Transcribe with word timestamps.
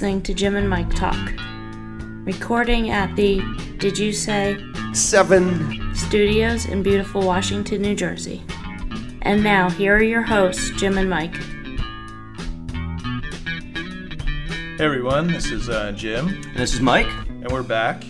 listening 0.00 0.22
to 0.22 0.32
Jim 0.32 0.56
and 0.56 0.66
Mike 0.66 0.88
Talk. 0.94 1.30
Recording 2.24 2.88
at 2.88 3.14
the, 3.16 3.42
did 3.76 3.98
you 3.98 4.14
say, 4.14 4.56
Seven. 4.94 5.94
studios 5.94 6.64
in 6.64 6.82
beautiful 6.82 7.20
Washington, 7.20 7.82
New 7.82 7.94
Jersey. 7.94 8.42
And 9.20 9.44
now, 9.44 9.68
here 9.68 9.94
are 9.94 10.02
your 10.02 10.22
hosts, 10.22 10.70
Jim 10.70 10.96
and 10.96 11.10
Mike. 11.10 11.34
Hey 14.78 14.86
everyone, 14.86 15.26
this 15.26 15.50
is 15.50 15.68
uh, 15.68 15.92
Jim, 15.92 16.28
And 16.28 16.56
this 16.56 16.72
is 16.72 16.80
Mike. 16.80 17.04
and 17.28 17.50
we're 17.50 17.62
back. 17.62 18.02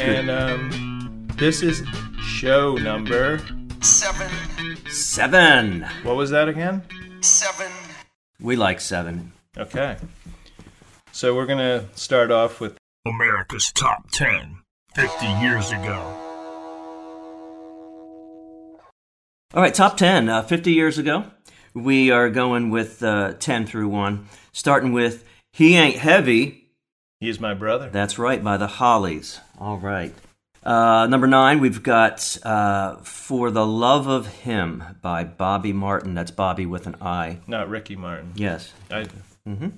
And 0.00 0.28
um, 0.32 1.28
this 1.36 1.62
is 1.62 1.84
show 2.20 2.74
number. 2.74 3.38
Seven. 3.80 4.28
Seven. 4.88 5.82
What 6.02 6.16
was 6.16 6.30
that 6.30 6.48
again? 6.48 6.82
Seven. 7.20 7.70
We 8.40 8.56
like 8.56 8.80
seven. 8.80 9.30
Okay. 9.56 9.98
So 11.18 11.34
we're 11.34 11.46
gonna 11.46 11.84
start 11.96 12.30
off 12.30 12.60
with 12.60 12.78
America's 13.04 13.72
Top 13.72 14.08
10 14.12 14.58
50 14.94 15.26
years 15.26 15.72
ago. 15.72 15.98
All 19.52 19.60
right, 19.60 19.74
top 19.74 19.96
10. 19.96 20.28
Uh, 20.28 20.42
50 20.42 20.72
years 20.72 20.96
ago, 20.96 21.24
we 21.74 22.12
are 22.12 22.30
going 22.30 22.70
with 22.70 23.02
uh, 23.02 23.32
10 23.32 23.66
through 23.66 23.88
1, 23.88 24.28
starting 24.52 24.92
with 24.92 25.24
He 25.52 25.74
Ain't 25.74 25.96
Heavy. 25.96 26.68
"He's 27.18 27.40
My 27.40 27.52
Brother." 27.52 27.90
That's 27.90 28.16
right, 28.16 28.44
by 28.44 28.56
the 28.56 28.68
Hollies. 28.68 29.40
All 29.58 29.78
right. 29.78 30.14
Uh, 30.62 31.08
number 31.08 31.26
9, 31.26 31.58
we've 31.58 31.82
got 31.82 32.38
uh, 32.44 32.94
For 32.98 33.50
the 33.50 33.66
Love 33.66 34.06
of 34.06 34.28
Him 34.28 34.84
by 35.02 35.24
Bobby 35.24 35.72
Martin. 35.72 36.14
That's 36.14 36.30
Bobby 36.30 36.64
with 36.64 36.86
an 36.86 36.94
I. 37.00 37.38
Not 37.48 37.68
Ricky 37.68 37.96
Martin. 37.96 38.34
Yes. 38.36 38.72
I 38.88 39.06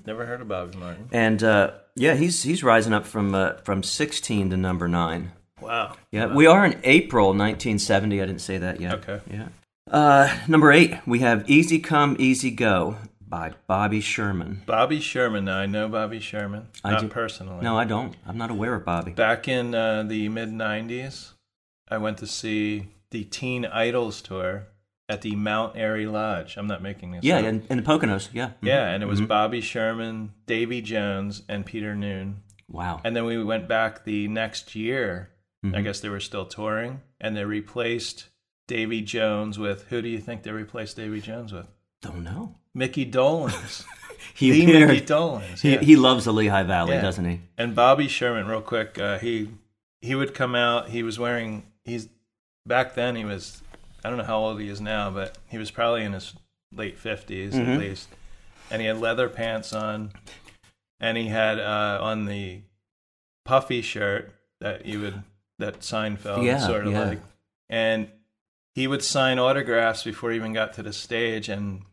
never 0.05 0.25
heard 0.25 0.41
of 0.41 0.47
Bobby 0.47 0.77
Martin. 0.77 1.09
And 1.11 1.43
uh, 1.43 1.71
yeah, 1.95 2.15
he's 2.15 2.43
he's 2.43 2.63
rising 2.63 2.93
up 2.93 3.05
from 3.05 3.33
uh, 3.35 3.53
from 3.63 3.83
16 3.83 4.49
to 4.49 4.57
number 4.57 4.87
9. 4.87 5.31
Wow. 5.61 5.95
Yeah, 6.11 6.33
we 6.33 6.47
are 6.47 6.65
in 6.65 6.79
April 6.83 7.27
1970. 7.27 8.21
I 8.21 8.25
didn't 8.25 8.41
say 8.41 8.57
that 8.57 8.81
yet. 8.81 8.95
Okay. 8.95 9.19
Yeah. 9.31 9.47
Uh, 9.89 10.33
number 10.47 10.71
eight, 10.71 10.95
we 11.05 11.19
have 11.19 11.49
Easy 11.49 11.79
Come, 11.79 12.15
Easy 12.19 12.49
Go 12.51 12.97
by 13.27 13.53
Bobby 13.67 14.01
Sherman. 14.01 14.61
Bobby 14.65 14.99
Sherman. 14.99 15.45
Now 15.45 15.57
I 15.57 15.65
know 15.65 15.87
Bobby 15.87 16.19
Sherman, 16.19 16.67
I 16.83 16.91
not 16.91 17.01
do- 17.01 17.07
personally. 17.09 17.61
No, 17.63 17.77
I 17.77 17.85
don't. 17.85 18.15
I'm 18.25 18.37
not 18.37 18.51
aware 18.51 18.73
of 18.75 18.85
Bobby. 18.85 19.11
Back 19.11 19.47
in 19.47 19.75
uh, 19.75 20.03
the 20.03 20.29
mid 20.29 20.49
'90s, 20.49 21.31
I 21.89 21.97
went 21.97 22.17
to 22.19 22.27
see 22.27 22.87
the 23.11 23.23
Teen 23.25 23.65
Idols 23.65 24.21
tour 24.21 24.67
at 25.11 25.21
the 25.21 25.35
Mount 25.35 25.75
Airy 25.77 26.05
Lodge. 26.07 26.55
I'm 26.57 26.67
not 26.67 26.81
making 26.81 27.11
this. 27.11 27.23
Yeah, 27.23 27.39
up. 27.39 27.45
in, 27.45 27.63
in 27.69 27.77
the 27.77 27.83
Poconos. 27.83 28.29
Yeah. 28.33 28.47
Mhm. 28.47 28.53
Yeah, 28.63 28.87
and 28.89 29.03
it 29.03 29.05
was 29.07 29.19
Bobby 29.21 29.61
Sherman, 29.61 30.31
Davy 30.45 30.81
Jones, 30.81 31.43
and 31.49 31.65
Peter 31.65 31.95
Noone. 31.95 32.37
Wow. 32.69 33.01
And 33.03 33.15
then 33.15 33.25
we 33.25 33.43
went 33.43 33.67
back 33.67 34.05
the 34.05 34.27
next 34.27 34.75
year. 34.75 35.29
I 35.63 35.67
Mhm. 35.67 35.83
guess 35.83 35.99
they 35.99 36.09
were 36.09 36.19
still 36.21 36.45
touring, 36.45 37.01
and 37.19 37.35
they 37.35 37.45
replaced 37.45 38.29
Davy 38.67 39.01
Jones 39.01 39.59
with 39.59 39.83
who 39.89 40.01
do 40.01 40.07
you 40.09 40.19
think 40.19 40.43
they 40.43 40.51
replaced 40.51 40.95
Davy 40.95 41.19
Jones 41.21 41.51
with? 41.53 41.67
Don't 42.01 42.23
know. 42.23 42.55
Mickey 42.73 43.05
Dolenz. 43.05 43.85
He 44.33 44.51
the 44.51 44.63
appeared- 44.63 44.87
Mickey 44.89 45.05
Dolenz. 45.05 45.59
he, 45.61 45.77
he 45.77 45.95
loves 45.97 46.25
the 46.25 46.31
Lehigh 46.31 46.63
Valley, 46.63 46.93
Yeah. 46.93 47.01
doesn't 47.01 47.25
he? 47.25 47.41
and 47.57 47.75
Bobby 47.75 48.07
Sherman, 48.07 48.47
real 48.47 48.61
quick, 48.61 48.97
uh, 48.97 49.17
he 49.19 49.49
he 49.99 50.15
would 50.15 50.33
come 50.33 50.55
out. 50.55 50.89
He 50.89 51.03
was 51.03 51.19
wearing 51.19 51.63
he's 51.83 52.07
back 52.65 52.93
then 52.95 53.15
he 53.15 53.25
was 53.25 53.61
I 54.03 54.09
don't 54.09 54.17
know 54.17 54.23
how 54.23 54.39
old 54.39 54.59
he 54.59 54.67
is 54.69 54.81
now, 54.81 55.09
but 55.11 55.37
he 55.47 55.57
was 55.57 55.71
probably 55.71 56.03
in 56.03 56.13
his 56.13 56.33
late 56.71 56.97
50s 56.97 57.53
Mhm. 57.53 57.73
at 57.73 57.79
least, 57.79 58.09
and 58.69 58.81
he 58.81 58.87
had 58.87 58.97
leather 58.99 59.29
pants 59.29 59.73
on, 59.73 60.11
and 60.99 61.17
he 61.17 61.27
had 61.27 61.59
uh, 61.59 61.99
on 62.01 62.25
the 62.25 62.61
puffy 63.45 63.81
shirt 63.81 64.33
that 64.59 64.85
you 64.85 65.01
would 65.01 65.23
that 65.59 65.79
Seinfeld 65.81 66.43
Yeah, 66.45 66.57
sort 66.65 66.87
of 66.87 66.93
yeah. 66.93 67.03
like, 67.09 67.21
and 67.69 68.09
he 68.73 68.87
would 68.87 69.03
sign 69.03 69.37
autographs 69.37 70.03
before 70.03 70.31
he 70.31 70.37
even 70.37 70.53
got 70.53 70.73
to 70.73 70.83
the 70.83 70.93
stage 70.93 71.49
and. 71.49 71.83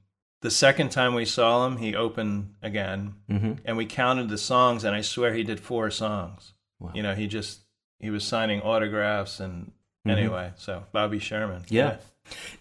The 0.41 0.53
second 0.53 0.91
time 0.91 1.15
we 1.15 1.25
saw 1.25 1.67
him, 1.67 1.79
he 1.79 1.97
opened 1.97 2.55
again, 2.63 3.17
hmm 3.29 3.55
and 3.65 3.77
we 3.77 3.87
counted 3.87 4.29
the 4.29 4.39
songs 4.39 4.85
and 4.85 4.95
i 4.95 5.01
swear 5.01 5.35
he 5.35 5.43
did 5.43 5.59
four 5.59 5.91
songs 5.91 6.53
Wow. 6.79 6.93
you 6.95 7.03
know 7.03 7.17
he 7.17 7.27
just 7.27 7.63
he 7.99 8.09
was 8.09 8.23
signing 8.23 8.63
autographs 8.63 9.41
and 9.41 9.73
Mhm. 10.07 10.13
anyway 10.13 10.53
so 10.57 10.85
bobby 10.93 11.19
sherman 11.19 11.63
Yeah. 11.69 11.97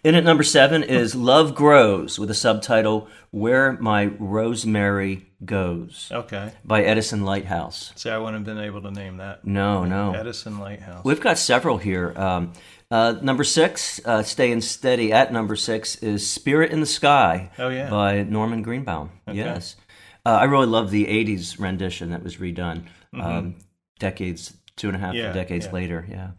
In 0.02 0.14
at 0.14 0.24
number 0.24 0.44
seven 0.44 0.82
is 0.82 1.14
Love 1.14 1.54
Grows 1.54 2.18
with 2.18 2.30
a 2.30 2.34
subtitle 2.34 3.06
Where 3.32 3.72
My 3.74 4.06
Rosemary 4.06 5.26
Goes 5.44 6.08
okay 6.10 6.52
by 6.64 6.82
Edison 6.84 7.24
Lighthouse. 7.24 7.92
see 7.94 8.08
i 8.10 8.16
wouldn't 8.16 8.46
have 8.46 8.56
been 8.56 8.64
able 8.64 8.80
to 8.82 8.90
name 8.90 9.18
that 9.18 9.44
No, 9.44 9.84
no. 9.84 10.12
edison 10.14 10.58
lighthouse 10.58 11.04
We've 11.04 11.20
got 11.20 11.36
several 11.38 11.76
here. 11.78 12.12
Um, 12.16 12.54
uh, 12.90 13.16
number 13.20 13.44
six, 13.44 14.00
uh, 14.06 14.22
staying 14.22 14.62
steady 14.62 15.12
at 15.12 15.30
number 15.30 15.54
six, 15.56 15.96
is 15.96 16.28
Spirit 16.28 16.72
in 16.72 16.80
the 16.80 16.86
Sky 16.86 17.50
Oh, 17.58 17.68
yeah. 17.68 17.90
by 17.90 18.22
Norman 18.22 18.62
Greenbaum. 18.62 19.10
Okay. 19.28 19.36
Yes. 19.36 19.76
Uh, 20.24 20.30
I 20.30 20.44
really 20.44 20.64
love 20.66 20.90
the 20.90 21.04
80s 21.04 21.60
rendition 21.60 22.10
that 22.12 22.24
was 22.24 22.38
redone 22.38 22.84
um, 23.12 23.56
decades, 23.98 24.54
two 24.76 24.88
and 24.88 24.96
a 24.96 25.00
half 25.00 25.10
Mm-hmm. 25.14 25.18
Yeah, 25.26 25.32
decades 25.34 25.66
yeah. 25.66 25.72
later. 25.72 26.06
Yeah. 26.10 26.30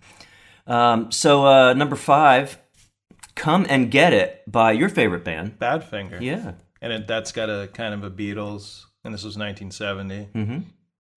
Um, 0.69 1.11
so, 1.11 1.45
uh, 1.45 1.73
number 1.73 1.95
five, 1.95 2.57
Come 3.35 3.65
and 3.69 3.89
Get 3.91 4.13
It 4.13 4.43
by 4.47 4.71
your 4.73 4.87
favorite 4.89 5.23
band. 5.25 5.57
badfinger 5.59 6.21
Yeah. 6.21 6.53
and 6.81 6.93
it, 6.93 7.07
that's 7.07 7.31
got 7.31 7.49
a 7.49 7.67
kind 7.73 7.93
of 7.93 8.03
a 8.03 8.11
beatles 8.11 8.85
and 9.03 9.13
this 9.13 9.23
was 9.23 9.37
1970 9.37 10.23
hmm 10.33 10.59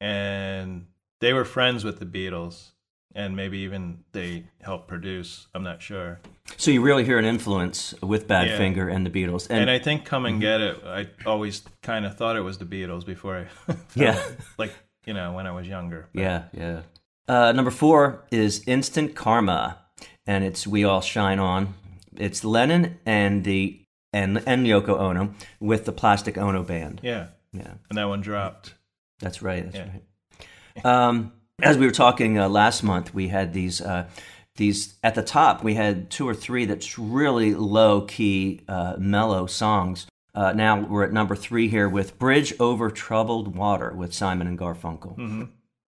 and 0.01 0.87
they 1.21 1.33
were 1.33 1.45
friends 1.45 1.85
with 1.85 1.99
the 2.01 2.07
beatles 2.07 2.71
and 3.15 3.37
maybe 3.37 3.59
even 3.59 4.03
they 4.13 4.45
helped 4.61 4.89
produce 4.89 5.47
i'm 5.55 5.63
not 5.63 5.81
sure 5.83 6.19
So, 6.57 6.71
you 6.71 6.81
really 6.81 7.05
hear 7.05 7.19
an 7.19 7.25
influence 7.25 7.95
with 8.03 8.27
Badfinger 8.27 8.93
and 8.93 9.07
the 9.07 9.11
Beatles. 9.11 9.47
and, 9.51 9.71
i 9.71 9.79
think 9.79 10.05
come 10.05 10.27
and 10.27 10.41
get 10.41 10.61
it 10.61 10.83
i 10.85 11.09
always 11.27 11.63
kind 11.83 12.05
of 12.05 12.17
thought 12.17 12.37
it 12.37 12.41
was 12.43 12.59
the 12.59 12.65
beatles 12.65 13.05
before 13.07 13.47
i 13.69 13.75
Yeah. 13.95 14.21
like 14.59 14.73
you 15.07 15.15
know 15.15 15.33
when 15.33 15.47
i 15.47 15.53
was 15.53 15.67
younger 15.69 16.09
But- 16.15 16.21
Yeah, 16.21 16.43
yeah. 16.53 16.81
Uh, 17.29 17.53
number 17.53 17.71
four 17.71 18.25
is 18.31 18.63
Instant 18.67 19.15
Karma, 19.15 19.79
and 20.27 20.45
it's 20.45 20.67
We 20.67 20.85
All 20.85 21.01
Shine 21.01 21.39
On. 21.39 21.75
It's 22.17 22.45
Lennon 22.45 22.99
and 23.07 23.45
the 23.45 23.81
and 24.13 24.43
and 24.47 24.67
Yoko 24.67 24.99
Ono 24.99 25.33
with 25.61 25.85
the 25.85 25.93
Plastic 25.93 26.37
Ono 26.37 26.63
Band. 26.63 27.01
yeah 27.03 27.29
Yeah, 27.53 27.75
and 27.89 27.97
that 27.99 28.05
one 28.09 28.21
dropped 28.21 28.75
that's 29.21 29.41
right. 29.41 29.65
That's 29.65 29.77
Yeah. 29.77 29.89
right. 29.93 30.85
Um, 30.85 31.33
as 31.63 31.79
we 31.79 31.87
were 31.87 31.93
talking 31.93 32.39
uh, 32.39 32.49
last 32.49 32.83
month, 32.83 33.15
we 33.15 33.29
had 33.29 33.53
these 33.53 33.81
uh, 33.81 34.09
these 34.57 34.95
at 35.05 35.15
the 35.15 35.23
top. 35.23 35.63
We 35.63 35.75
had 35.75 36.11
two 36.11 36.29
or 36.29 36.35
three 36.35 36.65
that's 36.67 36.99
really 36.99 37.55
low 37.55 38.01
key, 38.03 38.63
uh, 38.69 38.97
mellow 38.99 39.47
songs. 39.47 40.07
Uh, 40.35 40.53
now 40.53 40.81
we're 40.81 41.05
at 41.05 41.13
number 41.13 41.37
three 41.37 41.69
here 41.69 41.89
with 41.89 42.19
"Bridge 42.19 42.53
Over 42.59 42.91
Troubled 42.91 43.55
Water" 43.57 43.93
with 43.95 44.13
Simon 44.13 44.47
and 44.49 44.59
Garfunkel. 44.59 45.15
hmm 45.15 45.45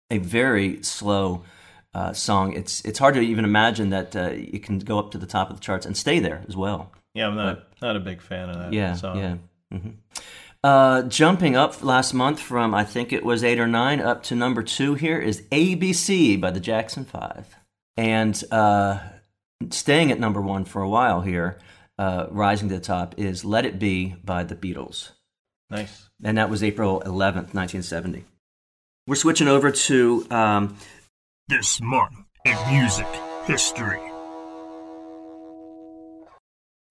a 0.09 0.17
very 0.17 0.81
slow 0.83 1.43
uh, 1.93 2.13
song. 2.13 2.53
It's 2.53 2.81
it's 2.85 2.99
hard 2.99 3.13
to 3.15 3.21
even 3.21 3.45
imagine 3.45 3.89
that 3.91 4.15
uh, 4.15 4.29
it 4.31 4.63
can 4.63 4.79
go 4.79 4.99
up 4.99 5.11
to 5.11 5.17
the 5.17 5.27
top 5.27 5.49
of 5.49 5.57
the 5.57 5.61
charts 5.63 5.85
and 5.85 5.95
stay 5.97 6.19
there 6.19 6.43
as 6.47 6.55
well. 6.55 6.91
Yeah, 7.13 7.27
I'm 7.27 7.35
not 7.35 7.67
not 7.81 7.95
a 7.95 7.99
big 7.99 8.21
fan 8.21 8.49
of 8.49 8.57
that 8.57 8.73
Yeah, 8.73 8.93
song. 8.95 9.17
yeah. 9.19 9.35
hmm 9.77 9.89
Uh, 10.63 11.01
jumping 11.03 11.55
up 11.57 11.83
last 11.83 12.13
month 12.13 12.39
from 12.39 12.73
I 12.73 12.83
think 12.85 13.11
it 13.11 13.23
was 13.25 13.43
eight 13.43 13.59
or 13.59 13.67
nine 13.67 13.99
up 13.99 14.23
to 14.23 14.35
number 14.35 14.63
two 14.63 14.93
here 14.95 15.19
is 15.19 15.41
ABC 15.51 16.39
by 16.39 16.51
the 16.51 16.59
Jackson 16.61 17.03
Five, 17.05 17.55
and 17.97 18.41
uh, 18.49 18.99
staying 19.69 20.11
at 20.11 20.19
number 20.19 20.41
one 20.41 20.63
for 20.65 20.81
a 20.81 20.89
while 20.89 21.21
here, 21.21 21.59
uh, 21.99 22.27
rising 22.31 22.69
to 22.69 22.75
the 22.75 22.81
top 22.81 23.15
is 23.17 23.43
Let 23.45 23.65
It 23.65 23.77
Be 23.77 24.15
by 24.23 24.43
the 24.43 24.55
Beatles. 24.55 25.11
Nice. 25.69 26.09
and 26.23 26.37
that 26.37 26.49
was 26.49 26.63
April 26.63 27.01
11th, 27.05 27.53
1970. 27.53 28.25
We're 29.05 29.15
switching 29.15 29.49
over 29.49 29.69
to 29.69 30.25
um, 30.31 30.77
This 31.49 31.81
month 31.81 32.15
in 32.45 32.57
music 32.71 33.07
history. 33.45 33.99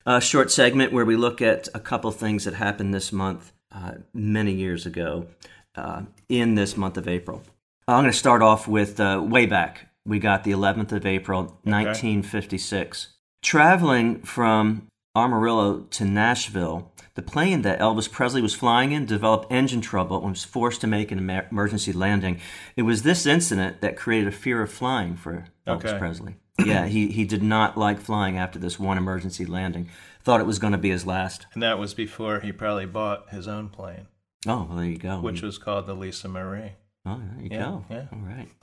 a 0.04 0.20
short 0.20 0.50
segment 0.50 0.92
where 0.92 1.04
we 1.06 1.16
look 1.16 1.40
at 1.40 1.68
a 1.74 1.80
couple 1.80 2.10
things 2.10 2.44
that 2.44 2.54
happened 2.54 2.92
this 2.92 3.12
month, 3.12 3.52
uh, 3.74 3.92
many 4.12 4.52
years 4.52 4.84
ago, 4.84 5.26
uh, 5.74 6.02
in 6.28 6.54
this 6.54 6.76
month 6.76 6.98
of 6.98 7.08
April. 7.08 7.42
I'm 7.88 8.02
going 8.02 8.12
to 8.12 8.18
start 8.18 8.42
off 8.42 8.68
with 8.68 9.00
uh, 9.00 9.22
way 9.24 9.46
back. 9.46 9.88
We 10.04 10.18
got 10.18 10.44
the 10.44 10.50
11th 10.50 10.92
of 10.92 11.06
April, 11.06 11.44
1956. 11.62 13.08
Traveling 13.42 14.20
from 14.22 14.86
Amarillo 15.16 15.86
to 15.90 16.04
Nashville, 16.04 16.91
the 17.14 17.22
plane 17.22 17.62
that 17.62 17.78
Elvis 17.78 18.10
Presley 18.10 18.40
was 18.42 18.54
flying 18.54 18.92
in 18.92 19.04
developed 19.06 19.50
engine 19.52 19.80
trouble 19.80 20.18
and 20.22 20.30
was 20.30 20.44
forced 20.44 20.80
to 20.80 20.86
make 20.86 21.10
an 21.12 21.28
emergency 21.50 21.92
landing. 21.92 22.40
It 22.76 22.82
was 22.82 23.02
this 23.02 23.26
incident 23.26 23.80
that 23.82 23.96
created 23.96 24.28
a 24.28 24.32
fear 24.32 24.62
of 24.62 24.72
flying 24.72 25.16
for 25.16 25.44
Elvis 25.66 25.84
Okay. 25.86 25.98
Presley. 25.98 26.36
Yeah, 26.64 26.86
he, 26.86 27.08
he 27.08 27.24
did 27.24 27.42
not 27.42 27.76
like 27.78 28.00
flying 28.00 28.38
after 28.38 28.58
this 28.58 28.78
one 28.78 28.98
emergency 28.98 29.44
landing. 29.46 29.88
Thought 30.22 30.40
it 30.40 30.46
was 30.46 30.58
going 30.58 30.72
to 30.72 30.78
be 30.78 30.90
his 30.90 31.06
last. 31.06 31.46
And 31.54 31.62
that 31.62 31.78
was 31.78 31.94
before 31.94 32.40
he 32.40 32.52
probably 32.52 32.86
bought 32.86 33.30
his 33.30 33.48
own 33.48 33.68
plane. 33.68 34.06
Oh, 34.46 34.66
well, 34.68 34.76
there 34.78 34.86
you 34.86 34.98
go. 34.98 35.20
which 35.20 35.42
was 35.42 35.58
called 35.58 35.86
the 35.86 35.94
Lisa 35.94 36.28
Marie. 36.28 36.72
oh, 37.06 37.20
there 37.34 37.42
you 37.44 37.48
Yeah, 37.50 37.58
go. 37.64 37.84
yeah. 37.90 38.04
All 38.12 38.18
right. 38.20 38.48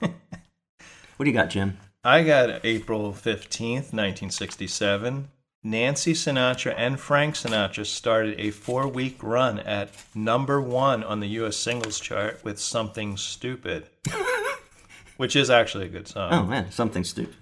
what 1.16 1.24
do 1.24 1.30
you 1.30 1.32
got, 1.32 1.50
Jim? 1.50 1.78
I 2.04 2.22
got 2.22 2.64
April 2.64 3.12
15th, 3.12 3.92
1967. 3.92 5.28
Nancy 5.62 6.14
Sinatra 6.14 6.74
and 6.76 6.98
Frank 6.98 7.34
Sinatra 7.34 7.84
started 7.84 8.40
a 8.40 8.50
four 8.50 8.88
week 8.88 9.22
run 9.22 9.58
at 9.60 9.90
number 10.14 10.60
one 10.60 11.04
on 11.04 11.20
the 11.20 11.28
U.S. 11.28 11.56
singles 11.56 12.00
chart 12.00 12.42
with 12.42 12.58
Something 12.58 13.18
Stupid, 13.18 13.86
which 15.18 15.36
is 15.36 15.50
actually 15.50 15.86
a 15.86 15.90
good 15.90 16.08
song. 16.08 16.32
Oh 16.32 16.44
man, 16.44 16.70
something 16.70 17.04
stupid. 17.04 17.36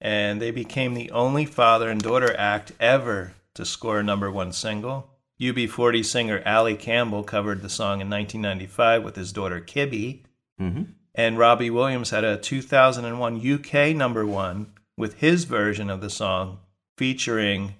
And 0.00 0.42
they 0.42 0.50
became 0.50 0.94
the 0.94 1.12
only 1.12 1.44
father 1.44 1.88
and 1.88 2.02
daughter 2.02 2.34
act 2.36 2.72
ever 2.80 3.34
to 3.54 3.64
score 3.64 4.00
a 4.00 4.02
number 4.02 4.30
one 4.30 4.52
single. 4.52 5.10
UB40 5.40 6.04
singer 6.04 6.42
Ali 6.44 6.74
Campbell 6.76 7.22
covered 7.22 7.62
the 7.62 7.68
song 7.68 8.00
in 8.00 8.10
1995 8.10 9.04
with 9.04 9.14
his 9.14 9.32
daughter 9.32 9.60
Kibby. 9.60 10.22
hmm 10.58 10.82
And 11.14 11.38
Robbie 11.38 11.70
Williams 11.70 12.10
had 12.10 12.24
a 12.24 12.36
2001 12.36 13.52
UK 13.54 13.94
number 13.94 14.26
one 14.26 14.72
with 14.96 15.14
his 15.14 15.44
version 15.44 15.88
of 15.88 16.00
the 16.00 16.10
song 16.10 16.58
featuring 17.02 17.74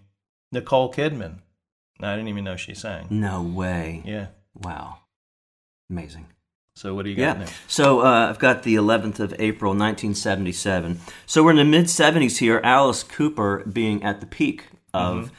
Nicole 0.50 0.92
Kidman. 0.92 1.38
I 2.00 2.16
didn't 2.16 2.26
even 2.26 2.42
know 2.42 2.56
she 2.56 2.74
sang. 2.74 3.06
No 3.08 3.40
way. 3.40 4.02
Yeah. 4.04 4.26
Wow. 4.52 4.98
Amazing. 5.88 6.26
So 6.74 6.92
what 6.96 7.04
do 7.04 7.10
you 7.10 7.14
got 7.14 7.22
Yeah. 7.22 7.32
next? 7.34 7.54
So 7.68 8.00
uh, 8.00 8.26
I've 8.28 8.40
got 8.40 8.64
the 8.64 8.74
11th 8.74 9.20
of 9.20 9.32
April, 9.38 9.70
1977. 9.74 10.98
So 11.24 11.44
we're 11.44 11.52
in 11.52 11.58
the 11.58 11.64
mid 11.64 11.84
70s 11.84 12.38
here. 12.38 12.60
Alice 12.64 13.04
Cooper 13.04 13.62
being 13.72 14.02
at 14.02 14.18
the 14.18 14.26
peak 14.26 14.64
of 14.92 15.30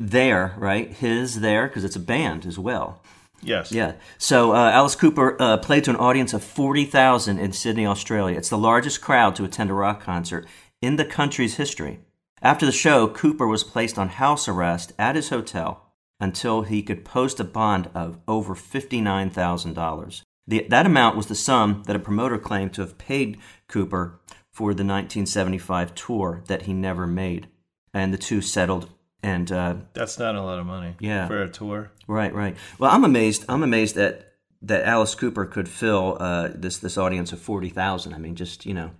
there, 0.00 0.56
right? 0.58 0.90
His 0.90 1.38
there, 1.40 1.68
because 1.68 1.84
it's 1.84 1.94
a 1.94 2.00
band 2.00 2.44
as 2.44 2.58
well. 2.58 3.00
Yes. 3.40 3.70
Yeah. 3.70 3.92
So 4.18 4.52
uh, 4.56 4.70
Alice 4.72 4.96
Cooper 4.96 5.40
uh, 5.40 5.58
played 5.58 5.84
to 5.84 5.90
an 5.90 5.96
audience 5.96 6.32
of 6.34 6.42
40,000 6.42 7.38
in 7.38 7.52
Sydney, 7.52 7.86
Australia. 7.86 8.36
It's 8.36 8.48
the 8.48 8.58
largest 8.58 9.00
crowd 9.00 9.36
to 9.36 9.44
attend 9.44 9.70
a 9.70 9.74
rock 9.74 10.02
concert 10.02 10.48
in 10.82 10.96
the 10.96 11.04
country's 11.04 11.54
history. 11.58 12.00
After 12.44 12.66
the 12.66 12.72
show, 12.72 13.08
Cooper 13.08 13.46
was 13.46 13.64
placed 13.64 13.98
on 13.98 14.08
house 14.10 14.46
arrest 14.48 14.92
at 14.98 15.16
his 15.16 15.30
hotel 15.30 15.94
until 16.20 16.60
he 16.60 16.82
could 16.82 17.02
post 17.02 17.40
a 17.40 17.44
bond 17.44 17.88
of 17.94 18.18
over 18.28 18.54
$59,000. 18.54 20.22
That 20.68 20.84
amount 20.84 21.16
was 21.16 21.26
the 21.26 21.34
sum 21.34 21.82
that 21.86 21.96
a 21.96 22.00
promoter 22.00 22.36
claimed 22.36 22.74
to 22.74 22.82
have 22.82 22.98
paid 22.98 23.38
Cooper 23.66 24.20
for 24.52 24.74
the 24.74 24.84
1975 24.84 25.94
tour 25.94 26.44
that 26.46 26.62
he 26.62 26.74
never 26.74 27.06
made. 27.06 27.48
And 27.94 28.12
the 28.12 28.18
two 28.18 28.42
settled 28.42 28.90
and 29.22 29.50
uh, 29.50 29.76
That's 29.94 30.18
not 30.18 30.34
a 30.34 30.42
lot 30.42 30.58
of 30.58 30.66
money. 30.66 30.96
Yeah. 31.00 31.26
For 31.26 31.42
a 31.42 31.48
tour. 31.48 31.92
Right, 32.06 32.34
right. 32.34 32.58
Well, 32.78 32.90
I'm 32.90 33.04
amazed. 33.04 33.46
I'm 33.48 33.62
amazed 33.62 33.94
that 33.94 34.32
that 34.60 34.84
Alice 34.84 35.14
Cooper 35.14 35.46
could 35.46 35.68
fill 35.68 36.18
uh, 36.20 36.48
this 36.54 36.76
this 36.78 36.98
audience 36.98 37.32
of 37.32 37.40
forty 37.40 37.70
thousand. 37.70 38.12
I 38.12 38.18
mean, 38.18 38.34
just 38.34 38.66
you 38.66 38.74
know, 38.74 38.90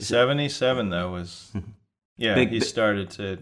77 0.00 0.90
though 0.90 1.12
was 1.12 1.50
yeah, 2.20 2.34
Big- 2.36 2.50
he 2.50 2.60
started 2.60 3.10
to 3.18 3.38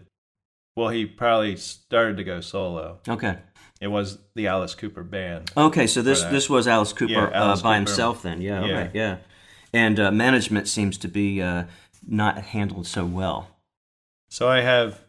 well, 0.77 0.89
he 0.91 1.05
probably 1.07 1.57
started 1.57 2.17
to 2.19 2.25
go 2.25 2.41
solo. 2.41 3.01
okay, 3.09 3.39
It 3.81 3.89
was 3.89 4.19
the 4.37 4.47
Alice 4.47 4.75
Cooper 4.77 5.03
band. 5.03 5.51
okay. 5.57 5.87
So 5.89 6.03
this 6.03 6.23
this 6.25 6.49
was 6.49 6.67
Alice 6.69 6.93
Cooper 6.93 7.13
Yeah, 7.13 7.31
Alice 7.35 7.61
uh, 7.61 7.63
by 7.65 7.69
Cooper. 7.79 7.91
himself 7.91 8.23
then. 8.23 8.41
Yeah, 8.41 8.65
Yeah. 8.65 8.79
okay, 8.79 8.91
yeah. 8.95 9.17
And 9.75 9.99
uh, 10.01 10.11
management 10.13 10.69
seems 10.69 10.97
to 10.99 11.09
be 11.09 11.43
uh, 11.43 11.65
not 12.07 12.39
handled 12.39 12.87
so 12.87 13.05
well. 13.05 13.49
So 14.31 14.49
I 14.49 14.61
have 14.61 15.01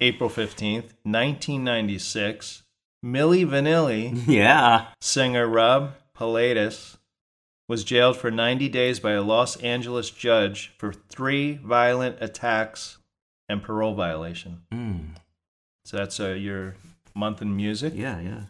April 0.00 0.30
15th, 0.30 0.94
1996. 1.04 2.62
Milli 3.04 3.46
Vanilli, 3.46 4.22
Yeah. 4.26 4.86
singer 5.00 5.46
Rob 5.46 5.92
Pilatus, 6.16 6.96
was 7.70 7.84
jailed 7.84 8.16
for 8.16 8.32
90 8.32 8.68
days 8.68 8.98
by 8.98 9.12
a 9.12 9.22
Los 9.22 9.54
Angeles 9.58 10.10
judge 10.10 10.72
for 10.76 10.92
three 10.92 11.54
violent 11.62 12.16
attacks 12.20 12.98
and 13.48 13.62
parole 13.62 13.94
violation. 13.94 14.62
Mm. 14.72 15.10
So 15.84 15.96
that's 15.96 16.18
uh, 16.18 16.30
your 16.30 16.74
month 17.14 17.40
in 17.40 17.54
music. 17.54 17.92
Yeah, 17.94 18.18
yeah. 18.18 18.40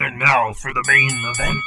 And 0.00 0.18
now 0.18 0.52
for 0.54 0.72
the 0.74 0.82
main 0.88 1.10
event. 1.36 1.62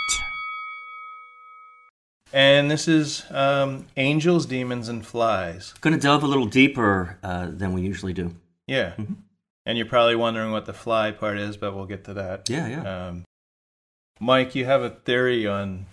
And 2.33 2.69
this 2.69 2.89
is 2.89 3.24
um, 3.31 3.88
Angels, 3.95 4.45
Demons, 4.45 4.89
and 4.89 5.06
Flies. 5.06 5.74
Going 5.80 5.94
to 5.94 6.01
delve 6.01 6.24
a 6.24 6.27
little 6.27 6.47
deeper 6.47 7.18
uh, 7.24 7.47
than 7.51 7.71
we 7.71 7.83
usually 7.83 8.12
do. 8.12 8.36
Yeah. 8.68 8.95
And 9.65 9.77
you're 9.77 9.88
probably 9.88 10.15
wondering 10.15 10.51
what 10.51 10.65
the 10.65 10.73
fly 10.73 11.12
part 11.12 11.38
is, 11.39 11.57
but 11.57 11.75
we'll 11.75 11.85
get 11.88 12.03
to 12.06 12.13
that. 12.15 12.50
Yeah, 12.50 12.67
yeah. 12.67 13.07
Um, 13.07 13.25
Mike, 14.19 14.53
you 14.56 14.65
have 14.65 14.81
a 14.83 14.89
theory 14.91 15.47
on 15.47 15.88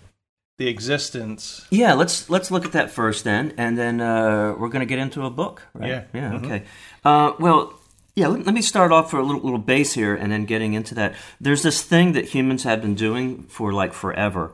the 0.59 0.67
existence. 0.67 1.65
Yeah, 1.71 1.93
let's 1.93 2.29
let's 2.29 2.51
look 2.51 2.65
at 2.65 2.73
that 2.73 2.91
first 2.91 3.23
then, 3.23 3.53
and 3.57 3.77
then 3.77 3.99
uh, 3.99 4.53
we're 4.57 4.69
going 4.69 4.81
to 4.81 4.85
get 4.85 4.99
into 4.99 5.25
a 5.25 5.29
book, 5.31 5.63
right? 5.73 5.89
Yeah. 5.89 6.03
Yeah. 6.13 6.31
Mhm. 6.33 6.45
Okay. 6.45 6.63
Uh, 7.03 7.31
well, 7.39 7.73
yeah. 8.15 8.27
Let, 8.27 8.45
let 8.45 8.53
me 8.53 8.61
start 8.61 8.91
off 8.91 9.09
for 9.09 9.17
a 9.19 9.23
little 9.23 9.41
little 9.41 9.57
base 9.59 9.93
here, 9.93 10.15
and 10.15 10.31
then 10.31 10.45
getting 10.45 10.73
into 10.73 10.93
that. 10.95 11.15
There's 11.41 11.63
this 11.63 11.81
thing 11.81 12.13
that 12.13 12.25
humans 12.25 12.63
have 12.63 12.81
been 12.81 12.95
doing 12.95 13.43
for 13.43 13.73
like 13.73 13.93
forever, 13.93 14.53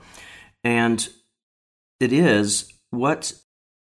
and 0.63 1.07
it 1.99 2.13
is 2.13 2.71
what 2.91 3.33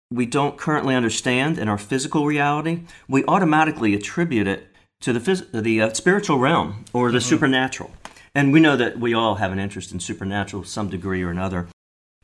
we 0.09 0.25
don't 0.25 0.57
currently 0.57 0.95
understand 0.95 1.59
in 1.59 1.67
our 1.69 1.77
physical 1.77 2.25
reality. 2.25 2.81
We 3.07 3.23
automatically 3.25 3.93
attribute 3.93 4.47
it 4.47 4.67
to 5.01 5.13
the 5.13 5.19
phys- 5.19 5.51
the 5.51 5.81
uh, 5.81 5.93
spiritual 5.93 6.39
realm 6.39 6.85
or 6.93 7.11
the 7.11 7.21
supernatural, 7.21 7.91
and 8.33 8.51
we 8.51 8.59
know 8.59 8.75
that 8.75 8.99
we 8.99 9.13
all 9.13 9.35
have 9.35 9.51
an 9.51 9.59
interest 9.59 9.91
in 9.91 9.99
supernatural 9.99 10.63
some 10.63 10.89
degree 10.89 11.23
or 11.23 11.29
another 11.29 11.67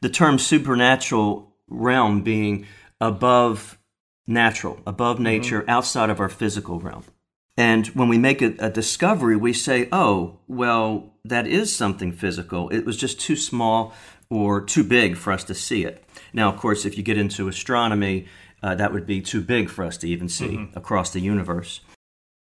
the 0.03 0.09
term 0.09 0.37
supernatural 0.37 1.55
realm 1.69 2.21
being 2.21 2.67
above 2.99 3.79
natural, 4.27 4.79
above 4.85 5.17
nature, 5.17 5.63
outside 5.67 6.09
of 6.09 6.19
our 6.19 6.27
physical 6.27 6.79
realm. 6.79 7.05
And 7.55 7.87
when 7.87 8.09
we 8.09 8.17
make 8.17 8.41
a, 8.41 8.53
a 8.59 8.69
discovery, 8.69 9.37
we 9.37 9.53
say, 9.53 9.87
oh, 9.93 10.39
well, 10.47 11.13
that 11.23 11.47
is 11.47 11.73
something 11.73 12.11
physical. 12.11 12.67
It 12.69 12.85
was 12.85 12.97
just 12.97 13.19
too 13.19 13.37
small 13.37 13.93
or 14.29 14.59
too 14.59 14.83
big 14.83 15.15
for 15.15 15.31
us 15.31 15.45
to 15.45 15.55
see 15.55 15.85
it. 15.85 16.03
Now, 16.33 16.49
of 16.49 16.57
course, 16.57 16.85
if 16.85 16.97
you 16.97 17.03
get 17.03 17.17
into 17.17 17.47
astronomy, 17.47 18.27
uh, 18.61 18.75
that 18.75 18.91
would 18.91 19.05
be 19.05 19.21
too 19.21 19.39
big 19.39 19.69
for 19.69 19.85
us 19.85 19.95
to 19.97 20.07
even 20.09 20.27
see 20.27 20.67
across 20.75 21.11
the 21.11 21.21
universe. 21.21 21.79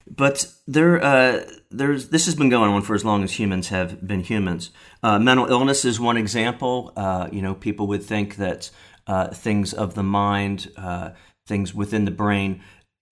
But 0.09 0.51
there, 0.67 1.03
uh, 1.03 1.45
there's 1.69 2.09
this 2.09 2.25
has 2.25 2.35
been 2.35 2.49
going 2.49 2.71
on 2.71 2.81
for 2.81 2.95
as 2.95 3.05
long 3.05 3.23
as 3.23 3.33
humans 3.33 3.69
have 3.69 4.05
been 4.05 4.21
humans. 4.21 4.71
Uh, 5.03 5.19
mental 5.19 5.45
illness 5.47 5.85
is 5.85 5.99
one 5.99 6.17
example. 6.17 6.91
Uh, 6.95 7.29
you 7.31 7.41
know, 7.41 7.53
people 7.53 7.87
would 7.87 8.03
think 8.03 8.37
that 8.37 8.71
uh, 9.07 9.27
things 9.29 9.73
of 9.73 9.95
the 9.95 10.03
mind, 10.03 10.71
uh, 10.77 11.11
things 11.47 11.73
within 11.73 12.05
the 12.05 12.11
brain, 12.11 12.61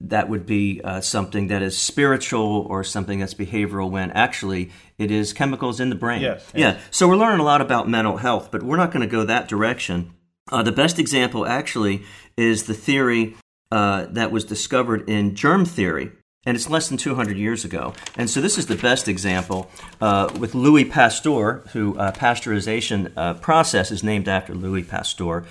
that 0.01 0.29
would 0.29 0.45
be 0.45 0.81
uh, 0.83 1.01
something 1.01 1.47
that 1.47 1.61
is 1.61 1.77
spiritual 1.77 2.67
or 2.69 2.83
something 2.83 3.19
that's 3.19 3.33
behavioral. 3.33 3.89
When 3.89 4.11
actually, 4.11 4.71
it 4.97 5.11
is 5.11 5.33
chemicals 5.33 5.79
in 5.79 5.89
the 5.89 5.95
brain. 5.95 6.21
Yes, 6.21 6.45
Yeah. 6.53 6.79
So 6.91 7.07
we're 7.07 7.15
learning 7.15 7.39
a 7.39 7.43
lot 7.43 7.61
about 7.61 7.89
mental 7.89 8.17
health, 8.17 8.49
but 8.51 8.63
we're 8.63 8.77
not 8.77 8.91
going 8.91 9.07
to 9.07 9.11
go 9.11 9.23
that 9.23 9.47
direction. 9.47 10.13
Uh, 10.51 10.63
the 10.63 10.71
best 10.71 10.99
example, 10.99 11.45
actually, 11.45 12.03
is 12.37 12.63
the 12.63 12.73
theory 12.73 13.35
uh, 13.71 14.05
that 14.11 14.31
was 14.31 14.45
discovered 14.45 15.09
in 15.09 15.35
germ 15.35 15.65
theory, 15.65 16.11
and 16.45 16.55
it's 16.55 16.69
less 16.69 16.87
than 16.87 16.97
200 16.97 17.37
years 17.37 17.65
ago. 17.65 17.93
And 18.15 18.29
so 18.29 18.39
this 18.39 18.57
is 18.57 18.67
the 18.67 18.75
best 18.75 19.07
example 19.07 19.69
uh, 19.99 20.33
with 20.39 20.55
Louis 20.55 20.85
Pasteur, 20.85 21.63
who 21.73 21.97
uh, 21.97 22.11
pasteurization 22.11 23.11
uh, 23.17 23.33
process 23.35 23.91
is 23.91 24.03
named 24.03 24.27
after 24.27 24.53
Louis 24.53 24.83
Pasteur. 24.83 25.45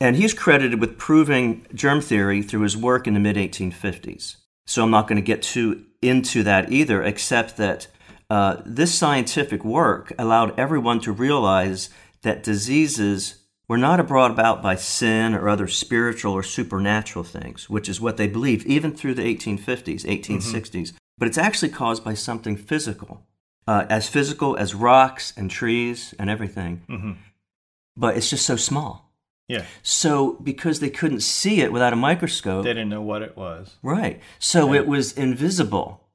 And 0.00 0.16
he's 0.16 0.34
credited 0.34 0.80
with 0.80 0.98
proving 0.98 1.66
germ 1.74 2.00
theory 2.00 2.42
through 2.42 2.62
his 2.62 2.76
work 2.76 3.06
in 3.06 3.14
the 3.14 3.20
mid 3.20 3.36
1850s. 3.36 4.36
So 4.66 4.82
I'm 4.82 4.90
not 4.90 5.08
going 5.08 5.16
to 5.16 5.22
get 5.22 5.42
too 5.42 5.84
into 6.02 6.42
that 6.44 6.70
either, 6.70 7.02
except 7.02 7.56
that 7.56 7.86
uh, 8.30 8.56
this 8.64 8.94
scientific 8.94 9.64
work 9.64 10.12
allowed 10.18 10.58
everyone 10.58 11.00
to 11.00 11.12
realize 11.12 11.90
that 12.22 12.42
diseases 12.42 13.39
were 13.70 13.78
not 13.78 14.04
brought 14.08 14.32
about 14.32 14.60
by 14.60 14.74
sin 14.74 15.32
or 15.32 15.48
other 15.48 15.68
spiritual 15.68 16.32
or 16.32 16.42
supernatural 16.42 17.22
things, 17.22 17.70
which 17.70 17.88
is 17.88 18.00
what 18.00 18.16
they 18.16 18.26
believed 18.26 18.66
even 18.66 18.92
through 18.92 19.14
the 19.14 19.22
1850s, 19.22 20.04
1860s. 20.04 20.72
Mm-hmm. 20.72 20.96
But 21.16 21.28
it's 21.28 21.38
actually 21.38 21.68
caused 21.68 22.02
by 22.02 22.14
something 22.14 22.56
physical, 22.56 23.24
uh, 23.68 23.86
as 23.88 24.08
physical 24.08 24.56
as 24.56 24.74
rocks 24.74 25.32
and 25.36 25.48
trees 25.48 26.16
and 26.18 26.28
everything. 26.28 26.82
Mm-hmm. 26.88 27.12
But 27.96 28.16
it's 28.16 28.28
just 28.28 28.44
so 28.44 28.56
small. 28.56 29.12
Yeah. 29.46 29.66
So, 29.84 30.32
because 30.42 30.80
they 30.80 30.90
couldn't 30.90 31.20
see 31.20 31.60
it 31.60 31.72
without 31.72 31.92
a 31.92 31.96
microscope, 31.96 32.64
They 32.64 32.70
didn't 32.70 32.88
know 32.88 33.02
what 33.02 33.22
it 33.22 33.36
was. 33.36 33.76
right? 33.84 34.20
So 34.40 34.74
it 34.74 34.88
was 34.88 35.12
invisible. 35.12 36.08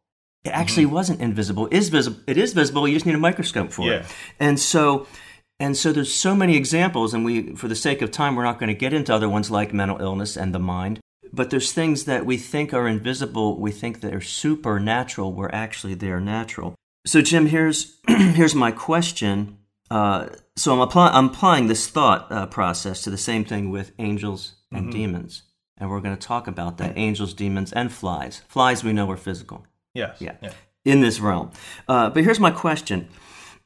It 0.43 0.49
actually 0.49 0.83
mm-hmm. 0.83 0.95
wasn't 0.95 1.21
invisible. 1.21 1.67
It 1.67 1.77
is 1.77 1.87
visible. 1.87 2.19
It 2.27 2.37
is 2.37 2.51
visible. 2.51 2.85
You 2.85 2.95
just 2.95 3.05
need 3.05 3.15
a 3.15 3.17
microscope 3.17 3.71
for 3.71 3.93
it. 3.93 4.01
Yeah. 4.01 4.07
And 4.41 4.59
so, 4.59 5.07
and 5.59 5.75
so 5.77 5.91
there's 5.91 6.13
so 6.13 6.35
many 6.35 6.55
examples, 6.57 7.13
and 7.13 7.23
we, 7.25 7.55
for 7.55 7.67
the 7.67 7.75
sake 7.75 8.01
of 8.01 8.11
time, 8.11 8.35
we're 8.35 8.43
not 8.43 8.59
going 8.59 8.67
to 8.67 8.73
get 8.73 8.93
into 8.93 9.13
other 9.13 9.29
ones 9.29 9.49
like 9.51 9.73
mental 9.73 10.01
illness 10.01 10.35
and 10.37 10.53
the 10.53 10.59
mind. 10.59 10.99
but 11.33 11.49
there's 11.49 11.71
things 11.73 12.05
that 12.05 12.25
we 12.25 12.37
think 12.37 12.73
are 12.73 12.87
invisible, 12.87 13.59
we 13.59 13.71
think 13.71 14.01
that 14.01 14.13
are 14.13 14.21
supernatural, 14.21 15.33
where 15.33 15.53
actually 15.53 15.93
they 15.95 16.09
are 16.09 16.21
natural. 16.21 16.75
So, 17.05 17.21
Jim, 17.21 17.47
here's 17.47 17.97
here's 18.07 18.55
my 18.55 18.71
question. 18.71 19.57
Uh, 19.91 20.27
so 20.55 20.73
I'm, 20.73 20.79
apply- 20.81 21.11
I'm 21.11 21.27
applying 21.27 21.67
this 21.67 21.87
thought 21.87 22.31
uh, 22.31 22.47
process 22.47 23.01
to 23.03 23.09
the 23.11 23.17
same 23.17 23.45
thing 23.45 23.69
with 23.69 23.91
angels 23.99 24.55
and 24.71 24.91
demons, 24.91 25.43
and 25.77 25.89
we're 25.89 26.01
going 26.01 26.15
to 26.17 26.27
talk 26.27 26.47
about 26.47 26.77
that: 26.79 26.97
angels, 26.97 27.33
demons, 27.33 27.71
and 27.71 27.91
flies. 27.91 28.41
Flies 28.47 28.83
we 28.83 28.93
know 28.93 29.09
are 29.11 29.17
physical 29.17 29.65
Yes. 29.93 30.17
Yeah. 30.19 30.35
yeah, 30.41 30.53
in 30.83 31.01
this 31.01 31.19
realm. 31.19 31.51
Uh, 31.87 32.09
but 32.09 32.23
here's 32.23 32.39
my 32.39 32.51
question, 32.51 33.07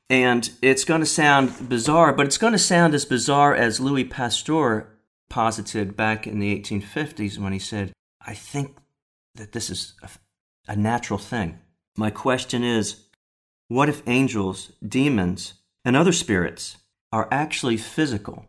and 0.09 0.49
it's 0.61 0.85
going 0.85 1.01
to 1.01 1.05
sound 1.05 1.69
bizarre, 1.69 2.13
but 2.13 2.25
it's 2.25 2.37
going 2.37 2.53
to 2.53 2.59
sound 2.59 2.93
as 2.93 3.05
bizarre 3.05 3.53
as 3.53 3.79
Louis 3.79 4.05
Pasteur 4.05 4.87
posited 5.29 5.95
back 5.95 6.25
in 6.25 6.39
the 6.39 6.59
1850s 6.59 7.37
when 7.37 7.53
he 7.53 7.59
said, 7.59 7.93
"I 8.25 8.33
think 8.33 8.77
that 9.35 9.51
this 9.51 9.69
is 9.69 9.93
a, 10.01 10.09
a 10.71 10.75
natural 10.75 11.19
thing." 11.19 11.59
My 11.95 12.09
question 12.09 12.63
is, 12.63 13.03
what 13.67 13.89
if 13.89 14.01
angels, 14.07 14.71
demons, 14.85 15.53
and 15.85 15.95
other 15.95 16.13
spirits 16.13 16.77
are 17.11 17.27
actually 17.31 17.77
physical? 17.77 18.45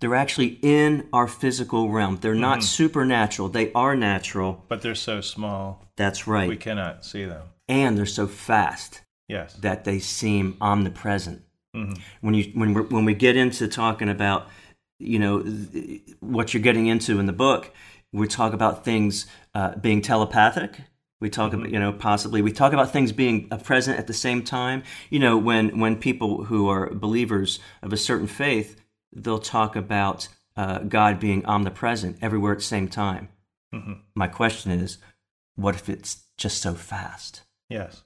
They're 0.00 0.14
actually 0.14 0.58
in 0.62 1.08
our 1.12 1.26
physical 1.26 1.90
realm. 1.90 2.18
They're 2.20 2.34
not 2.34 2.58
mm-hmm. 2.58 2.66
supernatural. 2.66 3.48
They 3.48 3.72
are 3.72 3.96
natural. 3.96 4.64
But 4.68 4.82
they're 4.82 4.94
so 4.94 5.20
small, 5.20 5.84
That's 5.96 6.26
right 6.26 6.48
we 6.48 6.56
cannot 6.56 7.04
see 7.04 7.24
them. 7.24 7.48
and 7.68 7.96
they're 7.98 8.06
so 8.06 8.26
fast 8.26 9.00
Yes. 9.28 9.54
that 9.54 9.84
they 9.84 9.98
seem 9.98 10.56
omnipresent. 10.60 11.42
When 12.22 12.34
you 12.34 12.50
when 12.54 12.74
we 12.74 12.82
when 12.82 13.04
we 13.04 13.14
get 13.14 13.36
into 13.36 13.68
talking 13.68 14.08
about 14.08 14.48
you 14.98 15.18
know 15.18 15.44
what 16.18 16.52
you're 16.52 16.62
getting 16.62 16.86
into 16.88 17.20
in 17.20 17.26
the 17.26 17.32
book, 17.32 17.70
we 18.12 18.26
talk 18.26 18.52
about 18.52 18.84
things 18.84 19.26
uh, 19.54 19.76
being 19.76 20.02
telepathic. 20.02 20.80
We 21.20 21.30
talk 21.30 21.52
about 21.52 21.70
you 21.70 21.78
know 21.78 21.92
possibly 21.92 22.42
we 22.42 22.50
talk 22.52 22.72
about 22.72 22.90
things 22.92 23.12
being 23.12 23.48
uh, 23.52 23.58
present 23.58 23.98
at 23.98 24.06
the 24.08 24.14
same 24.14 24.42
time. 24.42 24.82
You 25.10 25.20
know 25.20 25.36
when 25.36 25.78
when 25.78 25.96
people 25.96 26.44
who 26.44 26.68
are 26.68 26.92
believers 26.92 27.60
of 27.82 27.92
a 27.92 27.96
certain 27.96 28.26
faith, 28.26 28.80
they'll 29.12 29.38
talk 29.38 29.76
about 29.76 30.28
uh, 30.56 30.80
God 30.80 31.20
being 31.20 31.44
omnipresent 31.46 32.18
everywhere 32.20 32.52
at 32.52 32.58
the 32.58 32.64
same 32.64 32.88
time. 32.88 33.28
My 34.14 34.26
question 34.26 34.72
is, 34.72 34.98
what 35.54 35.74
if 35.74 35.88
it's 35.88 36.24
just 36.36 36.60
so 36.60 36.74
fast? 36.74 37.42
Yes. 37.68 38.02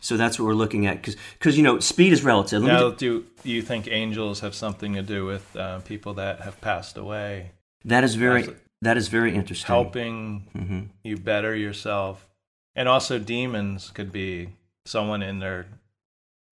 So 0.00 0.16
that's 0.16 0.38
what 0.38 0.46
we're 0.46 0.54
looking 0.54 0.86
at 0.86 0.96
because 0.96 1.16
because 1.38 1.56
you 1.56 1.62
know 1.62 1.78
speed 1.80 2.12
is 2.12 2.24
relative. 2.24 2.62
Let 2.62 2.72
Now, 2.72 2.90
do 2.90 3.24
you 3.44 3.62
think 3.62 3.86
angels 3.88 4.40
have 4.40 4.54
something 4.54 4.94
to 4.94 5.02
do 5.02 5.26
with 5.26 5.54
uh, 5.56 5.80
people 5.80 6.14
that 6.14 6.40
have 6.40 6.60
passed 6.60 6.96
away, 6.96 7.52
that 7.84 8.04
is 8.04 8.14
very 8.14 8.40
Absolutely. 8.40 8.62
that 8.82 8.96
is 8.96 9.08
very 9.08 9.34
interesting. 9.34 9.66
helping 9.66 10.48
hmm 10.52 10.80
you 11.04 11.16
better 11.16 11.54
yourself? 11.54 12.26
And 12.74 12.88
also, 12.88 13.18
demons 13.18 13.90
could 13.90 14.12
be 14.12 14.50
someone 14.86 15.22
in 15.22 15.38
their 15.40 15.66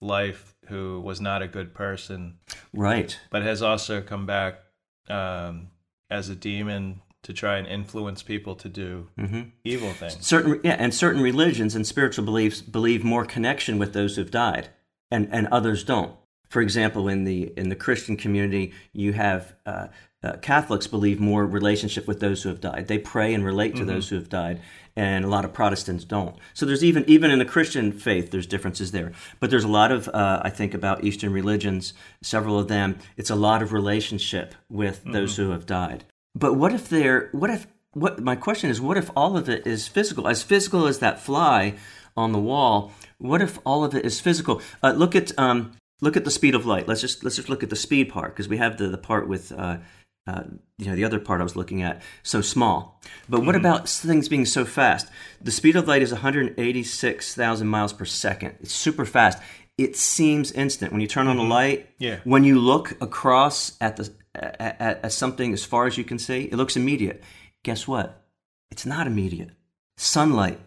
life 0.01 0.55
who 0.67 1.01
was 1.01 1.21
not 1.21 1.43
a 1.43 1.49
good 1.49 1.73
person, 1.75 2.39
Right. 2.75 3.19
but 3.31 3.43
has 3.43 3.63
also 3.63 4.01
come 4.03 4.27
back 4.27 4.61
um, 5.09 5.69
as 6.11 6.29
a 6.29 6.35
demon 6.35 7.01
to 7.29 7.35
try 7.35 7.59
and 7.59 7.67
influence 7.67 8.23
people 8.23 8.55
to 8.55 8.71
do 8.71 9.07
hmm 9.19 9.43
evil 9.63 9.93
things. 9.93 10.27
Certain 10.27 10.59
yeah, 10.65 10.77
and 10.79 10.95
certain 10.95 11.21
religions 11.21 11.75
and 11.75 11.87
spiritual 11.87 12.25
beliefs 12.25 12.63
believe 12.63 13.05
more 13.05 13.27
connection 13.27 13.79
with 13.79 13.93
those 13.93 14.17
who've 14.17 14.31
died, 14.31 14.71
and 15.11 15.29
and 15.31 15.47
others 15.49 15.85
don't. 15.85 16.17
For 16.49 16.63
example, 16.63 17.07
in 17.07 17.25
the 17.25 17.53
in 17.55 17.69
the 17.69 17.77
Christian 17.77 18.17
community, 18.17 18.73
you 18.95 19.13
have 19.13 19.55
uh, 19.67 19.89
uh, 20.23 20.39
Catholics 20.39 20.87
believe 20.87 21.21
more 21.21 21.45
relationship 21.45 22.09
with 22.09 22.21
those 22.21 22.43
who 22.43 22.49
have 22.49 22.63
died. 22.63 22.89
They 22.89 22.99
pray 22.99 23.35
and 23.35 23.45
relate 23.45 23.77
to 23.77 23.85
those 23.85 24.09
who 24.09 24.17
have 24.17 24.31
died, 24.31 24.63
and 24.97 25.23
a 25.23 25.29
lot 25.29 25.45
of 25.45 25.53
Protestants 25.53 26.05
don't. 26.05 26.35
So 26.55 26.65
there's 26.65 26.83
even 26.83 27.05
even 27.07 27.31
in 27.31 27.39
the 27.39 27.45
Christian 27.45 27.93
faith, 27.93 28.31
there's 28.31 28.47
differences 28.47 28.93
there. 28.93 29.13
But 29.39 29.51
there's 29.51 29.65
a 29.65 29.69
lot 29.69 29.93
of 29.93 30.09
uh, 30.09 30.41
I 30.43 30.49
think 30.49 30.73
about 30.73 31.05
Eastern 31.05 31.35
religions. 31.35 31.93
Several 32.23 32.59
of 32.59 32.69
them, 32.69 32.99
it's 33.19 33.29
a 33.29 33.37
lot 33.37 33.63
of 33.63 33.75
relationship 33.75 34.55
with 34.71 35.05
those 35.05 35.37
who 35.37 35.51
have 35.51 35.67
died. 35.67 36.05
But 36.35 36.55
what 36.55 36.73
if 36.73 36.89
they're 36.89 37.29
what 37.33 37.51
if 37.51 37.67
what 37.93 38.21
my 38.21 38.37
question 38.37 38.71
is 38.71 38.81
what 38.81 38.97
if 38.97 39.11
all 39.17 39.37
of 39.37 39.49
it 39.49 39.67
is 39.67 39.89
physical? 39.89 40.29
As 40.29 40.43
physical 40.43 40.87
as 40.87 40.99
that 41.01 41.21
fly 41.21 41.75
on 42.17 42.33
the 42.33 42.39
wall 42.39 42.93
what 43.19 43.43
if 43.43 43.59
all 43.67 43.85
of 43.85 43.95
it 43.95 44.05
is 44.05 44.21
physical? 44.21 44.63
Uh, 44.83 44.93
look 44.93 45.17
at 45.17 45.37
um, 45.39 45.73
look 46.01 46.17
at 46.17 46.25
the 46.25 46.31
speed 46.31 46.55
of 46.55 46.65
light. 46.65 46.87
Let's 46.87 47.01
just 47.01 47.25
let's 47.25 47.37
just 47.37 47.49
look 47.49 47.63
at 47.63 47.71
the 47.71 47.77
speed 47.77 48.09
part 48.11 48.33
because 48.35 48.49
we 48.49 48.59
have 48.59 48.79
the, 48.79 48.89
the 48.89 48.99
part 48.99 49.29
with 49.29 49.51
uh, 49.53 49.79
uh, 50.27 50.45
you 50.79 50.87
know 50.87 50.95
the 50.95 51.05
other 51.05 51.19
part 51.19 51.41
i 51.41 51.43
was 51.43 51.57
looking 51.57 51.83
at 51.83 52.01
so 52.23 52.41
small. 52.41 53.01
But 53.29 53.45
what 53.45 53.57
about 53.57 53.89
things 53.89 54.29
being 54.29 54.47
so 54.47 54.65
fast? 54.65 55.09
The 55.41 55.51
speed 55.51 55.75
of 55.75 55.89
light 55.89 56.03
is 56.03 56.13
186000 56.13 57.67
miles 57.67 57.93
per 57.93 58.05
second. 58.05 58.55
It's 58.61 58.73
super 58.75 59.05
fast. 59.05 59.39
It 59.77 59.97
seems 59.97 60.53
instant. 60.53 60.93
When 60.93 61.01
you 61.01 61.07
turn 61.07 61.27
on 61.29 61.37
the 61.37 61.43
light 61.45 61.89
Yeah. 61.99 62.19
when 62.25 62.45
you 62.45 62.59
look 62.61 62.97
across 63.01 63.77
at 63.81 63.97
the 63.97 64.11
at 64.35 65.13
something 65.13 65.53
as 65.53 65.65
far 65.65 65.87
as 65.87 65.99
you 65.99 66.05
can 66.05 66.19
see, 66.19 66.45
it 66.45 66.55
looks 66.55 66.77
immediate. 66.77 67.23
Guess 67.63 67.89
what? 67.89 68.25
It's 68.71 68.87
not 68.87 69.07
immediate. 69.07 69.51
Sunlight, 69.97 70.61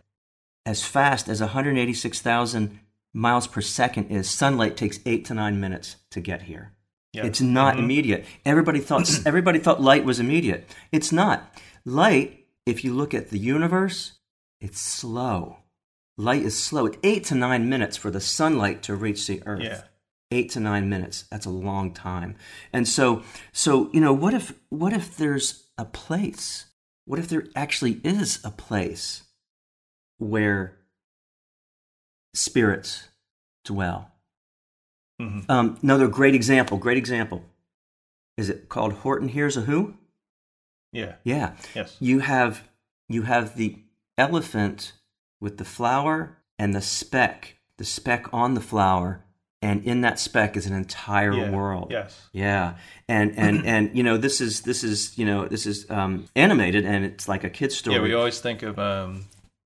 as 0.65 0.83
fast 0.83 1.27
as 1.29 1.39
186,000 1.39 2.79
miles 3.13 3.47
per 3.47 3.61
second 3.61 4.09
is, 4.09 4.29
sunlight 4.29 4.77
takes 4.77 4.99
eight 5.05 5.25
to 5.25 5.33
nine 5.33 5.59
minutes 5.59 5.97
to 6.11 6.19
get 6.19 6.43
here. 6.43 6.73
Yeah. 7.13 7.25
It's 7.25 7.41
not 7.41 7.73
mm-hmm. 7.73 7.83
immediate. 7.83 8.25
Everybody 8.45 8.79
thought 8.79 9.09
everybody 9.25 9.59
thought 9.59 9.81
light 9.81 10.05
was 10.05 10.19
immediate. 10.19 10.69
It's 10.91 11.11
not. 11.11 11.53
Light, 11.85 12.45
if 12.65 12.83
you 12.83 12.93
look 12.93 13.13
at 13.13 13.29
the 13.29 13.39
universe, 13.39 14.13
it's 14.59 14.79
slow. 14.79 15.57
Light 16.17 16.43
is 16.43 16.57
slow. 16.57 16.85
It's 16.85 16.97
eight 17.03 17.25
to 17.25 17.35
nine 17.35 17.67
minutes 17.67 17.97
for 17.97 18.11
the 18.11 18.21
sunlight 18.21 18.83
to 18.83 18.95
reach 18.95 19.27
the 19.27 19.41
earth 19.45 19.61
Yeah. 19.61 19.81
Eight 20.31 20.49
to 20.51 20.59
nine 20.59 20.87
minutes 20.89 21.25
that's 21.29 21.45
a 21.45 21.49
long 21.49 21.93
time 21.93 22.35
and 22.73 22.87
so 22.87 23.21
so 23.51 23.89
you 23.93 23.99
know 23.99 24.13
what 24.13 24.33
if 24.33 24.53
what 24.69 24.93
if 24.93 25.15
there's 25.17 25.65
a 25.77 25.85
place 25.85 26.65
what 27.05 27.19
if 27.19 27.27
there 27.27 27.45
actually 27.55 27.99
is 28.03 28.39
a 28.45 28.49
place 28.51 29.23
where 30.17 30.77
spirits 32.33 33.09
dwell 33.65 34.11
Mhm. 35.21 35.47
um, 35.49 35.77
another 35.83 36.07
great 36.07 36.33
example 36.33 36.77
great 36.77 36.97
example 36.97 37.43
is 38.37 38.49
it 38.49 38.69
called 38.69 38.93
horton 38.93 39.27
hears 39.27 39.57
a 39.57 39.61
who 39.61 39.95
Yeah. 40.93 41.15
yeah 41.23 41.55
Yes. 41.75 41.97
you 41.99 42.19
have 42.19 42.67
you 43.09 43.23
have 43.23 43.55
the 43.57 43.79
elephant 44.17 44.93
with 45.39 45.57
the 45.57 45.65
flower 45.65 46.37
and 46.57 46.73
the 46.73 46.81
speck 46.81 47.57
the 47.77 47.83
speck 47.83 48.33
on 48.33 48.53
the 48.53 48.61
flower 48.61 49.25
and 49.61 49.83
in 49.83 50.01
that 50.01 50.19
speck 50.19 50.57
is 50.57 50.65
an 50.65 50.73
entire 50.73 51.33
Yeah. 51.35 51.51
world 51.51 51.87
Yes. 51.91 52.29
yeah 52.33 52.75
and 53.07 53.37
and 53.37 53.65
and 53.73 53.95
you 53.95 54.03
know 54.03 54.17
this 54.17 54.41
is 54.41 54.61
this 54.61 54.83
is 54.83 55.17
you 55.17 55.25
know 55.25 55.47
this 55.47 55.65
is 55.65 55.89
um 55.89 56.25
animated 56.35 56.85
and 56.85 57.05
it's 57.05 57.27
like 57.27 57.43
a 57.43 57.49
kid's 57.49 57.77
story 57.77 57.95
Yeah, 57.97 58.01
we 58.01 58.13
always 58.13 58.39
think 58.39 58.63
of 58.63 58.79
um, 58.79 59.25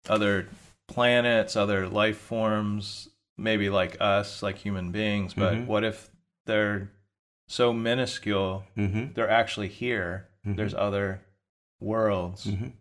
other 0.10 0.48
planets, 0.88 1.56
other 1.56 1.88
life 1.88 2.18
forms, 2.18 3.10
maybe 3.38 3.70
like 3.70 3.98
us, 4.00 4.44
like 4.44 4.58
human 4.58 4.92
beings. 4.92 5.34
But 5.34 5.54
Mhm. 5.56 5.66
what 5.66 5.84
if 5.84 6.10
they're 6.46 6.92
so 7.48 7.74
minuscule? 7.74 8.64
hmm 8.76 9.06
They're 9.16 9.30
actually 9.30 9.68
here. 9.70 10.28
Mhm. 10.46 10.56
There's 10.58 10.76
other 10.76 11.22
worlds. 11.80 12.46
Mhm. 12.46 12.74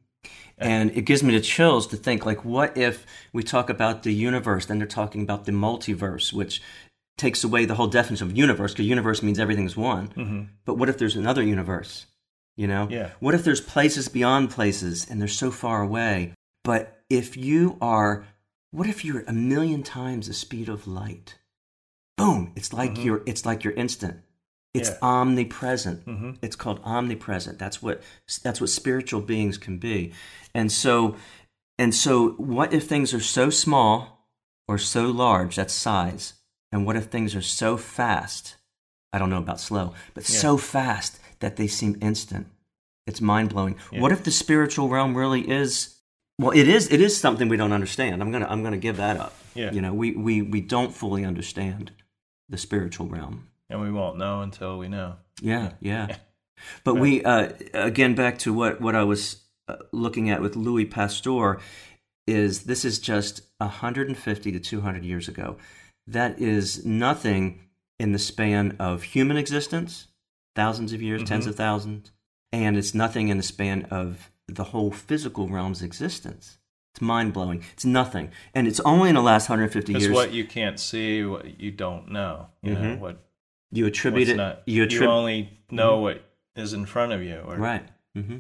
And 0.57 0.91
it 0.93 1.03
gives 1.03 1.23
me 1.23 1.35
the 1.35 1.41
chills 1.41 1.87
to 1.89 1.97
think 1.97 2.25
like, 2.25 2.45
what 2.45 2.77
if 2.77 3.05
we 3.33 3.43
talk 3.43 3.69
about 3.71 4.03
the 4.05 4.13
universe, 4.15 4.67
then 4.67 4.79
they're 4.79 4.87
talking 4.87 5.23
about 5.23 5.45
the 5.47 5.53
multiverse, 5.53 6.33
which 6.33 6.63
takes 7.17 7.45
away 7.45 7.65
the 7.65 7.75
whole 7.77 7.87
definition 7.87 8.29
of 8.31 8.37
universe, 8.37 8.73
because 8.73 8.87
universe 8.87 9.23
means 9.23 9.39
everything's 9.39 9.77
one. 9.77 10.07
hmm 10.09 10.43
But 10.65 10.75
what 10.79 10.89
if 10.89 10.99
there's 10.99 11.17
another 11.17 11.43
universe? 11.43 12.07
You 12.57 12.67
know? 12.69 12.89
Yeah. 12.91 13.11
What 13.21 13.35
if 13.35 13.45
there's 13.45 13.61
places 13.61 14.09
beyond 14.09 14.51
places 14.51 15.07
and 15.09 15.21
they're 15.21 15.29
so 15.29 15.51
far 15.51 15.83
away? 15.83 16.35
But 16.65 17.01
if 17.11 17.37
you 17.37 17.77
are, 17.81 18.25
what 18.71 18.89
if 18.89 19.05
you're 19.05 19.25
a 19.27 19.33
million 19.33 19.83
times 19.83 20.27
the 20.29 20.35
speed 20.35 20.69
of 20.69 20.87
light? 20.87 21.39
Boom! 22.17 22.53
It's 22.57 22.73
like 22.73 22.95
Mhm. 22.95 23.05
you're, 23.05 23.23
it's 23.27 23.45
like 23.45 23.65
you're 23.65 23.73
instant. 23.75 24.21
It's 24.73 24.91
Yeah. 24.91 24.99
omnipresent. 25.03 26.03
hmm 26.05 26.33
It's 26.43 26.57
called 26.57 26.81
omnipresent. 26.85 27.59
That's 27.59 27.81
what 27.83 28.03
that's 28.43 28.61
what 28.61 28.71
spiritual 28.71 29.21
beings 29.21 29.57
can 29.59 29.79
be. 29.79 30.13
And 30.55 30.71
so 30.73 31.17
and 31.79 31.93
so 31.95 32.31
what 32.33 32.73
if 32.73 32.87
things 32.89 33.13
are 33.15 33.21
so 33.21 33.51
small 33.51 34.29
or 34.69 34.79
so 34.79 35.07
large, 35.11 35.57
that's 35.57 35.75
size. 35.75 36.35
And 36.75 36.85
what 36.85 36.97
if 36.97 37.05
things 37.05 37.37
are 37.37 37.41
so 37.41 37.77
fast? 37.77 38.57
I 39.13 39.19
don't 39.19 39.31
know 39.31 39.39
about 39.39 39.61
slow, 39.61 39.95
but 40.13 40.29
Yeah. 40.29 40.41
so 40.41 40.57
fast 40.57 41.21
that 41.39 41.55
they 41.55 41.69
seem 41.69 41.97
instant. 42.03 42.49
It's 43.07 43.21
mind-blowing. 43.21 43.77
Yeah. 43.93 44.01
What 44.01 44.11
if 44.11 44.25
the 44.25 44.33
spiritual 44.33 44.89
realm 44.89 45.17
really 45.17 45.49
is 45.49 45.95
well, 46.37 46.51
it 46.51 46.67
is 46.67 46.91
it 46.91 47.01
is 47.01 47.17
something 47.17 47.49
we 47.49 47.57
don't 47.57 47.71
understand. 47.73 48.21
I'm 48.21 48.33
going 48.33 48.43
to 48.43 48.51
I'm 48.51 48.65
to 48.69 48.77
give 48.77 48.97
that 48.97 49.19
up. 49.19 49.37
Yeah. 49.55 49.71
You 49.71 49.81
know, 49.81 49.95
we 49.95 50.17
we 50.17 50.43
we 50.43 50.61
don't 50.61 50.93
fully 50.93 51.25
understand 51.25 51.93
the 52.49 52.59
spiritual 52.59 53.07
realm. 53.07 53.47
And 53.71 53.81
we 53.81 53.93
won't 53.93 54.19
know 54.19 54.41
until 54.41 54.77
we 54.77 54.89
know. 54.89 55.15
Yeah, 55.41 55.75
yeah. 55.81 56.09
Yeah. 56.09 56.17
But 56.83 56.95
we 56.95 57.23
uh, 57.23 57.53
again 57.73 58.17
back 58.17 58.39
to 58.39 58.53
what 58.53 58.81
what 58.81 58.97
I 58.97 59.05
was 59.05 59.45
uh, 59.69 59.77
looking 59.93 60.29
at 60.29 60.41
with 60.41 60.57
Louis 60.57 60.87
Pasteur 60.87 61.61
is 62.27 62.65
this 62.65 62.85
is 62.85 62.99
just 62.99 63.43
150 63.59 64.53
to 64.53 64.59
200 64.59 65.05
years 65.05 65.29
ago. 65.29 65.57
That 66.07 66.39
is 66.41 66.85
nothing 66.85 67.61
in 67.99 68.13
the 68.13 68.19
span 68.19 68.77
of 68.79 69.03
human 69.03 69.37
existence, 69.37 70.09
thousands 70.55 70.93
of 70.93 71.01
years, 71.01 71.23
tens 71.25 71.47
of 71.47 71.57
thousands, 71.57 72.13
and 72.53 72.77
it's 72.77 72.95
nothing 72.95 73.29
in 73.29 73.37
the 73.37 73.43
span 73.43 73.85
of 73.91 74.31
the 74.47 74.65
whole 74.65 74.91
physical 74.91 75.49
realm's 75.49 75.83
existence. 75.83 76.59
It's 76.93 77.01
mind 77.01 77.33
blowing. 77.33 77.65
It's 77.73 77.85
nothing, 77.85 78.31
and 78.55 78.69
it's 78.69 78.81
only 78.81 79.09
in 79.09 79.15
the 79.15 79.23
last 79.23 79.49
150 79.49 79.93
Because 79.93 80.05
years 80.07 80.15
what 80.15 80.33
you 80.33 80.45
can't 80.45 80.79
see, 80.79 81.25
what 81.25 81.59
you 81.61 81.71
don't 81.71 82.11
know. 82.11 82.49
You 82.63 82.75
know 82.75 82.81
Mhm. 82.81 82.99
what 82.99 83.25
you 83.73 83.87
attribute 83.87 84.29
it. 84.29 84.37
not. 84.37 84.63
you 84.67 84.85
You, 84.85 85.07
only 85.07 85.59
know 85.71 85.99
what 85.99 86.23
is 86.55 86.73
in 86.73 86.87
front 86.87 87.13
of 87.13 87.23
you. 87.23 87.37
Or, 87.39 87.57
Right. 87.57 87.89
hmm 88.15 88.39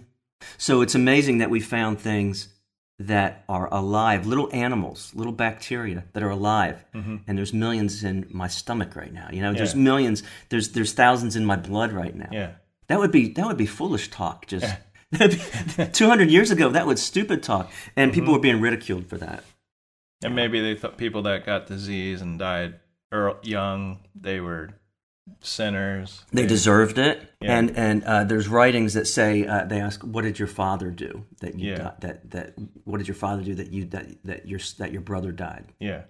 So 0.58 0.82
it's 0.82 0.94
amazing 0.94 1.38
that 1.38 1.50
we 1.50 1.58
found 1.60 1.98
things 1.98 2.53
that 2.98 3.44
are 3.48 3.68
alive, 3.72 4.26
little 4.26 4.48
animals, 4.52 5.12
little 5.14 5.32
bacteria 5.32 6.04
that 6.12 6.22
are 6.22 6.30
alive, 6.30 6.84
and 6.92 7.36
there's 7.38 7.52
millions 7.52 8.04
in 8.04 8.26
my 8.30 8.46
stomach 8.48 8.94
right 8.96 9.12
now. 9.12 9.28
You 9.32 9.42
know, 9.42 9.52
there's 9.52 9.70
Mm-hmm. 9.74 9.84
Millions, 9.84 10.22
there's 10.50 10.68
there's 10.70 10.92
thousands 10.92 11.34
in 11.36 11.44
my 11.44 11.56
blood 11.56 11.92
right 11.92 12.14
now. 12.14 12.28
Yeah. 12.30 12.52
That 12.88 12.98
would 13.00 13.10
be 13.12 13.32
that 13.32 13.46
would 13.46 13.56
be 13.56 13.66
foolish 13.66 14.10
talk. 14.10 14.46
Just 14.46 14.74
two 15.92 16.08
hundred 16.08 16.30
years 16.30 16.50
ago, 16.50 16.70
that 16.70 16.86
was 16.86 17.02
stupid 17.02 17.42
talk, 17.42 17.70
and 17.96 18.12
people 18.12 18.26
Mm-hmm. 18.28 18.32
were 18.34 18.38
being 18.40 18.60
ridiculed 18.60 19.06
for 19.06 19.18
that. 19.18 19.44
And 20.22 20.34
maybe 20.34 20.60
they 20.60 20.74
thought 20.74 20.96
people 20.96 21.22
that 21.22 21.44
got 21.44 21.66
disease 21.66 22.22
and 22.22 22.38
died 22.38 22.80
early, 23.12 23.36
young, 23.42 23.98
they 24.14 24.40
were 24.40 24.70
sinners. 25.40 26.24
They 26.32 26.46
deserved 26.46 26.98
it, 26.98 27.30
Yeah. 27.40 27.58
and 27.58 27.76
and 27.76 28.04
uh, 28.04 28.24
there's 28.24 28.48
writings 28.48 28.94
that 28.94 29.06
say 29.06 29.46
uh, 29.46 29.64
they 29.64 29.80
ask, 29.80 30.02
"What 30.02 30.22
did 30.24 30.38
your 30.38 30.48
father 30.48 30.90
do 30.90 31.24
that 31.40 31.58
you 31.58 31.70
Yeah. 31.72 31.76
di- 31.76 31.94
that 32.00 32.30
that 32.30 32.54
What 32.84 32.98
did 32.98 33.08
your 33.08 33.14
father 33.14 33.42
do 33.42 33.54
that 33.54 33.70
you 33.72 33.84
that 33.86 34.06
that 34.24 34.48
your 34.48 34.60
that 34.78 34.92
your 34.92 35.02
brother 35.02 35.32
died?" 35.32 35.66
Yeah. 35.80 36.02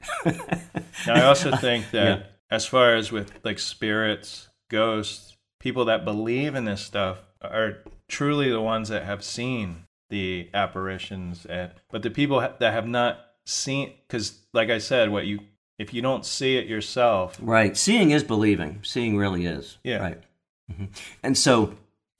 now, 0.26 1.14
I 1.14 1.22
also 1.22 1.56
think 1.56 1.90
that 1.92 2.18
Yeah. 2.18 2.26
as 2.50 2.66
far 2.66 2.94
as 2.94 3.10
with 3.12 3.32
like 3.44 3.58
spirits, 3.58 4.48
ghosts, 4.70 5.36
people 5.60 5.84
that 5.86 6.04
believe 6.04 6.54
in 6.54 6.64
this 6.64 6.82
stuff 6.82 7.18
are 7.42 7.78
truly 8.08 8.50
the 8.50 8.60
ones 8.60 8.88
that 8.88 9.04
have 9.04 9.24
seen 9.24 9.84
the 10.10 10.48
apparitions 10.54 11.44
and 11.46 11.72
but 11.90 12.02
the 12.02 12.10
people 12.10 12.40
ha- 12.40 12.52
that 12.60 12.72
have 12.72 12.86
not 12.86 13.18
seen 13.44 13.92
cuz 14.08 14.46
like 14.52 14.70
I 14.70 14.78
said 14.78 15.10
what 15.10 15.26
you 15.26 15.40
if 15.78 15.92
you 15.94 16.02
don't 16.02 16.24
see 16.24 16.56
it 16.56 16.66
yourself 16.66 17.38
Right. 17.40 17.76
Seeing 17.76 18.10
is 18.10 18.22
believing. 18.24 18.80
Seeing 18.82 19.16
really 19.16 19.46
is. 19.46 19.78
Yeah. 19.84 19.98
Right. 19.98 20.20
hmm 20.74 20.84
And 21.22 21.36
so, 21.36 21.74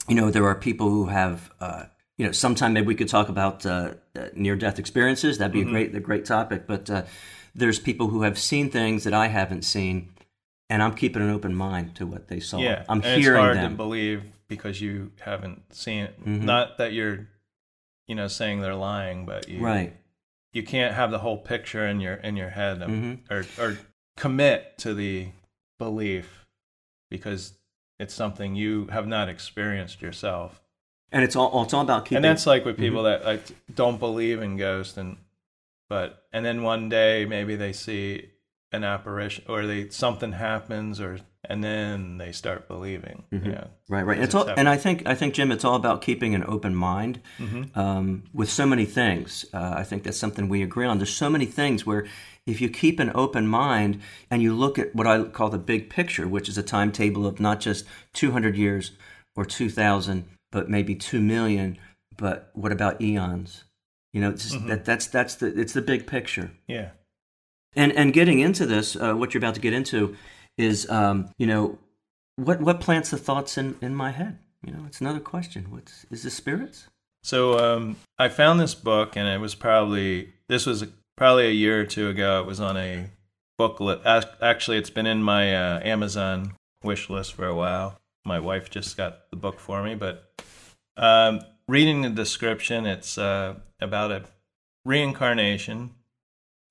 you 0.08 0.14
know, 0.14 0.30
there 0.30 0.46
are 0.46 0.54
people 0.54 0.88
who 0.90 1.06
have, 1.06 1.50
uh, 1.60 1.84
you 2.18 2.24
know, 2.26 2.32
sometime 2.32 2.72
maybe 2.72 2.86
we 2.86 2.94
could 2.94 3.08
talk 3.08 3.28
about 3.28 3.64
uh, 3.66 3.94
uh, 4.18 4.28
near-death 4.34 4.78
experiences. 4.78 5.38
That'd 5.38 5.52
be 5.52 5.60
Mm-hmm. 5.60 5.68
a 5.68 5.72
great, 5.72 5.94
a 5.94 6.00
great 6.00 6.24
topic. 6.24 6.66
But 6.66 6.88
uh, 6.90 7.02
there's 7.54 7.78
people 7.78 8.08
who 8.08 8.22
have 8.22 8.38
seen 8.38 8.70
things 8.70 9.04
that 9.04 9.12
I 9.14 9.28
haven't 9.28 9.62
seen, 9.62 10.10
and 10.70 10.82
I'm 10.82 10.94
keeping 10.94 11.22
an 11.22 11.30
open 11.30 11.54
mind 11.54 11.94
to 11.96 12.06
what 12.06 12.28
they 12.28 12.40
saw. 12.40 12.58
yeah 12.60 12.84
I'm 12.88 13.02
and 13.02 13.04
hearing 13.22 13.36
it's 13.40 13.44
hard 13.44 13.56
them. 13.56 13.70
to 13.72 13.76
believe 13.76 14.22
because 14.48 14.80
you 14.80 15.10
haven't 15.20 15.74
seen 15.74 16.04
it 16.04 16.24
Mhm. 16.24 16.42
not 16.42 16.78
that 16.78 16.92
you're 16.92 17.26
you 18.06 18.14
know 18.14 18.28
saying 18.28 18.60
they're 18.60 18.74
lying 18.76 19.26
but 19.26 19.48
you 19.48 19.60
Right. 19.60 19.96
You 20.56 20.62
can't 20.62 20.94
have 20.94 21.10
the 21.10 21.18
whole 21.18 21.36
picture 21.36 21.86
in 21.86 22.00
your 22.00 22.14
in 22.14 22.34
your 22.36 22.50
head 22.50 22.80
of, 22.82 22.88
Mhm. 22.90 23.18
or 23.30 23.44
or 23.62 23.78
commit 24.16 24.78
to 24.78 24.94
the 24.94 25.28
belief 25.78 26.46
because 27.10 27.52
it's 27.98 28.14
something 28.14 28.54
you 28.54 28.86
have 28.86 29.06
not 29.06 29.28
experienced 29.28 30.00
yourself. 30.02 30.60
And 31.12 31.22
it's 31.24 31.36
all, 31.36 31.62
it's 31.62 31.72
all 31.74 31.82
about 31.82 32.04
keeping. 32.06 32.16
and 32.16 32.24
that's 32.24 32.46
like 32.46 32.64
with 32.64 32.76
people 32.78 33.02
Mm-hmm. 33.02 33.24
that 33.24 33.26
like 33.32 33.42
don't 33.74 33.98
believe 33.98 34.40
in 34.42 34.56
ghosts 34.56 34.96
and 34.96 35.16
but 35.88 36.24
and 36.32 36.44
then 36.44 36.62
one 36.62 36.88
day 36.88 37.24
maybe 37.26 37.54
they 37.56 37.72
see 37.72 38.30
an 38.72 38.84
apparition 38.84 39.44
or 39.48 39.66
they 39.66 39.88
something 39.90 40.32
happens 40.32 41.00
or 41.00 41.18
and 41.48 41.62
then 41.62 42.18
they 42.18 42.32
start 42.32 42.66
believing. 42.66 43.22
Mhm. 43.32 43.46
Yeah. 43.46 43.64
Right, 43.88 44.02
right. 44.04 44.14
Because 44.16 44.24
It's 44.24 44.34
all, 44.34 44.48
it's 44.48 44.58
and 44.58 44.68
I 44.68 44.76
think 44.76 45.06
I 45.06 45.14
think 45.14 45.34
Jim, 45.34 45.52
it's 45.52 45.64
all 45.64 45.76
about 45.76 46.02
keeping 46.02 46.34
an 46.34 46.44
open 46.46 46.74
mind 46.74 47.20
Mm-hmm. 47.38 47.78
um, 47.78 48.24
with 48.32 48.50
so 48.50 48.66
many 48.66 48.84
things. 48.84 49.44
Uh, 49.54 49.74
I 49.76 49.84
think 49.84 50.02
that's 50.02 50.18
something 50.18 50.48
we 50.48 50.62
agree 50.62 50.86
on. 50.86 50.98
There's 50.98 51.14
so 51.14 51.30
many 51.30 51.46
things 51.46 51.86
where 51.86 52.06
if 52.46 52.60
you 52.60 52.68
keep 52.68 52.98
an 52.98 53.12
open 53.14 53.46
mind 53.46 54.00
and 54.30 54.42
you 54.42 54.54
look 54.54 54.78
at 54.78 54.94
what 54.94 55.06
I 55.06 55.22
call 55.24 55.48
the 55.50 55.58
big 55.58 55.88
picture, 55.88 56.26
which 56.26 56.48
is 56.48 56.58
a 56.58 56.62
timetable 56.64 57.26
of 57.26 57.38
not 57.40 57.60
just 57.60 57.84
200 58.14 58.56
years 58.56 58.92
or 59.36 59.44
2,000, 59.44 60.24
but 60.50 60.68
maybe 60.70 60.94
2 60.96 61.20
million. 61.20 61.78
But 62.16 62.50
what 62.54 62.72
about 62.72 63.00
eons? 63.00 63.64
You 64.12 64.20
know, 64.22 64.30
it's 64.30 64.44
just, 64.44 64.56
Mm-hmm. 64.56 64.68
that 64.68 64.84
that's 64.84 65.06
that's 65.06 65.34
the 65.36 65.46
it's 65.60 65.74
the 65.74 65.82
big 65.82 66.06
picture. 66.08 66.50
Yeah. 66.66 66.90
And 67.76 67.92
and 67.92 68.12
getting 68.12 68.40
into 68.40 68.66
this, 68.66 68.96
uh, 68.96 69.14
what 69.14 69.34
you're 69.34 69.38
about 69.38 69.54
to 69.54 69.60
get 69.60 69.74
into 69.74 70.16
is, 70.56 70.88
um, 70.90 71.30
you 71.38 71.46
know, 71.46 71.78
what 72.36 72.60
what 72.60 72.80
plants 72.80 73.10
the 73.10 73.18
thoughts 73.18 73.58
in 73.58 73.76
in 73.82 73.94
my 73.94 74.10
head? 74.10 74.38
You 74.64 74.72
know, 74.72 74.84
it's 74.86 75.00
another 75.00 75.20
question. 75.20 75.70
What's 75.70 76.06
is 76.10 76.22
this 76.22 76.34
spirits? 76.34 76.88
So 77.22 77.58
um, 77.58 77.96
I 78.18 78.28
found 78.28 78.60
this 78.60 78.74
book, 78.74 79.16
and 79.16 79.28
it 79.28 79.40
was 79.40 79.54
probably 79.54 80.32
this 80.48 80.64
was 80.64 80.86
probably 81.16 81.46
a 81.48 81.52
year 81.52 81.80
or 81.80 81.84
two 81.84 82.08
ago. 82.08 82.40
It 82.40 82.46
was 82.46 82.60
on 82.60 82.76
a 82.76 83.10
booklet. 83.58 84.00
Ac- 84.06 84.28
Actually, 84.40 84.78
it's 84.78 84.90
been 84.90 85.06
in 85.06 85.22
my 85.22 85.54
uh, 85.54 85.80
Amazon 85.84 86.54
wish 86.82 87.10
list 87.10 87.34
for 87.34 87.46
a 87.46 87.54
while. 87.54 87.98
My 88.24 88.40
wife 88.40 88.70
just 88.70 88.96
got 88.96 89.30
the 89.30 89.36
book 89.36 89.60
for 89.60 89.82
me, 89.82 89.94
but 89.94 90.32
um, 90.96 91.40
reading 91.68 92.02
the 92.02 92.10
description, 92.10 92.86
it's 92.86 93.18
uh, 93.18 93.54
about 93.80 94.10
a 94.10 94.24
reincarnation. 94.84 95.90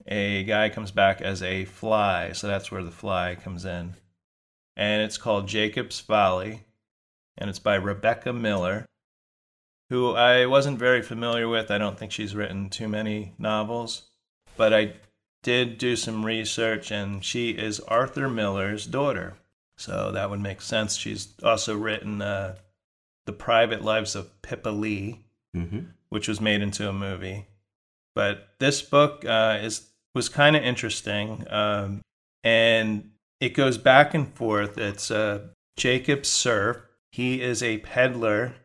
A 0.08 0.44
guy 0.44 0.70
comes 0.70 0.91
back 0.91 1.22
as 1.22 1.41
a 1.41 1.65
fly, 1.65 2.32
so 2.34 2.48
that's 2.48 2.72
where 2.72 2.84
the 2.84 2.91
fly 2.91 3.36
comes 3.41 3.65
in, 3.65 3.96
and 4.76 5.02
it's 5.02 5.18
called 5.18 5.48
Jacob's 5.48 6.00
Folly, 6.00 6.62
and 7.38 7.50
it's 7.50 7.60
by 7.60 7.76
Rebecca 7.76 8.32
Miller 8.34 8.86
who 9.91 10.15
I 10.15 10.48
wasn't 10.48 10.80
very 10.80 11.04
familiar 11.04 11.48
with. 11.48 11.70
I 11.70 11.78
don't 11.78 11.98
think 11.98 12.12
she's 12.12 12.36
written 12.36 12.70
too 12.72 12.88
many 12.88 13.34
novels, 13.38 14.08
but 14.58 14.74
I 14.74 14.94
did 15.44 15.78
do 15.78 15.96
some 15.96 16.26
research, 16.26 16.89
and 16.89 17.24
she 17.24 17.52
is 17.52 17.80
Arthur 17.82 18.28
Miller's 18.28 18.88
daughter. 18.88 19.36
So 19.78 20.12
that 20.12 20.32
would 20.32 20.39
make 20.39 20.62
sense. 20.62 20.96
She's 20.96 21.28
also 21.44 21.78
written 21.78 22.20
uh, 22.22 22.56
The 23.28 23.34
Private 23.34 23.84
Lives 23.84 24.15
of 24.15 24.41
Pippa 24.41 24.70
Lee, 24.70 25.22
Mm-hmm. 25.56 25.82
which 26.10 26.28
was 26.28 26.41
made 26.41 26.62
into 26.62 26.89
a 26.89 26.94
movie. 26.94 27.46
But 28.13 28.50
this 28.60 28.82
book 28.82 29.24
uh, 29.24 29.60
is 29.62 29.88
was 30.15 30.30
kind 30.30 30.56
of 30.56 30.63
interesting, 30.63 31.45
um, 31.51 32.01
and 32.43 33.12
it 33.39 33.49
goes 33.49 33.78
back 33.78 34.13
and 34.15 34.34
forth. 34.34 34.78
It's 34.78 35.12
uh, 35.12 35.49
Jacob 35.78 36.25
Cerf. 36.25 36.78
He 37.12 37.41
is 37.41 37.62
a 37.62 37.78
peddler 37.80 38.56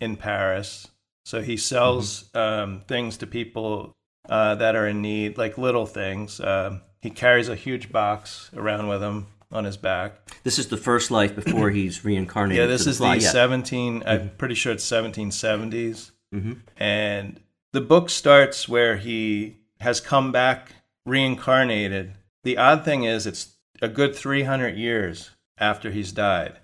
in 0.00 0.16
Paris, 0.16 0.88
so 1.26 1.42
he 1.42 1.56
sells 1.56 2.30
um, 2.34 2.80
things 2.88 3.18
to 3.18 3.26
people 3.26 3.92
uh, 4.28 4.54
that 4.54 4.74
are 4.74 4.86
in 4.86 5.02
need, 5.02 5.36
like 5.36 5.58
little 5.58 5.86
things. 5.86 6.40
Um, 6.40 6.80
he 7.02 7.10
carries 7.10 7.48
a 7.48 7.54
huge 7.54 7.92
box 7.92 8.50
around 8.56 8.88
with 8.88 9.02
him 9.02 9.26
on 9.52 9.64
his 9.64 9.76
back. 9.76 10.30
This 10.42 10.58
is 10.58 10.68
the 10.68 10.76
first 10.76 11.10
life 11.10 11.34
before 11.34 11.70
he's 11.78 12.04
reincarnated. 12.04 12.62
Yeah, 12.62 12.66
this 12.66 12.86
is 12.86 12.98
the 12.98 13.18
yeah. 13.18 13.30
17. 13.30 14.02
I'm 14.06 14.30
pretty 14.38 14.54
sure 14.54 14.72
it's 14.72 14.84
1770s. 14.88 16.12
Mhm. 16.34 16.60
And 16.76 17.40
the 17.72 17.80
book 17.80 18.10
starts 18.10 18.68
where 18.68 18.96
he 18.96 19.56
has 19.80 20.00
come 20.00 20.32
back 20.32 20.72
reincarnated. 21.06 22.14
The 22.42 22.58
odd 22.58 22.84
thing 22.84 23.04
is, 23.04 23.26
it's 23.26 23.54
a 23.82 23.88
good 23.88 24.14
300 24.14 24.76
years 24.76 25.30
after 25.58 25.90
he's 25.90 26.12
died. 26.12 26.58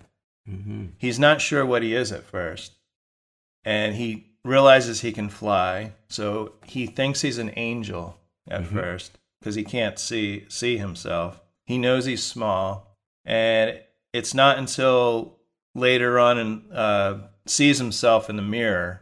Mhm. 0.49 0.91
He's 0.97 1.19
not 1.19 1.41
sure 1.41 1.65
what 1.65 1.83
he 1.83 1.93
is 1.95 2.11
at 2.11 2.23
first. 2.23 2.73
And 3.63 3.95
he 3.95 4.31
realizes 4.43 5.01
he 5.01 5.11
can 5.11 5.29
fly. 5.29 5.93
So 6.09 6.53
he 6.65 6.87
thinks 6.87 7.21
he's 7.21 7.37
an 7.37 7.53
angel 7.55 8.19
at 8.47 8.65
first 8.65 9.17
because 9.39 9.55
he 9.55 9.63
can't 9.63 9.99
see, 9.99 10.45
see 10.49 10.77
himself. 10.77 11.41
He 11.65 11.77
knows 11.77 12.05
he's 12.05 12.23
small. 12.23 12.97
And 13.23 13.79
it's 14.13 14.33
not 14.33 14.57
until 14.57 15.37
later 15.75 16.19
on 16.19 16.37
and 16.37 16.71
uh, 16.73 17.17
sees 17.45 17.77
himself 17.77 18.29
in 18.29 18.35
the 18.35 18.41
mirror. 18.41 19.01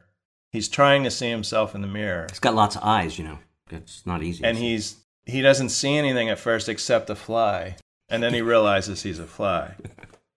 He's 0.52 0.67
trying 0.67 1.04
to 1.04 1.12
see 1.12 1.30
himself 1.30 1.73
in 1.73 1.82
the 1.82 1.88
mirror. 1.88 2.28
He's 2.30 2.39
got 2.39 2.56
lots 2.56 2.75
of 2.75 2.84
eyes. 2.84 3.17
You 3.17 3.23
know, 3.25 3.39
it's 3.69 4.06
not 4.06 4.23
easy. 4.23 4.43
And 4.43 4.58
he's 4.58 4.97
he 5.29 5.41
doesn't 5.41 5.69
see 5.69 5.95
anything 5.97 6.29
at 6.29 6.39
first 6.39 6.67
except 6.69 7.09
a 7.09 7.15
fly. 7.15 7.75
And 8.09 8.21
then 8.23 8.33
he 8.33 8.41
realizes 8.53 9.03
he's 9.03 9.19
a 9.19 9.25
fly. 9.27 9.75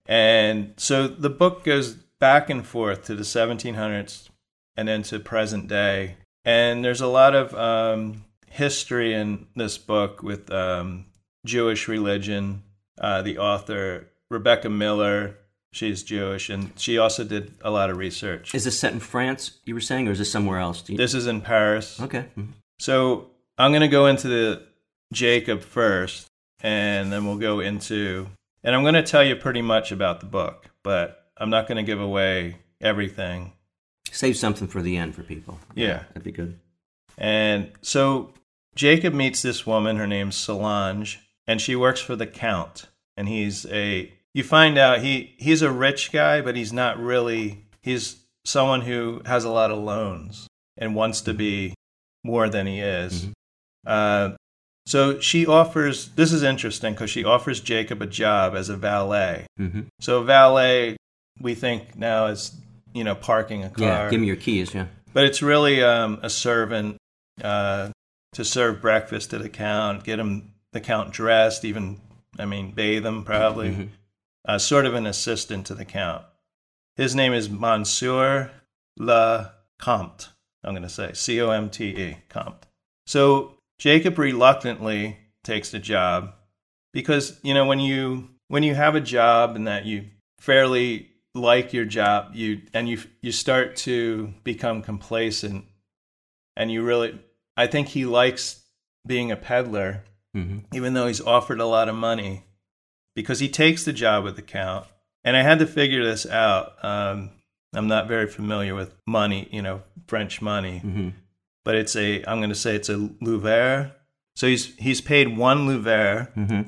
And 0.05 0.73
so 0.77 1.07
the 1.07 1.29
book 1.29 1.63
goes 1.63 1.93
back 2.19 2.49
and 2.49 2.65
forth 2.65 3.05
to 3.05 3.15
the 3.15 3.23
1700s 3.23 4.29
and 4.77 4.87
then 4.87 5.03
to 5.03 5.19
present 5.19 5.67
day. 5.67 6.17
And 6.45 6.83
there's 6.83 7.01
a 7.01 7.07
lot 7.07 7.35
of 7.35 7.53
um, 7.55 8.25
history 8.47 9.13
in 9.13 9.47
this 9.55 9.77
book 9.77 10.21
with 10.23 10.51
um, 10.51 11.05
Jewish 11.45 11.87
religion. 11.87 12.63
Uh, 12.99 13.21
the 13.21 13.37
author, 13.39 14.07
Rebecca 14.29 14.69
Miller, 14.69 15.37
She's 15.71 16.03
Jewish, 16.03 16.51
and 16.51 16.71
she 16.79 16.99
also 16.99 17.23
did 17.23 17.55
a 17.63 17.71
lot 17.71 17.89
of 17.89 17.97
research. 17.97 18.53
Is 18.53 18.63
this 18.65 18.79
set 18.79 18.93
in 18.93 18.99
France? 18.99 19.57
You 19.65 19.73
were 19.73 19.81
saying, 19.81 20.07
or 20.07 20.11
is 20.11 20.19
this 20.19 20.31
somewhere 20.31 20.59
else? 20.59 20.83
Do 20.83 20.93
you- 20.93 20.97
This 20.99 21.15
is 21.15 21.25
in 21.25 21.41
Paris. 21.41 21.99
okay. 21.99 22.25
Mhm. 22.37 22.49
So 22.77 23.31
I'm 23.57 23.71
going 23.71 23.81
to 23.81 23.87
go 23.87 24.05
into 24.05 24.27
the 24.27 24.61
Jacob 25.13 25.61
first, 25.61 26.27
and 26.61 27.11
then 27.11 27.25
we'll 27.25 27.37
go 27.37 27.59
into, 27.59 28.27
and 28.63 28.75
I'm 28.75 28.81
going 28.81 28.93
to 28.93 29.03
tell 29.03 29.23
you 29.23 29.35
pretty 29.35 29.61
much 29.61 29.91
about 29.91 30.19
the 30.19 30.25
book, 30.25 30.69
but 30.83 31.27
I'm 31.37 31.49
not 31.49 31.67
going 31.67 31.77
to 31.77 31.83
give 31.83 32.01
away 32.01 32.57
everything. 32.81 33.53
Save 34.11 34.37
something 34.37 34.67
for 34.67 34.81
the 34.81 34.97
end 34.97 35.15
for 35.15 35.23
people. 35.23 35.59
Yeah. 35.73 36.03
That'd 36.09 36.23
be 36.23 36.31
good. 36.31 36.59
And 37.17 37.71
so 37.81 38.33
Jacob 38.75 39.13
meets 39.13 39.41
this 39.41 39.65
woman, 39.65 39.97
her 39.97 40.07
name's 40.07 40.35
Solange, 40.35 41.19
and 41.47 41.59
she 41.59 41.75
works 41.75 42.01
for 42.01 42.15
the 42.15 42.27
Count. 42.27 42.85
And 43.17 43.27
he's 43.27 43.65
a, 43.67 44.11
you 44.33 44.43
find 44.43 44.77
out 44.77 44.99
he, 44.99 45.35
he's 45.37 45.61
a 45.61 45.71
rich 45.71 46.11
guy, 46.11 46.41
but 46.41 46.55
he's 46.55 46.73
not 46.73 46.99
really, 46.99 47.65
he's 47.81 48.23
someone 48.45 48.81
who 48.81 49.21
has 49.25 49.43
a 49.43 49.51
lot 49.51 49.71
of 49.71 49.77
loans 49.77 50.47
and 50.77 50.95
wants 50.95 51.21
to 51.21 51.33
be 51.33 51.73
more 52.23 52.49
than 52.49 52.67
he 52.67 52.79
is. 52.79 53.27
Uh, 53.85 54.31
so 54.85 55.19
she 55.19 55.45
offers, 55.45 56.09
this 56.09 56.31
is 56.33 56.43
interesting 56.43 56.93
because 56.93 57.09
she 57.09 57.23
offers 57.23 57.59
Jacob 57.61 58.01
a 58.01 58.05
job 58.07 58.55
as 58.55 58.69
a 58.69 58.75
valet. 58.77 59.45
hmm 59.57 59.81
So 59.99 60.23
valet, 60.23 60.97
we 61.39 61.55
think 61.55 61.95
now 61.95 62.27
is, 62.27 62.51
you 62.93 63.03
know, 63.03 63.15
parking 63.15 63.63
a 63.63 63.69
car 63.69 63.87
Yeah. 63.87 64.09
Give 64.09 64.19
me 64.21 64.27
your 64.27 64.35
keys. 64.35 64.73
Yeah. 64.73 64.87
but 65.13 65.23
it's 65.25 65.41
really 65.41 65.83
um, 65.83 66.19
a 66.21 66.29
servant 66.29 66.97
uh, 67.43 67.89
to 68.33 68.43
serve 68.45 68.81
breakfast 68.81 69.29
to 69.31 69.37
the 69.39 69.49
count, 69.49 70.03
get 70.03 70.19
him 70.19 70.53
the 70.73 70.79
count 70.81 71.11
dressed, 71.13 71.65
even 71.65 71.99
I 72.39 72.45
mean 72.45 72.71
bathe 72.71 73.05
him 73.05 73.23
probably. 73.23 73.69
Mhm. 73.69 73.89
Uh, 74.45 74.57
sort 74.57 74.85
of 74.85 74.93
an 74.95 75.05
assistant 75.05 75.65
to 75.67 75.73
the 75.75 75.85
count. 75.85 76.23
His 76.97 77.15
name 77.15 77.31
is 77.33 77.49
Monsieur 77.49 78.51
Le 78.97 79.53
Comte. 79.79 80.29
I'm 80.63 80.73
going 80.73 80.83
to 80.83 80.89
say 80.89 81.13
C 81.13 81.41
O 81.41 81.49
M 81.51 81.69
T 81.69 81.85
E 81.85 82.17
Comte. 82.29 82.65
So 83.07 83.55
Jacob 83.83 84.17
reluctantly 84.17 85.17
takes 85.43 85.71
the 85.71 85.77
job 85.77 86.35
because 86.93 87.37
you 87.43 87.53
know 87.53 87.65
when 87.65 87.81
you 87.81 88.29
when 88.47 88.63
you 88.63 88.73
have 88.73 88.95
a 88.95 89.01
job 89.01 89.57
and 89.57 89.67
that 89.67 89.83
you 89.83 90.05
fairly 90.39 91.09
like 91.35 91.73
your 91.73 91.83
job 91.83 92.31
you 92.33 92.61
and 92.73 92.87
you 92.87 92.97
you 93.19 93.33
start 93.33 93.75
to 93.75 94.33
become 94.45 94.81
complacent 94.81 95.65
and 96.55 96.71
you 96.71 96.81
really 96.81 97.19
I 97.57 97.67
think 97.67 97.89
he 97.89 98.05
likes 98.05 98.61
being 99.05 99.33
a 99.33 99.35
peddler 99.35 100.05
hmm 100.33 100.59
even 100.73 100.93
though 100.93 101.07
he's 101.07 101.19
offered 101.19 101.59
a 101.59 101.65
lot 101.65 101.89
of 101.89 101.95
money 101.95 102.45
because 103.17 103.41
he 103.41 103.49
takes 103.49 103.83
the 103.83 103.91
job 103.91 104.23
with 104.23 104.37
the 104.37 104.41
count 104.41 104.87
and 105.25 105.35
I 105.35 105.41
had 105.41 105.59
to 105.59 105.67
figure 105.67 106.05
this 106.05 106.25
out. 106.25 106.73
Um, 106.85 107.31
I'm 107.73 107.87
not 107.87 108.07
very 108.07 108.27
familiar 108.27 108.75
with 108.75 108.95
money 109.05 109.49
you 109.51 109.61
know 109.61 109.81
French 110.07 110.41
money. 110.41 110.79
Hmm 110.79 111.09
but 111.65 111.75
it's 111.75 111.95
a 111.95 112.23
I'm 112.25 112.39
going 112.39 112.49
to 112.49 112.55
say 112.55 112.75
it's 112.75 112.89
a 112.89 113.09
louvre 113.21 113.91
so 114.35 114.47
he's 114.47 114.75
he's 114.75 115.01
paid 115.01 115.37
one 115.37 115.67
louvre 115.67 116.29
hmm 116.35 116.61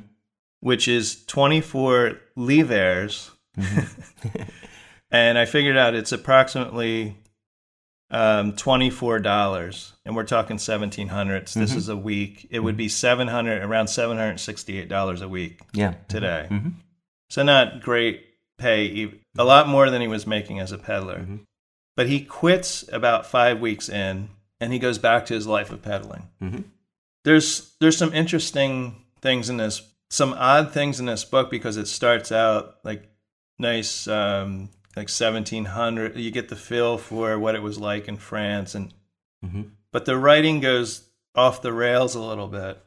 which 0.62 0.88
is 0.88 1.23
24 1.25 2.19
livres. 2.36 3.29
and 5.12 5.38
I 5.38 5.45
figured 5.45 5.77
out 5.77 5.93
it's 5.93 6.12
approximately 6.12 7.17
um, 8.10 8.53
$24. 8.53 9.91
And 10.05 10.15
we're 10.15 10.23
talking 10.23 10.58
1700s. 10.58 11.53
This 11.53 11.75
is 11.75 11.89
a 11.89 11.95
week. 11.97 12.47
It 12.49 12.60
would 12.62 12.77
be 12.77 12.88
700 12.89 13.62
around 13.62 13.86
$768 13.88 15.21
a 15.21 15.27
week 15.27 15.60
Yeah. 15.73 15.93
today. 16.08 16.47
Mhm. 16.49 16.73
So 17.29 17.43
not 17.43 17.81
great 17.81 18.25
pay, 18.58 19.12
a 19.38 19.43
lot 19.43 19.67
more 19.67 19.89
than 19.89 20.01
he 20.01 20.08
was 20.08 20.25
making 20.25 20.60
as 20.60 20.71
a 20.71 20.77
peddler. 20.79 21.19
Mhm. 21.19 21.39
But 21.95 22.08
he 22.08 22.21
quits 22.21 22.86
about 22.91 23.25
five 23.25 23.60
weeks 23.60 23.88
in 23.89 24.29
and 24.60 24.72
he 24.74 24.80
goes 24.80 24.98
back 24.98 25.26
to 25.26 25.34
his 25.34 25.48
life 25.48 25.70
of 25.72 25.82
peddling 25.82 26.30
Mhm. 26.41 26.63
there's 27.24 27.76
there's 27.80 27.98
some 27.98 28.13
interesting 28.13 29.04
things 29.22 29.50
in 29.50 29.58
this 29.58 29.82
some 30.10 30.34
odd 30.34 30.72
things 30.72 31.00
in 31.00 31.06
this 31.08 31.26
book 31.26 31.50
because 31.50 31.78
it 31.78 31.88
starts 31.88 32.32
out 32.32 32.76
like 32.84 33.10
nice 33.60 34.08
um 34.08 34.70
like 34.96 35.10
1700 35.10 36.15
you 36.18 36.32
get 36.32 36.50
the 36.50 36.56
feel 36.56 36.98
for 36.98 37.38
what 37.39 37.56
it 37.56 37.62
was 37.63 37.78
like 37.78 38.08
in 38.08 38.18
france 38.18 38.76
and 38.76 38.94
Mhm. 39.46 39.72
but 39.91 40.06
the 40.06 40.18
writing 40.18 40.60
goes 40.60 41.08
off 41.36 41.62
the 41.62 41.74
rails 41.74 42.15
a 42.15 42.22
little 42.22 42.48
bit 42.48 42.82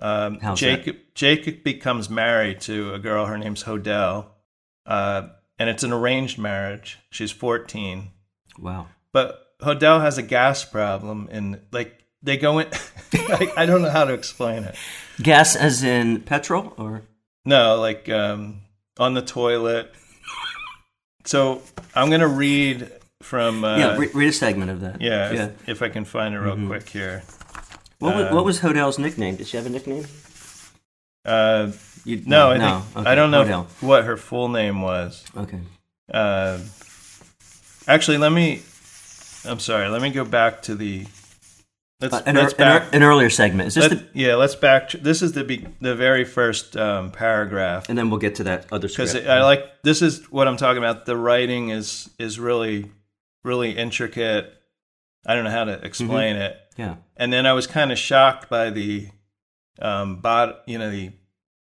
um 0.00 0.38
jacob 0.56 0.96
jacob 1.14 1.62
becomes 1.62 2.10
married 2.10 2.60
to 2.60 2.92
a 2.94 2.98
girl 2.98 3.26
her 3.26 3.38
name's 3.38 3.62
hodel 3.64 4.26
uh 4.86 5.28
and 5.58 5.70
it's 5.70 5.84
an 5.84 5.92
arranged 5.92 6.36
marriage 6.38 6.98
she's 7.10 7.30
14 7.30 8.10
Wow. 8.58 8.88
but 9.12 9.43
Hodel 9.64 10.00
has 10.00 10.18
a 10.18 10.22
gas 10.22 10.64
problem, 10.64 11.28
and 11.32 11.60
like 11.72 11.98
they 12.22 12.36
go 12.36 12.58
in. 12.60 12.68
I, 13.12 13.52
I 13.58 13.66
don't 13.66 13.82
know 13.82 13.90
how 13.90 14.04
to 14.04 14.12
explain 14.12 14.64
it. 14.64 14.74
Gas 15.22 15.54
as 15.56 15.82
in 15.82 16.20
petrol 16.22 16.72
or 16.76 17.02
No, 17.44 17.76
like 17.80 18.08
um, 18.08 18.60
on 18.98 19.14
the 19.14 19.22
toilet. 19.22 19.92
So 21.24 21.62
I'm 21.94 22.10
gonna 22.10 22.28
read 22.28 22.90
from. 23.22 23.64
Uh, 23.64 23.78
yeah. 23.78 23.96
Re- 23.96 24.10
read 24.14 24.28
a 24.28 24.32
segment 24.32 24.70
of 24.70 24.80
that. 24.82 25.00
yeah, 25.00 25.32
Yeah. 25.32 25.44
If, 25.46 25.68
if 25.68 25.82
I 25.82 25.88
can 25.88 26.04
find 26.04 26.34
it 26.34 26.38
real 26.38 26.56
quick 26.66 26.88
here. 26.88 27.22
What 28.00 28.16
was, 28.16 28.32
what 28.34 28.44
was 28.44 28.60
Hodel's 28.60 28.98
nickname? 28.98 29.36
Did 29.36 29.46
she 29.46 29.56
have 29.56 29.64
a 29.66 29.70
nickname? 29.70 30.04
Uh, 31.24 31.72
You, 32.04 32.22
no, 32.26 32.50
I, 32.50 32.58
no. 32.58 32.80
think, 32.80 32.96
Okay. 32.98 33.10
I 33.10 33.14
don't 33.14 33.30
know 33.30 33.44
Hodel. 33.44 33.66
what 33.80 34.04
her 34.04 34.18
full 34.18 34.48
name 34.48 34.82
was. 34.82 35.24
Okay. 35.34 35.60
Uh, 36.12 36.58
actually, 37.88 38.18
let 38.18 38.30
me. 38.32 38.60
I'm 39.46 39.60
sorry. 39.60 39.88
Let 39.88 40.02
me 40.02 40.10
go 40.10 40.24
back 40.24 40.62
to 40.62 40.74
the. 40.74 41.06
Let's, 42.00 42.14
Uh, 42.14 42.22
an, 42.26 42.34
let's 42.36 42.52
an, 42.54 42.58
back. 42.58 42.82
ear- 42.82 42.88
an 42.92 43.02
earlier 43.02 43.30
segment. 43.30 43.68
Is 43.68 43.74
this 43.74 43.90
Let- 43.90 44.12
the, 44.12 44.20
yeah, 44.20 44.34
let's 44.34 44.54
back. 44.56 44.90
This 44.90 45.22
is 45.22 45.32
the 45.32 45.44
be, 45.44 45.66
the 45.80 45.94
very 45.94 46.24
first 46.24 46.76
um, 46.76 47.10
paragraph 47.12 47.88
and 47.88 47.96
then 47.96 48.10
we'll 48.10 48.18
get 48.18 48.34
to 48.36 48.44
that 48.44 48.66
other 48.72 48.88
stuff. 48.88 49.12
because. 49.12 49.26
I 49.28 49.42
like 49.42 49.64
this 49.84 50.02
is 50.02 50.30
what 50.30 50.48
I'm 50.48 50.56
talking 50.56 50.78
about. 50.78 51.06
The 51.06 51.16
writing 51.16 51.68
is 51.70 52.10
is 52.18 52.38
really 52.40 52.90
really 53.44 53.76
intricate. 53.76 54.52
I 55.26 55.34
don't 55.34 55.44
know 55.44 55.50
how 55.50 55.64
to 55.64 55.84
explain 55.84 56.36
it. 56.36 56.58
yeah. 56.76 56.96
And 57.16 57.32
then 57.32 57.46
I 57.46 57.52
was 57.52 57.66
kind 57.66 57.92
of 57.92 57.98
shocked 57.98 58.50
by 58.50 58.70
the 58.70 59.08
um, 59.80 60.16
bod, 60.20 60.56
you 60.66 60.78
know, 60.78 60.90
the 60.90 61.12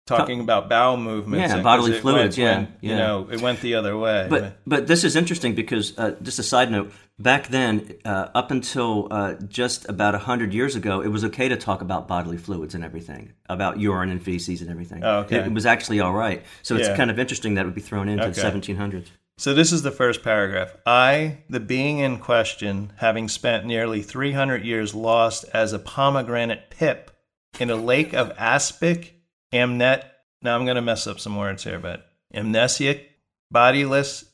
talking 0.06 0.40
about 0.40 0.68
bowel 0.68 0.96
movements. 0.96 1.48
Yeah, 1.48 1.54
and- 1.54 1.64
bodily 1.64 1.92
fluids, 2.00 2.36
went- 2.36 2.38
yeah, 2.38 2.56
went, 2.58 2.70
you 2.82 2.96
know, 2.96 3.28
it 3.30 3.40
went 3.40 3.60
the 3.60 3.76
other 3.76 3.96
way. 3.96 4.26
But 4.28 4.58
but 4.66 4.86
this 4.88 5.04
is 5.04 5.14
interesting 5.16 5.54
because 5.54 5.96
uh, 5.96 6.16
just 6.20 6.38
a 6.40 6.42
side 6.42 6.70
note. 6.70 6.92
Back 7.18 7.48
then, 7.48 7.94
uh, 8.04 8.28
up 8.34 8.50
until 8.50 9.08
uh, 9.10 9.34
just 9.48 9.88
about 9.88 10.14
hundred 10.14 10.52
years 10.52 10.76
ago, 10.76 11.00
it 11.00 11.08
was 11.08 11.24
okay 11.24 11.48
to 11.48 11.56
talk 11.56 11.80
about 11.80 12.06
bodily 12.06 12.36
fluids 12.36 12.74
and 12.74 12.84
everything, 12.84 13.32
about 13.48 13.80
urine 13.80 14.10
and 14.10 14.22
feces 14.22 14.60
and 14.60 14.68
everything. 14.70 15.02
Oh, 15.02 15.20
okay. 15.20 15.36
It, 15.38 15.46
it 15.46 15.52
was 15.52 15.64
actually 15.64 16.00
all 16.00 16.12
right. 16.12 16.44
So 16.62 16.76
it's 16.76 16.88
Yeah. 16.88 16.96
kind 16.96 17.10
of 17.10 17.18
interesting 17.18 17.54
that 17.54 17.62
it 17.62 17.64
would 17.64 17.74
be 17.74 17.80
thrown 17.80 18.10
into 18.10 18.24
Okay. 18.24 18.32
the 18.32 18.40
1700s. 18.42 19.06
So 19.38 19.54
this 19.54 19.72
is 19.72 19.82
the 19.82 19.90
first 19.90 20.22
paragraph. 20.22 20.76
I, 20.84 21.38
the 21.48 21.60
being 21.60 21.98
in 22.00 22.18
question, 22.18 22.92
having 22.96 23.28
spent 23.28 23.64
nearly 23.64 24.02
300 24.02 24.62
years 24.64 24.94
lost 24.94 25.46
as 25.54 25.72
a 25.72 25.78
pomegranate 25.78 26.68
pip 26.68 27.10
in 27.58 27.70
a 27.70 27.76
lake 27.76 28.12
of 28.12 28.32
aspic, 28.36 29.14
amnet. 29.54 30.04
Now 30.42 30.54
I'm 30.54 30.64
going 30.66 30.76
to 30.76 30.82
mess 30.82 31.06
up 31.06 31.18
some 31.18 31.36
words 31.36 31.64
here, 31.64 31.78
but 31.78 32.06
amnesiac, 32.34 33.00
bodiless, 33.50 34.24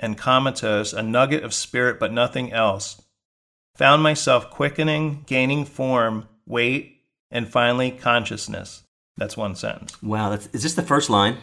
and 0.00 0.18
comatose, 0.18 0.92
a 0.92 1.02
nugget 1.02 1.44
of 1.44 1.54
spirit 1.54 2.00
but 2.00 2.12
nothing 2.12 2.52
else, 2.52 3.00
found 3.76 4.02
myself 4.02 4.50
quickening, 4.50 5.22
gaining 5.26 5.64
form, 5.64 6.26
weight, 6.46 7.02
and 7.30 7.46
finally 7.48 7.90
consciousness. 7.92 8.82
That's 9.16 9.36
one 9.36 9.54
sentence. 9.54 10.02
Wow, 10.02 10.30
that's, 10.30 10.46
is 10.52 10.62
this 10.64 10.74
the 10.74 10.82
first 10.82 11.10
line? 11.10 11.36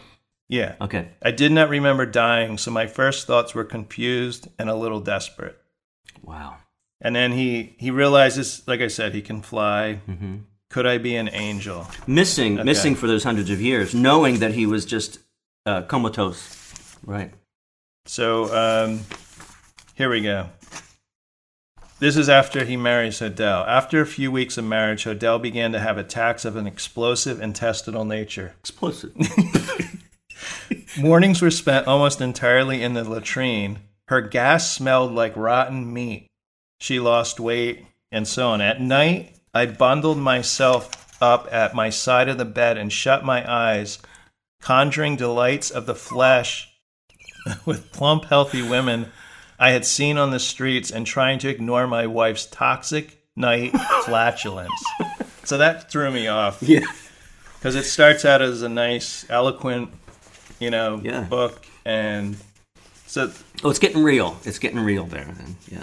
Yeah. 0.48 0.74
Okay. 0.80 1.08
I 1.22 1.30
did 1.30 1.52
not 1.52 1.68
remember 1.68 2.04
dying, 2.06 2.58
so 2.58 2.70
my 2.70 2.86
first 2.86 3.26
thoughts 3.26 3.54
were 3.54 3.64
confused 3.64 4.48
and 4.58 4.68
a 4.68 4.74
little 4.74 5.00
desperate. 5.00 5.56
Wow. 6.22 6.56
And 7.00 7.14
then 7.14 7.32
he 7.32 7.76
he 7.78 7.90
realizes, 7.92 8.62
like 8.66 8.80
I 8.80 8.88
said, 8.88 9.14
he 9.14 9.22
can 9.22 9.40
fly. 9.42 9.94
hmm 10.06 10.36
Could 10.70 10.86
I 10.86 10.98
be 10.98 11.14
an 11.16 11.28
angel? 11.32 11.86
Missing, 12.06 12.54
Okay. 12.58 12.64
missing 12.64 12.94
for 12.96 13.06
those 13.06 13.22
hundreds 13.24 13.50
of 13.50 13.60
years, 13.60 13.94
knowing 13.94 14.40
that 14.40 14.52
he 14.54 14.66
was 14.66 14.84
just 14.84 15.18
uh, 15.66 15.82
comatose. 15.82 16.96
Right. 17.04 17.32
So 18.08 18.44
um, 18.56 19.00
here 19.94 20.08
we 20.08 20.22
go. 20.22 20.48
This 21.98 22.16
is 22.16 22.30
after 22.30 22.64
he 22.64 22.74
marries 22.74 23.20
Hodel. 23.20 23.68
After 23.68 24.00
a 24.00 24.06
few 24.06 24.32
weeks 24.32 24.56
of 24.56 24.64
marriage, 24.64 25.04
Hodel 25.04 25.42
began 25.42 25.72
to 25.72 25.78
have 25.78 25.98
attacks 25.98 26.46
of 26.46 26.56
an 26.56 26.66
explosive 26.66 27.42
intestinal 27.42 28.06
nature. 28.06 28.54
Explosive. 28.60 29.14
Mornings 30.98 31.42
were 31.42 31.50
spent 31.50 31.86
almost 31.86 32.22
entirely 32.22 32.82
in 32.82 32.94
the 32.94 33.04
latrine. 33.04 33.80
Her 34.06 34.22
gas 34.22 34.72
smelled 34.72 35.12
like 35.12 35.36
rotten 35.36 35.92
meat. 35.92 36.28
She 36.80 36.98
lost 37.00 37.38
weight, 37.38 37.84
and 38.10 38.26
so 38.26 38.48
on. 38.48 38.62
At 38.62 38.80
night, 38.80 39.36
I 39.52 39.66
bundled 39.66 40.18
myself 40.18 41.20
up 41.20 41.46
at 41.52 41.74
my 41.74 41.90
side 41.90 42.30
of 42.30 42.38
the 42.38 42.46
bed 42.46 42.78
and 42.78 42.90
shut 42.90 43.22
my 43.22 43.44
eyes, 43.50 43.98
conjuring 44.62 45.16
delights 45.16 45.70
of 45.70 45.84
the 45.84 45.94
flesh 45.94 46.67
with 47.66 47.92
plump, 47.92 48.24
healthy 48.26 48.62
women 48.62 49.10
I 49.58 49.70
had 49.70 49.84
seen 49.84 50.18
on 50.18 50.30
the 50.30 50.38
streets 50.38 50.90
and 50.90 51.06
trying 51.06 51.38
to 51.40 51.48
ignore 51.48 51.86
my 51.86 52.06
wife's 52.06 52.46
toxic 52.46 53.22
night 53.36 53.72
flatulence. 54.04 54.84
So 55.44 55.58
that 55.58 55.90
threw 55.90 56.10
me 56.10 56.28
off 56.28 56.62
Yeah. 56.62 56.80
because 57.58 57.74
it 57.74 57.84
starts 57.84 58.24
out 58.24 58.40
as 58.42 58.62
a 58.62 58.68
nice, 58.68 59.24
eloquent, 59.30 59.90
you 60.60 60.70
know, 60.70 61.00
Yeah. 61.02 61.22
book, 61.22 61.66
and 61.84 62.36
so 63.06 63.32
Oh, 63.64 63.70
it's 63.70 63.78
getting 63.80 64.02
real. 64.02 64.38
It's 64.44 64.58
getting 64.60 64.78
real 64.80 65.04
there. 65.06 65.24
Then. 65.36 65.56
Yeah. 65.70 65.82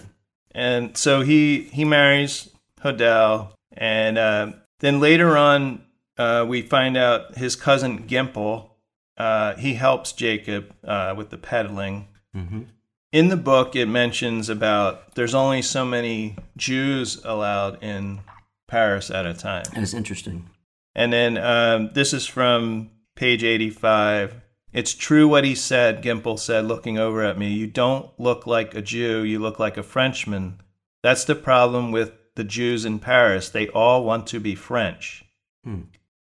and 0.54 0.96
so 0.98 1.22
he 1.22 1.64
he 1.74 1.84
marries 1.84 2.50
Hodel, 2.82 3.50
and 3.76 4.18
uh, 4.18 4.52
then 4.80 5.00
later 5.02 5.36
on 5.36 5.82
uh, 6.18 6.46
we 6.48 6.62
find 6.62 6.96
out 6.96 7.36
his 7.38 7.56
cousin 7.58 8.08
Gimple. 8.08 8.70
Uh, 9.18 9.56
he 9.56 9.76
helps 9.76 10.12
Jacob 10.12 10.74
uh, 10.84 11.14
with 11.16 11.30
the 11.30 11.38
peddling. 11.38 12.08
Mm-hmm. 12.36 12.64
In 13.12 13.30
the 13.30 13.38
book, 13.38 13.76
it 13.76 13.86
mentions 13.86 14.50
about 14.50 15.16
there's 15.16 15.34
only 15.34 15.62
so 15.62 15.86
many 15.86 16.36
Jews 16.58 17.22
allowed 17.24 17.82
in 17.82 18.20
Paris 18.68 19.10
at 19.10 19.26
a 19.26 19.34
time. 19.34 19.66
That 19.74 19.84
is 19.84 19.94
interesting. 19.94 20.50
And 20.96 21.14
then 21.14 21.38
um, 21.38 21.92
this 21.94 22.14
is 22.14 22.26
from 22.26 22.92
page 23.16 23.44
85. 23.44 24.42
It's 24.74 24.94
true 24.94 25.28
what 25.28 25.46
he 25.46 25.56
said, 25.56 26.04
Gimple 26.04 26.38
said, 26.38 26.66
looking 26.66 26.98
over 26.98 27.24
at 27.24 27.38
me. 27.38 27.54
You 27.54 27.68
don't 27.68 28.10
look 28.20 28.46
like 28.46 28.76
a 28.76 28.82
Jew, 28.82 29.24
you 29.24 29.40
look 29.40 29.60
like 29.60 29.78
a 29.78 29.84
Frenchman. 29.84 30.60
That's 31.02 31.24
the 31.24 31.36
problem 31.36 31.92
with 31.92 32.12
the 32.36 32.44
Jews 32.44 32.84
in 32.84 33.00
Paris. 33.00 33.48
They 33.48 33.70
all 33.70 34.04
want 34.04 34.28
to 34.28 34.40
be 34.42 34.56
French. 34.56 35.24
Hmm. 35.64 35.84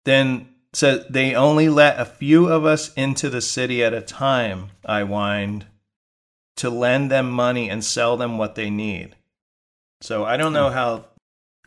Then 0.05 0.50
said 0.73 1.05
they 1.09 1.35
only 1.35 1.69
let 1.69 1.99
a 1.99 2.05
few 2.05 2.47
of 2.47 2.65
us 2.65 2.93
into 2.93 3.29
the 3.29 3.41
city 3.41 3.83
at 3.83 3.93
a 3.93 4.01
time, 4.01 4.69
I 4.85 5.03
whined, 5.03 5.65
to 6.57 6.69
lend 6.69 7.11
them 7.11 7.29
money 7.31 7.69
and 7.69 7.83
sell 7.83 8.17
them 8.17 8.37
what 8.37 8.55
they 8.55 8.69
need. 8.69 9.15
So 10.01 10.23
I 10.23 10.37
don't 10.37 10.53
know 10.53 10.69
how 10.69 11.05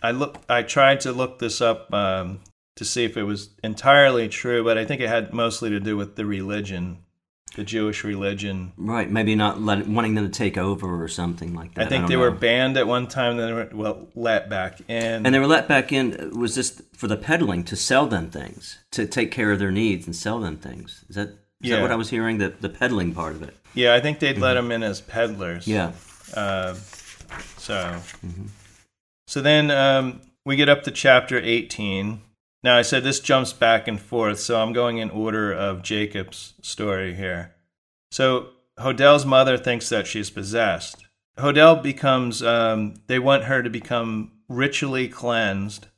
I 0.03 0.11
look. 0.11 0.43
I 0.49 0.63
tried 0.63 1.01
to 1.01 1.13
look 1.13 1.39
this 1.39 1.61
up 1.61 1.93
um, 1.93 2.41
to 2.77 2.85
see 2.85 3.05
if 3.05 3.17
it 3.17 3.23
was 3.23 3.51
entirely 3.63 4.29
true, 4.29 4.65
but 4.65 4.79
I 4.79 4.85
think 4.85 5.01
it 5.01 5.09
had 5.09 5.33
mostly 5.33 5.71
to 5.71 5.81
do 5.81 5.97
with 5.97 6.17
the 6.17 6.27
religion, 6.27 7.04
the 7.55 7.65
Jewish 7.65 8.05
religion. 8.05 8.73
Right. 8.77 9.11
Maybe 9.11 9.35
not 9.35 9.61
let, 9.61 9.87
wanting 9.87 10.15
them 10.15 10.25
to 10.25 10.31
take 10.31 10.59
over 10.59 11.03
or 11.03 11.09
something 11.09 11.55
like 11.55 11.75
that. 11.75 11.87
I 11.87 11.89
think 11.89 12.03
don't 12.03 12.11
they 12.11 12.17
were 12.17 12.31
banned 12.31 12.77
at 12.77 12.87
one 12.87 13.07
time, 13.07 13.37
then 13.37 13.47
they 13.47 13.53
were 13.53 13.69
well 13.73 14.09
let 14.15 14.49
back 14.51 14.81
in. 14.89 15.25
And 15.27 15.35
they 15.35 15.39
were 15.39 15.47
let 15.47 15.69
back 15.69 15.93
in. 15.93 16.39
Was 16.39 16.55
this 16.55 16.83
for 16.95 17.07
the 17.09 17.17
peddling 17.17 17.65
to 17.65 17.77
sell 17.77 18.07
them 18.07 18.31
things, 18.31 18.79
to 18.93 19.07
take 19.07 19.31
care 19.31 19.51
of 19.53 19.59
their 19.59 19.71
needs 19.73 20.07
and 20.07 20.15
sell 20.15 20.41
them 20.41 20.57
things? 20.57 21.05
Is 21.09 21.17
that 21.17 21.29
is 21.29 21.37
Yeah. 21.71 21.77
that 21.77 21.83
what 21.83 21.91
I 21.93 21.97
was 21.97 22.11
hearing? 22.11 22.39
The 22.39 22.53
the 22.61 22.69
peddling 22.69 23.13
part 23.15 23.35
of 23.35 23.43
it. 23.43 23.57
yeah, 23.75 23.95
I 23.95 24.01
think 24.01 24.19
they'd 24.19 24.39
let 24.39 24.55
them 24.55 24.71
in 24.73 24.83
as 24.83 25.01
peddlers. 25.01 25.67
Yeah. 25.67 25.93
Uh, 26.35 26.75
so, 27.57 28.01
so 29.27 29.41
then 29.41 29.71
um, 29.71 30.21
we 30.45 30.57
get 30.57 30.69
up 30.69 30.83
to 30.85 30.91
chapter 30.91 31.39
18. 31.39 32.21
Now, 32.65 32.77
I 32.79 32.83
said 32.83 33.05
this 33.05 33.21
jumps 33.21 33.53
back 33.53 33.87
and 33.87 34.01
forth, 34.01 34.41
so 34.41 34.59
I'm 34.61 34.73
going 34.73 34.97
in 34.99 35.11
order 35.11 35.53
of 35.53 35.83
Jacob's 35.83 36.55
story 36.63 37.15
here. 37.15 37.55
So, 38.11 38.49
Hodel's 38.79 39.27
mother 39.27 39.57
thinks 39.59 39.91
that 39.91 40.07
she's 40.07 40.31
possessed. 40.31 41.05
Hodel 41.39 41.83
becomes, 41.83 42.43
um, 42.43 42.95
they 43.07 43.19
want 43.19 43.45
her 43.45 43.63
to 43.63 43.69
become 43.69 44.33
ritually 44.49 45.09
cleansed. 45.09 45.89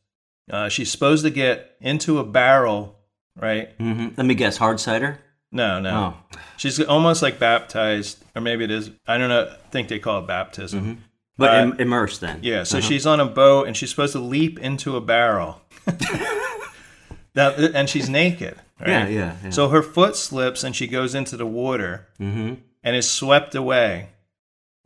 Uh, 0.50 0.68
she's 0.68 0.90
supposed 0.90 1.24
to 1.24 1.30
get 1.30 1.76
into 1.80 2.18
a 2.18 2.24
barrel, 2.24 2.98
right? 3.36 3.70
hmm 3.78 4.08
Let 4.16 4.26
me 4.26 4.34
guess. 4.34 4.56
Hard 4.56 4.80
cider. 4.80 5.20
No, 5.52 5.78
no. 5.78 6.16
Oh. 6.32 6.38
She's 6.56 6.80
almost 6.80 7.22
like 7.22 7.38
baptized, 7.38 8.18
or 8.34 8.42
maybe 8.42 8.64
it 8.64 8.70
is. 8.72 8.90
I 9.06 9.18
don't 9.18 9.28
know. 9.28 9.48
I 9.52 9.68
think 9.70 9.86
they 9.88 10.00
call 10.00 10.18
it 10.18 10.26
baptism. 10.26 11.04
But 11.38 11.54
Uh, 11.54 11.62
im- 11.62 11.80
immersed 11.80 12.20
then. 12.22 12.40
Yeah, 12.42 12.64
so 12.64 12.78
Uh-huh. 12.78 12.88
she's 12.88 13.06
on 13.06 13.20
a 13.20 13.26
boat 13.26 13.68
and 13.68 13.76
she's 13.76 13.90
supposed 13.90 14.14
to 14.14 14.18
leap 14.18 14.58
into 14.58 14.96
a 14.96 15.00
barrel. 15.00 15.60
now, 17.36 17.50
and 17.50 17.88
she's 17.88 18.08
naked. 18.08 18.56
Right? 18.80 18.88
Yeah, 18.88 19.06
yeah, 19.08 19.36
yeah. 19.44 19.50
So 19.50 19.68
her 19.68 19.82
foot 19.82 20.16
slips 20.16 20.64
and 20.64 20.74
she 20.74 20.86
goes 20.86 21.14
into 21.14 21.36
the 21.36 21.46
water 21.46 22.08
hmm 22.18 22.54
and 22.82 22.94
is 22.94 23.08
swept 23.08 23.54
away. 23.54 24.10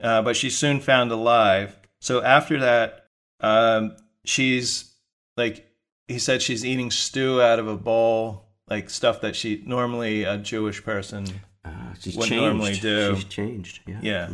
Uh, 0.02 0.22
but 0.22 0.34
she's 0.34 0.56
soon 0.56 0.80
found 0.80 1.12
alive. 1.12 1.76
So 2.00 2.22
after 2.22 2.60
that, 2.60 3.08
um, 3.40 3.94
she's 4.24 4.94
like, 5.36 5.66
he 6.08 6.18
said 6.18 6.40
she's 6.40 6.64
eating 6.64 6.90
stew 6.90 7.42
out 7.42 7.58
of 7.58 7.68
a 7.68 7.76
bowl, 7.76 8.46
like 8.68 8.88
stuff 8.88 9.20
that 9.20 9.36
she 9.36 9.62
normally 9.66 10.24
a 10.24 10.38
Jewish 10.38 10.82
person. 10.82 11.26
Uh, 11.62 11.70
she's 12.00 12.16
changed. 12.16 12.32
normally 12.32 12.74
do. 12.74 13.16
She's 13.16 13.24
changed. 13.24 13.80
Yeah. 13.86 13.98
Yeah. 14.00 14.28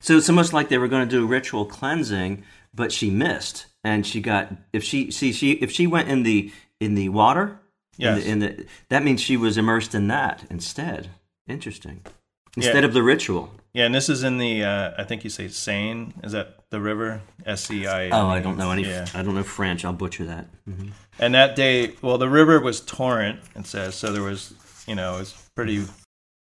So 0.00 0.16
it's 0.16 0.28
almost 0.28 0.52
like 0.52 0.68
they 0.68 0.78
were 0.78 0.88
going 0.88 1.08
to 1.08 1.10
do 1.10 1.24
ritual 1.24 1.64
cleansing, 1.64 2.42
but 2.74 2.90
she 2.90 3.08
missed, 3.08 3.66
and 3.84 4.04
she 4.04 4.20
got. 4.20 4.52
If 4.72 4.82
she 4.82 5.12
see 5.12 5.32
she 5.32 5.52
if 5.52 5.70
she 5.70 5.86
went 5.86 6.08
in 6.08 6.24
the 6.24 6.50
in 6.80 6.96
the 6.96 7.08
water, 7.10 7.60
Yes. 7.96 8.24
in 8.24 8.38
the, 8.38 8.66
that 8.88 9.02
means 9.02 9.20
she 9.20 9.36
was 9.36 9.58
immersed 9.58 9.94
in 9.94 10.08
that 10.08 10.44
instead. 10.50 11.10
Interesting. 11.46 12.00
Yeah. 12.04 12.64
Instead 12.64 12.84
of 12.84 12.92
the 12.92 13.02
ritual. 13.02 13.52
Yeah, 13.74 13.86
and 13.86 13.94
this 13.94 14.08
is 14.08 14.22
in 14.22 14.38
the, 14.38 14.64
uh, 14.64 14.92
I 14.98 15.04
think 15.04 15.24
you 15.24 15.30
say 15.30 15.48
Seine. 15.48 16.12
Is 16.22 16.32
that 16.32 16.64
the 16.70 16.80
river? 16.80 17.22
S 17.46 17.64
C 17.64 17.86
I. 17.86 18.10
Oh, 18.10 18.28
I 18.28 18.40
don't 18.40 18.58
know 18.58 18.70
any. 18.70 18.84
Yeah. 18.84 19.06
I 19.14 19.22
don't 19.22 19.34
know 19.34 19.42
French. 19.42 19.84
I'll 19.84 19.92
butcher 19.94 20.24
that. 20.24 20.46
hmm 20.66 20.88
And 21.18 21.34
that 21.34 21.56
day, 21.56 21.94
well, 22.02 22.18
the 22.18 22.28
river 22.28 22.60
was 22.60 22.80
torrent, 22.80 23.40
it 23.56 23.66
says. 23.66 23.94
So 23.94 24.12
there 24.12 24.22
was, 24.22 24.52
you 24.86 24.94
know, 24.94 25.18
it's 25.18 25.32
pretty. 25.54 25.86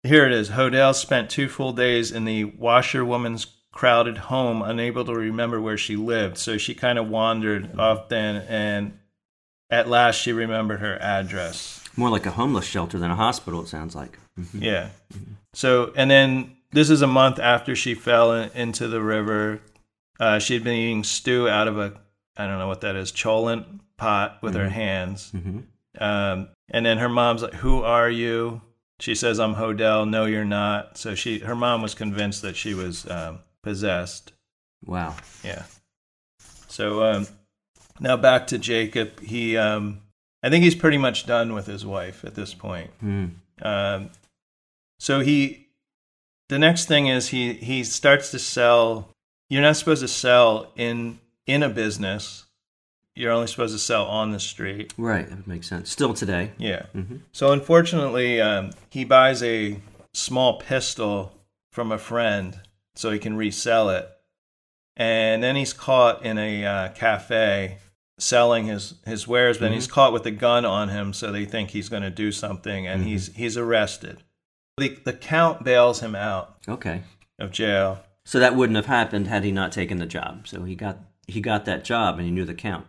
Here 0.03 0.27
it 0.27 0.33
is. 0.33 0.51
Hodel 0.51 0.95
spent 0.95 1.31
two 1.31 1.49
full 1.49 1.73
days 1.73 2.11
in 2.11 2.25
the 2.25 2.45
washerwoman's 2.45 3.47
crowded 3.71 4.19
home, 4.19 4.61
unable 4.63 5.05
to 5.05 5.15
remember 5.15 5.61
where 5.61 5.79
she 5.79 5.95
lived. 5.95 6.39
So 6.39 6.59
she 6.59 6.75
kind 6.75 6.99
of 6.99 7.09
wandered 7.09 7.79
off 7.79 8.09
then, 8.09 8.37
and 8.49 8.99
at 9.73 9.89
last 9.89 10.17
she 10.21 10.33
remembered 10.33 10.79
her 10.81 10.97
address. 11.03 11.83
More 11.97 12.11
like 12.11 12.27
a 12.27 12.31
homeless 12.31 12.65
shelter 12.67 12.99
than 12.99 13.11
a 13.11 13.17
hospital. 13.17 13.61
It 13.63 13.69
sounds 13.69 13.97
like. 13.97 14.19
Mhm. 14.39 14.63
Yeah. 14.63 14.91
So, 15.55 15.93
and 15.97 16.11
then 16.11 16.57
this 16.71 16.89
is 16.91 17.03
a 17.03 17.07
month 17.07 17.39
after 17.39 17.75
she 17.75 17.95
fell 17.95 18.33
in, 18.33 18.51
into 18.55 18.87
the 18.87 19.03
river. 19.03 19.61
Uh, 20.21 20.39
she 20.39 20.55
had 20.55 20.63
been 20.63 20.75
eating 20.75 21.05
stew 21.05 21.49
out 21.49 21.67
of 21.69 21.79
a, 21.79 21.95
I 22.37 22.47
don't 22.47 22.59
know 22.59 22.69
what 22.69 22.83
that 22.83 22.97
is, 22.97 23.11
cholent 23.13 23.81
pot 23.97 24.39
with 24.43 24.55
her 24.55 24.69
hands. 24.69 25.33
Mhm. 25.35 25.65
Um, 25.99 26.49
and 26.71 26.87
then 26.87 26.99
her 26.99 27.09
mom's 27.09 27.43
like, 27.43 27.55
"Who 27.55 27.83
are 27.83 28.09
you?" 28.09 28.63
She 29.01 29.15
says, 29.15 29.39
"I'm 29.39 29.55
Hodel." 29.57 30.09
No, 30.09 30.25
you're 30.25 30.45
not. 30.45 30.97
So 30.97 31.15
she, 31.15 31.41
her 31.41 31.55
mom 31.55 31.83
was 31.83 31.95
convinced 31.95 32.41
that 32.43 32.57
she 32.57 32.73
was 32.73 33.07
um, 33.11 33.41
possessed. 33.63 34.33
Wow. 34.87 35.15
Yeah. 35.45 35.65
So 36.69 37.03
um, 37.05 37.27
now 38.03 38.17
back 38.17 38.49
to 38.49 38.59
Jacob. 38.59 39.21
He, 39.21 39.57
um, 39.57 40.01
I 40.43 40.51
think 40.51 40.65
he's 40.65 40.75
pretty 40.75 40.99
much 40.99 41.25
done 41.25 41.55
with 41.55 41.67
his 41.67 41.87
wife 41.87 42.25
at 42.25 42.35
this 42.35 42.53
point. 42.53 42.91
Hmm. 43.01 43.27
Um, 43.63 44.11
so 44.99 45.21
he, 45.21 45.69
the 46.49 46.59
next 46.59 46.87
thing 46.87 47.07
is 47.07 47.29
he 47.29 47.55
he 47.55 47.85
starts 47.85 48.31
to 48.33 48.39
sell. 48.39 49.09
You're 49.49 49.63
not 49.63 49.77
supposed 49.77 50.03
to 50.03 50.09
sell 50.09 50.73
in 50.77 51.21
in 51.47 51.63
a 51.63 51.69
business. 51.69 52.45
You're 53.15 53.33
only 53.33 53.47
supposed 53.47 53.75
to 53.75 53.79
sell 53.79 54.07
on 54.07 54.33
the 54.33 54.41
street. 54.41 54.95
Right. 54.97 55.29
That 55.29 55.47
makes 55.47 55.69
sense. 55.69 55.91
Still 55.91 56.15
today. 56.15 56.53
Yeah. 56.59 56.87
Mhm. 56.95 57.21
So 57.33 57.53
unfortunately, 57.53 58.41
um, 58.41 58.71
he 58.89 59.05
buys 59.05 59.43
a 59.43 59.79
small 60.15 60.59
pistol 60.59 61.35
from 61.71 61.93
a 61.93 61.99
friend 61.99 62.59
so 62.95 63.11
he 63.11 63.19
can 63.19 63.37
resell 63.37 63.91
it, 63.91 64.09
and 64.97 65.43
then 65.43 65.57
he's 65.57 65.73
caught 65.73 66.25
in 66.25 66.39
a 66.39 66.65
uh, 66.65 66.89
cafe 66.91 67.79
selling 68.19 68.67
his 68.67 68.95
his 69.07 69.27
wares. 69.27 69.59
But 69.59 69.73
he's 69.73 69.87
caught 69.87 70.13
with 70.13 70.27
a 70.27 70.31
gun 70.31 70.65
on 70.65 70.89
him, 70.89 71.13
so 71.13 71.31
they 71.33 71.45
think 71.45 71.71
he's 71.71 71.89
going 71.89 72.03
to 72.03 72.11
do 72.11 72.33
something, 72.33 72.87
and 72.87 73.05
he's 73.05 73.35
he's 73.35 73.57
arrested. 73.57 74.23
The 74.77 74.99
the 75.05 75.13
count 75.13 75.65
bails 75.65 76.01
him 76.01 76.15
out 76.15 76.57
Okay. 76.69 77.03
of 77.39 77.51
jail. 77.53 78.03
So 78.25 78.39
that 78.39 78.55
wouldn't 78.57 78.77
have 78.77 78.87
happened 78.87 79.27
had 79.27 79.43
he 79.45 79.51
not 79.53 79.73
taken 79.73 79.99
the 79.99 80.07
job. 80.07 80.47
So 80.49 80.63
he 80.65 80.75
got 80.75 80.99
he 81.27 81.41
got 81.41 81.65
that 81.67 81.85
job 81.85 82.17
and 82.19 82.25
he 82.27 82.31
knew 82.33 82.45
the 82.45 82.55
count. 82.55 82.87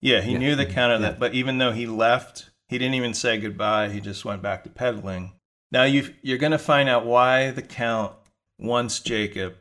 Yeah, 0.00 0.20
he 0.20 0.32
Yeah. 0.32 0.38
knew 0.38 0.56
the 0.56 0.66
count 0.66 0.92
of 0.92 1.00
Yeah. 1.00 1.10
that, 1.10 1.18
but 1.18 1.34
even 1.34 1.58
though 1.58 1.72
he 1.72 1.86
left, 1.86 2.50
he 2.68 2.76
didn't 2.78 2.94
even 2.94 3.14
say 3.14 3.38
goodbye. 3.38 3.88
He 3.88 4.00
just 4.00 4.24
went 4.24 4.42
back 4.42 4.62
to 4.64 4.70
peddling. 4.70 5.32
Now 5.72 5.84
you 5.84 6.14
you're 6.22 6.38
going 6.38 6.52
to 6.52 6.58
find 6.58 6.88
out 6.88 7.04
why 7.06 7.50
the 7.50 7.62
count 7.62 8.12
wants 8.58 9.00
Jacob, 9.00 9.56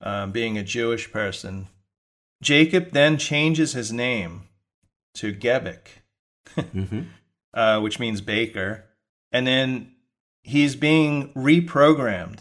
um, 0.00 0.32
being 0.32 0.56
a 0.58 0.62
Jewish 0.64 1.12
person. 1.12 1.68
Jacob 2.42 2.92
then 2.92 3.18
changes 3.18 3.72
his 3.72 3.92
name 3.92 4.44
to 5.14 5.32
Gebek, 5.34 5.86
hmm 6.56 7.00
uh, 7.54 7.80
which 7.80 7.98
means 7.98 8.20
baker, 8.20 8.84
and 9.32 9.46
then 9.46 9.92
he's 10.42 10.74
being 10.76 11.32
reprogrammed 11.34 12.40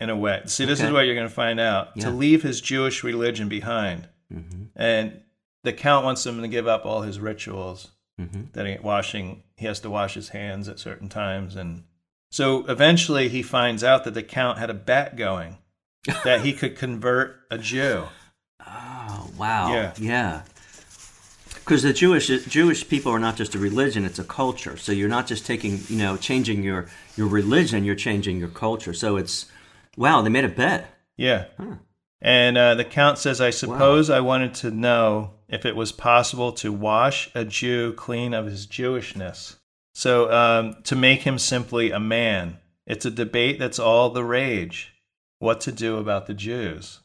in 0.00 0.10
a 0.10 0.16
way. 0.16 0.42
See, 0.46 0.64
this 0.64 0.80
is 0.80 0.90
what 0.90 1.02
you're 1.06 1.14
going 1.14 1.28
to 1.28 1.32
find 1.34 1.60
out 1.60 1.90
Yeah. 1.94 2.04
to 2.06 2.10
leave 2.10 2.42
his 2.42 2.60
Jewish 2.60 3.04
religion 3.04 3.48
behind. 3.48 4.08
hmm 4.32 4.64
And 4.74 5.20
the 5.62 5.72
count 5.72 6.04
wants 6.04 6.26
him 6.26 6.40
to 6.42 6.48
give 6.48 6.66
up 6.66 6.84
all 6.84 7.02
his 7.02 7.20
rituals 7.20 7.92
hmm 8.18 8.42
that 8.52 8.66
he 8.66 8.76
washing 8.82 9.42
he 9.56 9.66
has 9.66 9.78
to 9.80 9.88
wash 9.90 10.14
his 10.14 10.30
hands 10.30 10.68
at 10.68 10.78
certain 10.80 11.08
times 11.08 11.54
and 11.56 11.84
So 12.32 12.66
eventually 12.66 13.28
he 13.28 13.42
finds 13.42 13.84
out 13.84 14.02
that 14.04 14.14
the 14.14 14.22
count 14.24 14.58
had 14.58 14.70
a 14.70 14.74
bet 14.74 15.16
going 15.16 15.58
that 16.24 16.40
he 16.40 16.52
could 16.52 16.76
convert 16.76 17.36
a 17.50 17.58
Jew. 17.58 18.04
Wow. 19.36 19.72
Yeah. 19.72 19.92
Yeah. 19.98 20.42
Because 21.54 21.82
the 21.82 21.92
Jewish 21.92 22.26
Jewish 22.46 22.88
people 22.88 23.12
are 23.12 23.20
not 23.20 23.36
just 23.36 23.54
a 23.54 23.58
religion; 23.58 24.04
it's 24.04 24.18
a 24.18 24.24
culture. 24.24 24.76
So 24.76 24.92
you're 24.92 25.08
not 25.08 25.26
just 25.26 25.46
taking, 25.46 25.80
you 25.88 25.96
know, 25.96 26.16
changing 26.16 26.62
your 26.62 26.88
your 27.16 27.28
religion; 27.28 27.84
you're 27.84 27.94
changing 27.94 28.38
your 28.38 28.48
culture. 28.48 28.92
So 28.92 29.16
it's 29.16 29.46
wow. 29.96 30.22
They 30.22 30.30
made 30.30 30.44
a 30.44 30.48
bet. 30.48 30.92
Yeah. 31.16 31.46
And 32.20 32.56
uh, 32.56 32.76
the 32.76 32.84
count 32.84 33.18
says, 33.18 33.40
I 33.40 33.50
suppose 33.50 34.08
I 34.08 34.20
wanted 34.20 34.54
to 34.54 34.70
know 34.70 35.32
if 35.48 35.66
it 35.66 35.74
was 35.74 35.90
possible 35.90 36.52
to 36.52 36.72
wash 36.72 37.28
a 37.34 37.44
Jew 37.44 37.92
clean 37.94 38.32
of 38.32 38.46
his 38.46 38.66
Jewishness. 38.66 39.56
So 39.92 40.30
um, 40.32 40.76
to 40.84 40.96
make 40.96 41.22
him 41.22 41.38
simply 41.38 41.90
a 41.90 42.00
man. 42.00 42.58
It's 42.86 43.04
a 43.04 43.10
debate 43.10 43.58
that's 43.58 43.78
all 43.78 44.10
the 44.10 44.24
rage. 44.24 44.94
What 45.40 45.60
to 45.62 45.72
do 45.72 45.96
about 45.96 46.26
the 46.26 46.34
Jews. 46.34 47.00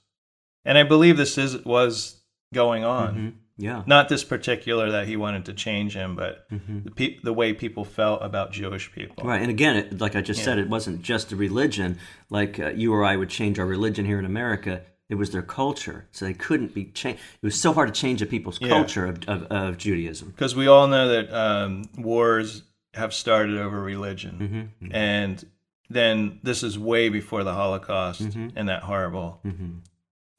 And 0.63 0.78
I 0.78 0.84
believe 0.84 1.18
this 1.18 1.38
is 1.38 1.66
was 1.66 2.16
going 2.53 2.83
on. 2.83 3.15
Mhm. 3.15 3.33
Yeah. 3.60 3.81
Not 3.88 4.07
this 4.07 4.23
particular 4.23 4.91
that 4.91 5.07
he 5.07 5.17
wanted 5.17 5.45
to 5.45 5.53
change 5.53 5.95
him, 5.95 6.15
but 6.15 6.47
Mm-hmm. 6.51 6.83
the, 6.83 6.91
pe- 6.91 7.17
the 7.23 7.33
way 7.33 7.53
people 7.53 7.83
felt 7.83 8.21
about 8.23 8.51
Jewish 8.51 8.91
people. 8.91 9.23
Right, 9.27 9.41
and 9.41 9.49
again, 9.49 9.75
it, 9.77 9.99
like 9.99 10.15
I 10.15 10.21
just 10.21 10.43
said, 10.43 10.60
it 10.60 10.69
wasn't 10.69 11.01
just 11.01 11.31
a 11.31 11.36
religion. 11.36 11.97
Like 12.29 12.60
uh, 12.60 12.69
you 12.69 12.93
or 12.93 13.03
I 13.03 13.15
would 13.15 13.29
change 13.29 13.57
our 13.57 13.65
religion 13.65 14.05
here 14.05 14.19
in 14.19 14.25
America. 14.25 14.81
It 15.10 15.15
was 15.15 15.31
their 15.31 15.41
culture, 15.41 16.07
so 16.12 16.25
they 16.25 16.33
couldn't 16.36 16.75
be 16.75 16.86
changed. 16.86 17.19
It 17.41 17.45
was 17.45 17.60
so 17.60 17.73
hard 17.73 17.91
to 17.93 17.99
change 17.99 18.21
a 18.21 18.25
people's 18.27 18.60
Yeah. 18.62 18.67
culture 18.67 19.05
of, 19.07 19.23
of, 19.27 19.43
of 19.45 19.77
Judaism. 19.77 20.29
because 20.29 20.55
we 20.55 20.67
all 20.67 20.88
know 20.88 21.07
that 21.07 21.33
um, 21.33 21.86
wars 21.97 22.63
have 22.93 23.12
started 23.13 23.57
over 23.57 23.81
religion, 23.81 24.69
Mm-hmm. 24.81 24.95
and 24.95 25.43
then 25.89 26.39
this 26.43 26.62
is 26.62 26.77
way 26.77 27.07
before 27.10 27.43
the 27.45 27.53
Holocaust 27.53 28.21
and 28.21 28.67
that 28.69 28.83
horrible, 28.83 29.41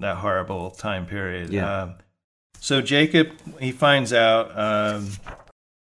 that 0.00 0.16
horrible 0.18 0.70
time 0.70 1.06
period. 1.06 1.46
Mm-hmm. 1.46 1.54
Yeah. 1.54 1.82
Um, 1.82 1.94
so 2.60 2.80
Jacob, 2.80 3.32
he 3.60 3.72
finds 3.72 4.12
out. 4.12 4.56
Um, 4.58 5.10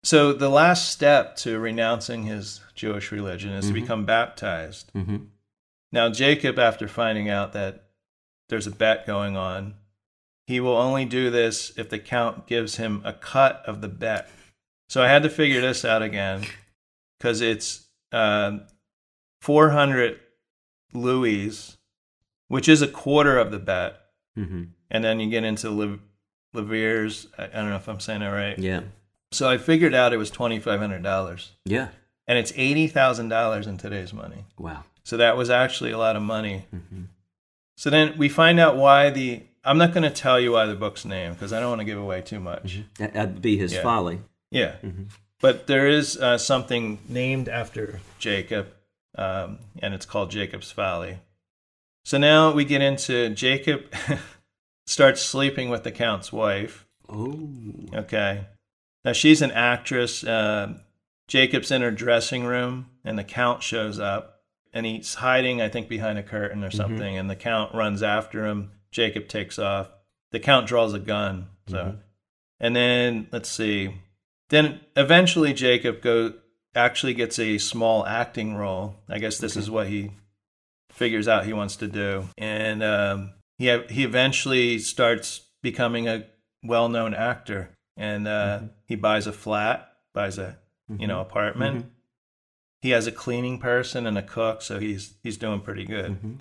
so 0.03 0.33
the 0.33 0.49
last 0.49 0.91
step 0.91 1.35
to 1.37 1.59
renouncing 1.59 2.23
his 2.23 2.61
Jewish 2.75 3.11
religion 3.11 3.51
is 3.53 3.67
to 3.67 3.73
become 3.73 4.05
baptized. 4.05 4.91
Mhm. 4.93 5.27
Now 5.91 6.09
Jacob, 6.09 6.59
after 6.59 6.87
finding 6.87 7.29
out 7.29 7.53
that 7.53 7.85
there's 8.49 8.67
a 8.67 8.71
bet 8.71 9.05
going 9.05 9.37
on, 9.37 9.75
he 10.47 10.59
will 10.59 10.75
only 10.75 11.05
do 11.05 11.29
this 11.29 11.71
if 11.77 11.89
the 11.89 11.99
count 11.99 12.47
gives 12.47 12.75
him 12.75 13.01
a 13.05 13.13
cut 13.13 13.63
of 13.65 13.79
the 13.81 13.87
bet. 13.87 14.29
So 14.89 15.01
I 15.01 15.07
had 15.07 15.23
to 15.23 15.29
figure 15.29 15.61
this 15.61 15.85
out 15.85 16.01
again 16.01 16.45
because 17.17 17.39
it's 17.39 17.87
uh, 18.11 18.59
400 19.41 20.19
louis, 20.93 21.77
which 22.47 22.67
is 22.69 22.81
a 22.81 22.87
quarter 22.87 23.37
of 23.37 23.51
the 23.51 23.59
bet. 23.59 23.99
hmm 24.35 24.63
And 24.91 25.03
then 25.03 25.19
you 25.19 25.29
get 25.29 25.43
into 25.43 25.69
Lev- 25.69 25.99
Leviers. 26.55 27.27
I, 27.37 27.45
I 27.45 27.47
don't 27.47 27.69
know 27.69 27.75
if 27.75 27.87
I'm 27.87 27.99
saying 27.99 28.19
that 28.21 28.27
right. 28.27 28.57
Yeah, 28.59 28.81
So 29.31 29.49
I 29.49 29.57
figured 29.57 29.93
out 29.93 30.13
it 30.13 30.17
was 30.17 30.31
$2,500. 30.31 31.49
yeah. 31.65 31.89
And 32.25 32.37
it's 32.37 32.53
$80,000 32.53 33.67
in 33.67 33.77
today's 33.77 34.13
money. 34.13 34.45
Wow. 34.57 34.85
So 35.03 35.17
that 35.17 35.35
was 35.35 35.49
actually 35.49 35.91
a 35.91 35.97
lot 35.97 36.15
of 36.15 36.21
money. 36.21 36.65
Mm-hmm. 36.73 37.03
So 37.75 37.89
then 37.89 38.17
we 38.17 38.29
find 38.29 38.59
out 38.61 38.77
why 38.77 39.09
the. 39.09 39.43
I'm 39.65 39.77
not 39.77 39.93
going 39.93 40.03
to 40.03 40.09
tell 40.09 40.39
you 40.39 40.53
why 40.53 40.65
the 40.65 40.75
book's 40.75 41.03
named 41.03 41.35
because 41.35 41.51
I 41.51 41.59
don't 41.59 41.69
want 41.69 41.79
to 41.81 41.85
give 41.85 41.97
away 41.97 42.21
too 42.21 42.39
much. 42.39 42.79
That, 42.97 43.13
that'd 43.13 43.41
be 43.41 43.57
his 43.57 43.73
Yeah. 43.73 43.81
folly. 43.83 44.19
Yeah. 44.51 44.75
Mm-hmm. 44.83 45.03
But 45.41 45.67
there 45.67 45.87
is 45.87 46.15
uh, 46.17 46.37
something 46.37 46.99
named 47.09 47.49
after 47.49 47.99
Jacob, 48.19 48.67
um, 49.17 49.59
and 49.79 49.93
it's 49.93 50.05
called 50.05 50.31
Jacob's 50.31 50.71
Folly. 50.71 51.17
So 52.05 52.17
now 52.17 52.51
we 52.51 52.65
get 52.65 52.81
into 52.81 53.29
Jacob 53.29 53.85
starts 54.85 55.21
sleeping 55.21 55.69
with 55.69 55.83
the 55.83 55.91
Count's 55.91 56.31
wife. 56.33 56.85
Oh, 57.09 57.39
Okay. 57.93 58.45
Now 59.05 59.13
she's 59.13 59.41
an 59.41 59.51
actress. 59.51 60.23
Uh, 60.23 60.75
Jacob's 61.27 61.71
in 61.71 61.81
her 61.81 61.91
dressing 61.91 62.45
room, 62.45 62.89
and 63.03 63.17
the 63.19 63.23
Count 63.23 63.61
shows 63.63 63.99
up, 63.99 64.41
and 64.73 64.85
he's 64.85 65.15
hiding, 65.15 65.61
I 65.61 65.67
think, 65.69 65.89
behind 65.89 66.17
a 66.17 66.23
curtain 66.23 66.63
or 66.63 66.71
something. 66.71 67.17
And 67.17 67.29
the 67.29 67.35
Count 67.35 67.73
runs 67.73 68.01
after 68.03 68.45
him. 68.45 68.71
Jacob 68.91 69.27
takes 69.27 69.59
off. 69.59 69.89
The 70.31 70.39
Count 70.39 70.67
draws 70.67 70.93
a 70.93 70.99
gun. 70.99 71.47
So, 71.67 71.95
and 72.59 72.75
then 72.75 73.27
let's 73.31 73.49
see. 73.49 73.95
Then 74.49 74.79
eventually 74.95 75.53
Jacob 75.53 76.01
go 76.01 76.33
actually 76.75 77.13
gets 77.13 77.39
a 77.39 77.57
small 77.57 78.05
acting 78.05 78.55
role. 78.55 78.95
I 79.09 79.19
guess 79.19 79.37
this 79.37 79.55
is 79.57 79.69
what 79.69 79.87
he 79.87 80.11
figures 80.93 81.27
out 81.27 81.45
he 81.45 81.53
wants 81.53 81.75
to 81.77 81.87
do, 81.87 82.29
and 82.37 82.81
um, 82.83 83.33
he 83.57 83.77
he 83.89 84.03
eventually 84.03 84.79
starts 84.79 85.41
becoming 85.61 86.07
a 86.07 86.25
well-known 86.63 87.13
actor, 87.13 87.71
and 87.97 88.27
uh, 88.27 88.61
he 88.85 88.95
buys 88.95 89.27
a 89.27 89.33
flat, 89.33 89.91
buys 90.13 90.37
a 90.37 90.57
you 90.97 91.07
know 91.07 91.19
apartment. 91.19 91.87
He 92.81 92.89
has 92.91 93.07
a 93.07 93.11
cleaning 93.11 93.59
person 93.59 94.05
and 94.05 94.17
a 94.17 94.23
cook, 94.23 94.61
so 94.61 94.79
he's 94.79 95.13
he's 95.23 95.37
doing 95.37 95.61
pretty 95.61 95.85
good. 95.85 96.39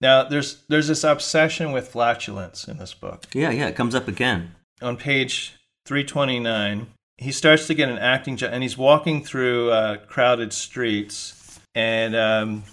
Now 0.00 0.24
there's 0.24 0.64
there's 0.68 0.88
this 0.88 1.04
obsession 1.04 1.72
with 1.72 1.88
flatulence 1.88 2.68
in 2.68 2.78
this 2.78 2.94
book 2.94 3.24
yeah, 3.32 3.50
yeah. 3.50 3.68
It 3.68 3.76
comes 3.76 3.94
up 3.94 4.08
again. 4.08 4.54
on 4.82 4.96
page 4.96 5.54
329, 5.86 6.88
he 7.18 7.32
starts 7.32 7.66
to 7.66 7.74
get 7.74 7.88
an 7.88 7.98
acting 7.98 8.36
job, 8.36 8.50
and 8.52 8.62
he's 8.62 8.76
walking 8.76 9.24
through 9.24 9.70
uh, 9.70 9.96
crowded 10.06 10.52
streets. 10.52 11.60
And 11.74 12.16
um, 12.16 12.64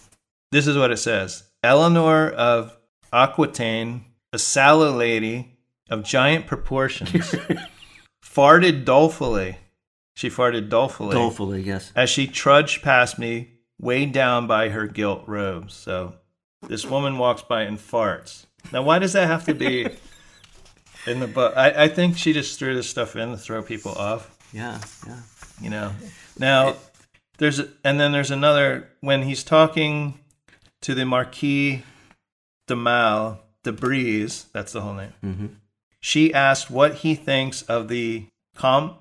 this 0.53 0.67
is 0.67 0.77
what 0.77 0.91
it 0.91 0.97
says 0.97 1.43
Eleanor 1.63 2.29
of 2.29 2.77
Aquitaine, 3.11 4.05
a 4.31 4.39
sallow 4.39 4.91
lady 4.91 5.57
of 5.89 6.03
giant 6.03 6.47
proportions, 6.47 7.09
farted 8.23 8.85
dolefully. 8.85 9.57
She 10.15 10.29
farted 10.29 10.69
dolefully 10.69 11.15
Dolefully, 11.15 11.61
yes. 11.63 11.91
as 11.95 12.09
she 12.09 12.27
trudged 12.27 12.83
past 12.83 13.17
me, 13.17 13.53
weighed 13.81 14.11
down 14.11 14.45
by 14.45 14.69
her 14.69 14.85
gilt 14.87 15.23
robes. 15.27 15.73
So 15.73 16.13
this 16.67 16.85
woman 16.85 17.17
walks 17.17 17.41
by 17.41 17.63
and 17.63 17.79
farts. 17.79 18.45
Now, 18.71 18.83
why 18.83 18.99
does 18.99 19.13
that 19.13 19.27
have 19.27 19.45
to 19.45 19.55
be 19.55 19.87
in 21.07 21.19
the 21.19 21.27
book? 21.27 21.57
I, 21.57 21.85
I 21.85 21.87
think 21.87 22.15
she 22.15 22.31
just 22.31 22.59
threw 22.59 22.75
this 22.75 22.87
stuff 22.87 23.15
in 23.15 23.31
to 23.31 23.37
throw 23.37 23.63
people 23.63 23.93
off. 23.93 24.37
Yeah, 24.53 24.79
yeah. 25.07 25.19
You 25.59 25.71
know. 25.71 25.91
Now, 26.37 26.75
there's 27.39 27.59
a, 27.59 27.69
and 27.83 27.99
then 27.99 28.11
there's 28.11 28.31
another 28.31 28.89
when 29.01 29.23
he's 29.23 29.43
talking 29.43 30.19
to 30.83 30.93
the 30.93 31.05
Marquis 31.05 31.83
de 32.67 32.75
Mal 32.75 33.41
de 33.63 33.71
Brise. 33.71 34.45
That's 34.53 34.71
the 34.71 34.81
whole 34.81 34.93
name. 34.93 35.13
hmm 35.21 35.45
She 35.99 36.33
asked 36.33 36.69
what 36.69 36.95
he 36.95 37.15
thinks 37.15 37.61
of 37.63 37.87
the 37.87 38.27
Comte 38.55 38.95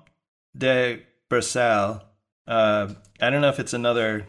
de 0.57 1.03
Bressel. 1.29 2.01
Uh, 2.47 2.93
I 3.21 3.29
don't 3.29 3.41
know 3.41 3.49
if 3.49 3.59
it's 3.59 3.73
another. 3.73 4.25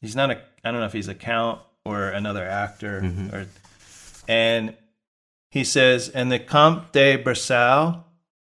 He's 0.00 0.14
not 0.16 0.30
a. 0.30 0.40
I 0.64 0.70
don't 0.70 0.80
know 0.80 0.86
if 0.86 0.92
he's 0.92 1.08
a 1.08 1.14
count 1.14 1.60
or 1.84 2.08
another 2.08 2.44
actor. 2.46 2.98
Or, 3.32 3.46
and 4.28 4.76
he 5.50 5.64
says, 5.64 6.08
"And 6.08 6.30
the 6.30 6.38
Comte 6.38 6.92
de 6.92 7.16
Bressel, 7.16 8.04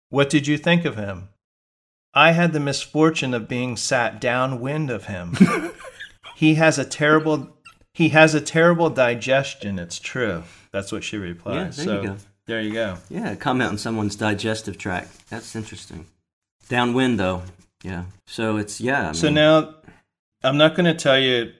what 0.09 0.29
did 0.29 0.47
you 0.47 0.57
think 0.57 0.85
of 0.85 0.95
him?" 0.95 1.29
I 2.15 2.31
had 2.31 2.53
the 2.53 2.59
misfortune 2.59 3.33
of 3.33 3.47
being 3.47 3.75
sat 3.75 4.21
downwind 4.21 4.89
of 4.91 5.05
him. 5.05 5.35
he 6.35 6.55
has 6.55 6.77
a 6.77 6.85
terrible. 6.85 7.57
He 7.93 8.09
has 8.09 8.33
a 8.33 8.41
terrible 8.41 8.89
digestion. 8.89 9.77
It's 9.77 9.99
true. 9.99 10.43
That's 10.71 10.91
what 10.91 11.03
she 11.03 11.17
replies. 11.17 11.77
Yeah, 11.77 11.85
there 11.85 11.95
so 11.95 12.01
you 12.01 12.07
go. 12.07 12.17
there 12.47 12.61
you 12.61 12.73
go. 12.73 12.97
Yeah, 13.09 13.35
comment 13.35 13.69
on 13.69 13.77
someone's 13.77 14.15
digestive 14.15 14.77
tract. 14.77 15.29
That's 15.29 15.55
interesting. 15.55 16.07
Downwind, 16.69 17.19
though. 17.19 17.43
Yeah. 17.83 18.05
So 18.25 18.57
it's, 18.57 18.81
yeah. 18.81 19.09
I 19.09 19.11
So 19.11 19.27
mean, 19.27 19.35
now, 19.35 19.75
I'm 20.43 20.57
not 20.57 20.75
going 20.75 20.85
to 20.85 20.95
tell 20.95 21.19
you. 21.19 21.53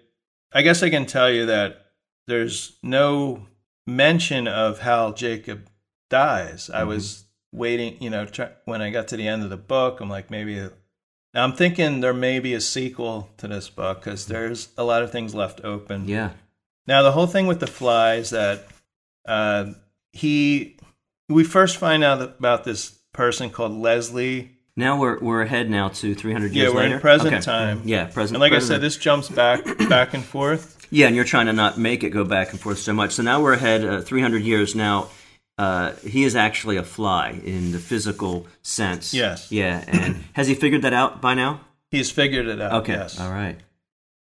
I 0.51 0.61
guess 0.61 0.81
I 0.84 0.89
can 0.89 1.05
tell 1.05 1.29
you 1.31 1.45
that 1.47 1.86
there's 2.27 2.77
no 2.81 3.45
mention 3.86 4.47
of 4.47 4.79
how 4.79 5.11
Jacob 5.11 5.67
dies. 6.09 6.69
I 6.69 6.79
mm-hmm. 6.79 6.89
was 6.89 7.25
waiting, 7.51 8.01
you 8.01 8.09
know, 8.09 8.25
try, 8.25 8.49
when 8.65 8.81
I 8.81 8.89
got 8.89 9.07
to 9.09 9.17
the 9.17 9.27
end 9.27 9.43
of 9.43 9.49
the 9.49 9.57
book, 9.57 9.99
I'm 9.99 10.09
like, 10.09 10.31
maybe. 10.31 10.67
Now 11.34 11.43
I'm 11.43 11.53
thinking 11.53 11.99
there 12.01 12.13
may 12.13 12.39
be 12.39 12.53
a 12.53 12.61
sequel 12.61 13.29
to 13.38 13.47
this 13.47 13.69
book 13.69 14.01
because 14.03 14.27
there's 14.27 14.69
a 14.77 14.84
lot 14.84 15.01
of 15.01 15.11
things 15.11 15.34
left 15.34 15.61
open. 15.63 16.07
Yeah. 16.07 16.31
Now 16.86 17.01
the 17.01 17.11
whole 17.11 17.27
thing 17.27 17.47
with 17.47 17.59
the 17.59 17.67
fly 17.67 18.15
is 18.15 18.29
that 18.31 18.67
uh, 19.27 19.71
he, 20.11 20.77
we 21.29 21.43
first 21.43 21.77
find 21.77 22.03
out 22.03 22.21
about 22.21 22.63
this 22.65 22.91
person 23.13 23.49
called 23.49 23.71
Leslie 23.71 24.51
Now 24.75 24.99
we're 24.99 25.19
we're 25.19 25.41
ahead 25.41 25.69
now 25.69 25.89
to 25.89 26.13
300 26.13 26.51
years. 26.53 26.69
Yeah, 26.69 26.75
we're 26.75 26.84
in 26.84 26.89
later. 26.91 26.99
present 26.99 27.34
Okay. 27.34 27.41
time. 27.41 27.81
Yeah, 27.86 28.05
present. 28.05 28.36
And 28.36 28.41
like 28.41 28.53
I 28.53 28.59
said, 28.59 28.81
this 28.81 28.97
jumps 28.97 29.29
back 29.29 29.63
back 29.89 30.13
and 30.13 30.23
forth. 30.23 30.88
Yeah, 30.91 31.07
and 31.07 31.15
you're 31.15 31.25
trying 31.25 31.47
to 31.47 31.53
not 31.53 31.77
make 31.79 32.03
it 32.03 32.09
go 32.11 32.23
back 32.23 32.51
and 32.51 32.59
forth 32.59 32.77
so 32.79 32.93
much. 32.93 33.13
So 33.13 33.23
now 33.23 33.41
we're 33.41 33.53
ahead 33.53 33.84
uh, 33.84 34.01
300 34.01 34.43
years 34.43 34.75
now. 34.75 35.09
Uh, 35.58 35.91
he 36.08 36.24
is 36.24 36.36
actually 36.36 36.78
a 36.78 36.84
fly 36.84 37.39
in 37.43 37.72
the 37.74 37.80
physical 37.80 38.47
sense. 38.64 39.14
Yes. 39.14 39.51
Yeah, 39.51 39.84
and 39.88 40.24
has 40.34 40.47
he 40.47 40.56
figured 40.56 40.82
that 40.82 40.93
out 40.93 41.22
by 41.22 41.34
now? 41.36 41.62
He's 41.91 42.10
figured 42.10 42.47
it 42.47 42.60
out. 42.60 42.82
Okay. 42.82 42.93
Yes. 42.93 43.20
All 43.20 43.30
right. 43.32 43.58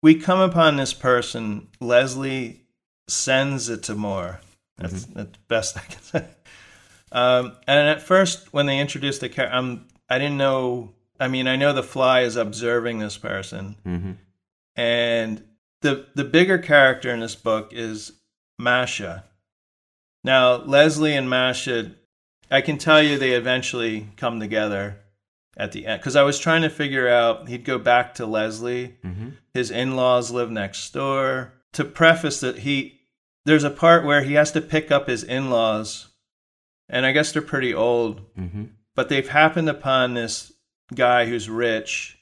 we 0.03 0.15
come 0.15 0.39
upon 0.39 0.75
this 0.77 0.93
person. 0.93 1.67
Leslie 1.79 2.61
Senzatimore. 3.09 4.37
That's 4.77 5.05
that's 5.05 5.31
the 5.31 5.37
best 5.47 5.77
I 5.77 5.81
can 5.81 6.01
say. 6.01 6.25
Um, 7.11 7.53
and 7.67 7.87
at 7.89 8.01
first, 8.01 8.51
when 8.53 8.65
they 8.65 8.77
introduced 8.79 9.21
the 9.21 9.29
character, 9.29 9.55
um, 9.57 9.85
I 10.09 10.19
didn't 10.19 10.37
know. 10.37 10.91
I 11.19 11.27
mean, 11.29 11.47
I 11.47 11.55
know 11.55 11.71
the 11.73 11.81
fly 11.83 12.21
is 12.21 12.35
observing 12.35 12.99
this 12.99 13.17
person, 13.17 13.77
Mm-hmm. 13.85 14.11
and 14.75 15.43
the 15.81 16.07
the 16.13 16.23
bigger 16.25 16.57
character 16.57 17.09
in 17.11 17.19
this 17.21 17.35
book 17.35 17.71
is 17.73 18.11
Masha. 18.59 19.23
Now, 20.25 20.55
Leslie 20.55 21.15
and 21.15 21.29
Masha, 21.29 21.91
I 22.51 22.61
can 22.61 22.77
tell 22.77 23.01
you 23.01 23.17
they 23.17 23.31
eventually 23.33 24.07
come 24.17 24.39
together 24.39 24.97
at 25.55 25.71
the 25.71 25.85
end 25.85 26.01
because 26.01 26.15
I 26.15 26.23
was 26.23 26.39
trying 26.39 26.63
to 26.63 26.69
figure 26.69 27.07
out. 27.07 27.47
He'd 27.47 27.63
go 27.63 27.77
back 27.77 28.15
to 28.15 28.25
Leslie. 28.25 28.95
Mm-hmm. 29.05 29.29
His 29.53 29.71
in 29.71 29.95
laws 29.95 30.31
live 30.31 30.51
next 30.51 30.91
door. 30.93 31.53
To 31.73 31.85
preface 31.85 32.39
that, 32.41 32.59
he 32.59 32.99
there's 33.45 33.63
a 33.63 33.69
part 33.69 34.03
where 34.03 34.23
he 34.23 34.33
has 34.33 34.51
to 34.53 34.61
pick 34.61 34.91
up 34.91 35.07
his 35.07 35.23
in 35.23 35.49
laws, 35.49 36.07
and 36.89 37.05
I 37.05 37.11
guess 37.11 37.31
they're 37.31 37.41
pretty 37.41 37.73
old 37.73 38.21
Mm-hmm. 38.35 38.63
but 38.95 39.09
they've 39.09 39.29
happened 39.29 39.69
upon 39.69 40.13
this 40.13 40.51
guy 40.93 41.25
who's 41.25 41.49
rich 41.49 42.17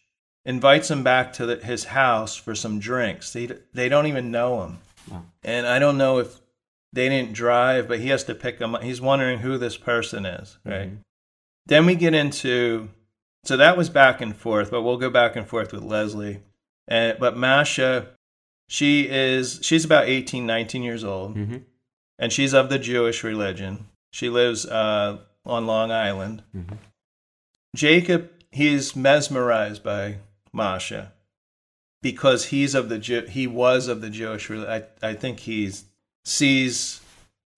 invites 0.45 0.89
him 0.91 1.03
back 1.03 1.31
to 1.33 1.45
the, 1.45 1.55
his 1.57 1.85
house 1.85 2.35
for 2.35 2.53
some 2.55 2.79
drinks 2.79 3.31
they, 3.33 3.45
they 3.73 3.87
don't 3.89 4.07
even 4.07 4.31
know 4.31 4.63
him 4.63 4.77
Wow. 5.11 5.23
and 5.43 5.67
i 5.67 5.79
don't 5.79 5.97
know 5.97 6.19
if 6.19 6.39
they 6.93 7.09
didn't 7.09 7.33
drive 7.33 7.87
but 7.87 7.99
he 7.99 8.07
has 8.09 8.23
to 8.23 8.35
pick 8.35 8.59
them 8.59 8.75
up 8.75 8.83
he's 8.83 9.01
wondering 9.01 9.39
who 9.39 9.57
this 9.57 9.77
person 9.77 10.25
is 10.25 10.57
right 10.65 10.89
Mhm. 10.91 10.97
then 11.65 11.85
we 11.85 11.95
get 11.95 12.13
into 12.13 12.89
so 13.43 13.57
that 13.57 13.75
was 13.77 13.89
back 13.89 14.21
and 14.21 14.35
forth 14.35 14.69
but 14.71 14.83
we'll 14.83 14.97
go 14.97 15.09
back 15.09 15.35
and 15.35 15.47
forth 15.47 15.71
with 15.73 15.83
leslie 15.83 16.39
and 16.87 17.17
but 17.19 17.35
masha 17.35 18.07
she 18.69 19.07
is 19.09 19.59
she's 19.63 19.83
about 19.85 20.07
18 20.07 20.45
19 20.45 20.83
years 20.83 21.03
old 21.03 21.35
Mm-hmm. 21.35 21.57
and 22.19 22.31
she's 22.31 22.53
of 22.53 22.69
the 22.69 22.79
jewish 22.79 23.23
religion 23.23 23.87
she 24.11 24.29
lives 24.29 24.65
uh, 24.65 25.17
on 25.45 25.65
long 25.65 25.91
island 25.91 26.43
Mhm. 26.55 26.77
Jacob, 27.75 28.29
he's 28.51 28.95
mesmerized 28.95 29.83
by 29.83 30.17
Masha 30.53 31.11
because 32.03 32.45
he's 32.45 32.75
of 32.75 32.87
the 32.89 32.99
Jew, 32.99 33.25
he 33.25 33.47
was 33.47 33.87
of 33.87 34.01
the 34.01 34.11
Jewish. 34.11 34.47
religion. 34.49 34.71
I 35.01 35.09
I 35.09 35.13
think 35.15 35.39
he 35.41 35.71
sees 36.25 37.01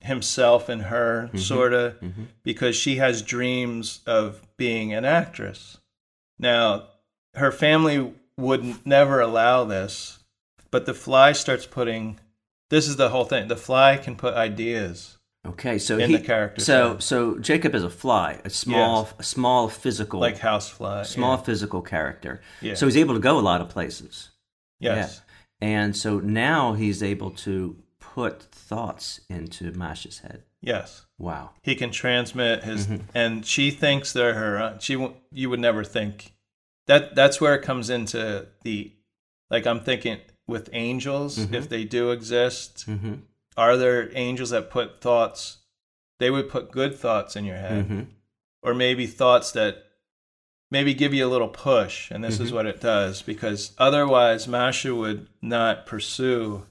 himself 0.01 0.69
in 0.69 0.81
her 0.81 1.29
Mhm. 1.33 1.39
sort 1.39 1.73
of 1.73 1.99
Mhm. 1.99 2.27
because 2.43 2.75
she 2.75 2.97
has 2.97 3.21
dreams 3.21 3.99
of 4.05 4.41
being 4.57 4.93
an 4.93 5.03
actress. 5.05 5.77
Now, 6.37 6.87
her 7.35 7.51
family 7.51 8.13
would 8.37 8.85
never 8.85 9.19
allow 9.19 9.63
this, 9.63 10.19
but 10.71 10.85
the 10.85 10.93
fly 10.93 11.31
starts 11.31 11.65
putting. 11.65 12.19
This 12.69 12.87
is 12.87 12.97
the 12.97 13.09
whole 13.09 13.25
thing. 13.25 13.47
The 13.47 13.55
fly 13.55 13.97
can 13.97 14.15
put 14.15 14.33
ideas. 14.35 15.17
Okay, 15.45 15.77
so 15.77 15.97
In 15.99 16.09
he, 16.09 16.17
the 16.17 16.23
character 16.23 16.59
So 16.61 16.93
sense. 16.93 17.05
so 17.05 17.37
Jacob 17.37 17.75
is 17.75 17.83
a 17.83 17.89
fly, 17.89 18.41
a 18.43 18.49
small 18.49 19.03
Yes. 19.03 19.13
a 19.19 19.23
small 19.23 19.69
physical 19.69 20.19
Like 20.19 20.39
housefly. 20.39 21.03
small 21.05 21.37
yeah. 21.37 21.43
physical 21.43 21.81
character. 21.81 22.41
Yeah. 22.61 22.73
So 22.73 22.87
he's 22.87 22.97
able 22.97 23.13
to 23.13 23.19
go 23.19 23.37
a 23.37 23.41
lot 23.41 23.61
of 23.61 23.69
places. 23.69 24.29
Yes. 24.79 25.21
Yeah. 25.61 25.67
And 25.67 25.95
so 25.95 26.19
now 26.19 26.73
he's 26.73 27.01
able 27.03 27.29
to 27.31 27.77
put 28.15 28.41
thoughts 28.43 29.19
into 29.29 29.71
Masha's 29.73 30.19
head. 30.19 30.43
Yes. 30.61 31.05
Wow. 31.17 31.51
he 31.61 31.75
can 31.75 31.91
transmit 31.91 32.63
his 32.63 32.87
and 33.13 33.45
she 33.45 33.71
thinks 33.71 34.11
they're 34.13 34.33
her 34.33 34.77
she 34.79 34.95
won't- 34.95 35.17
you 35.31 35.49
would 35.49 35.59
never 35.59 35.83
think 35.83 36.33
that 36.87 37.13
that's 37.15 37.39
where 37.41 37.55
it 37.55 37.61
comes 37.61 37.89
into 37.89 38.47
the 38.63 38.91
like 39.49 39.65
i'm 39.67 39.79
thinking 39.79 40.17
with 40.47 40.69
angels 40.73 41.37
if 41.59 41.69
they 41.69 41.83
do 41.85 42.11
exist 42.11 42.85
Mm-hmm. 42.87 43.15
are 43.57 43.77
there 43.77 44.09
angels 44.17 44.49
that 44.51 44.69
put 44.71 44.99
thoughts 45.01 45.57
they 46.19 46.29
would 46.31 46.49
put 46.49 46.71
good 46.71 46.93
thoughts 46.95 47.35
in 47.35 47.45
your 47.45 47.57
head 47.67 47.85
Mm-hmm. 47.85 48.01
or 48.63 48.73
maybe 48.73 49.05
thoughts 49.07 49.51
that 49.53 49.83
maybe 50.71 50.93
give 50.93 51.13
you 51.13 51.25
a 51.27 51.31
little 51.33 51.47
push 51.69 52.11
and 52.11 52.23
this 52.23 52.39
is 52.39 52.51
what 52.51 52.65
it 52.65 52.81
does 52.81 53.21
because 53.21 53.71
otherwise 53.77 54.47
masha 54.47 54.93
would 54.95 55.27
not 55.41 55.85
pursue 55.85 56.65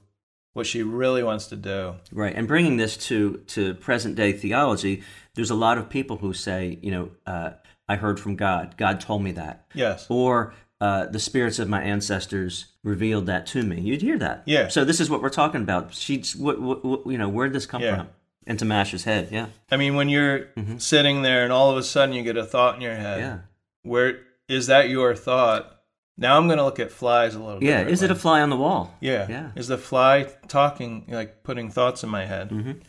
what 0.55 0.65
she 0.65 0.81
really 0.81 1.21
wants 1.23 1.47
to 1.47 1.55
do 1.55 1.95
Right, 2.11 2.35
and 2.35 2.47
bringing 2.47 2.77
this 2.77 2.97
to 3.09 3.37
to 3.47 3.75
present 3.75 4.15
day 4.15 4.31
theology, 4.33 5.03
there's 5.35 5.51
a 5.51 5.55
lot 5.55 5.77
of 5.77 5.89
people 5.89 6.17
who 6.17 6.33
say, 6.33 6.79
you 6.81 6.91
know, 6.91 7.09
uh, 7.27 7.51
I 7.87 7.95
heard 7.97 8.19
from 8.19 8.35
God. 8.35 8.75
God 8.77 8.99
told 8.99 9.21
me 9.21 9.31
that, 9.33 9.65
yes 9.75 10.07
or 10.09 10.53
uh, 10.81 11.05
the 11.05 11.19
spirits 11.19 11.59
of 11.59 11.69
my 11.69 11.81
ancestors 11.81 12.65
revealed 12.83 13.25
that 13.27 13.45
to 13.47 13.63
me. 13.63 13.79
You'd 13.81 14.01
hear 14.01 14.17
that. 14.17 14.43
Yeah. 14.45 14.67
So 14.67 14.83
this 14.83 14.99
is 14.99 15.09
what 15.09 15.21
we're 15.21 15.29
talking 15.29 15.61
about. 15.61 15.93
She's, 15.93 16.35
what, 16.35 16.59
what, 16.61 17.07
you 17.07 17.17
know, 17.17 17.29
where'd 17.29 17.53
this 17.53 17.65
come 17.65 17.81
Yeah. 17.81 17.95
from? 17.95 18.07
Into 18.47 18.65
Masha's 18.65 19.05
head. 19.05 19.29
Yeah. 19.31 19.47
I 19.71 19.77
mean, 19.77 19.95
when 19.95 20.09
you're 20.09 20.47
sitting 20.77 21.21
there 21.21 21.43
and 21.45 21.51
all 21.53 21.71
of 21.71 21.77
a 21.77 21.83
sudden 21.83 22.13
you 22.13 22.23
get 22.23 22.37
a 22.37 22.45
thought 22.45 22.75
in 22.75 22.81
your 22.81 22.93
head, 22.95 23.19
Yeah. 23.19 23.37
where 23.83 24.19
is 24.49 24.67
that 24.67 24.89
your 24.89 25.15
thought? 25.15 25.74
Now 26.17 26.37
I'm 26.37 26.47
going 26.47 26.57
to 26.57 26.63
look 26.63 26.79
at 26.79 26.91
flies 26.91 27.35
a 27.35 27.39
little. 27.39 27.59
Bit. 27.59 27.67
Yeah. 27.67 27.81
Is 27.81 28.01
it 28.01 28.09
a 28.11 28.15
fly 28.15 28.41
on 28.41 28.49
the 28.49 28.55
wall? 28.57 28.95
yeah? 29.01 29.27
Yeah. 29.29 29.51
Is 29.55 29.67
the 29.67 29.77
fly 29.77 30.27
talking, 30.47 31.05
like 31.09 31.43
putting 31.43 31.69
thoughts 31.69 32.03
in 32.03 32.09
my 32.09 32.25
head? 32.25 32.49
Mhm. 32.49 32.81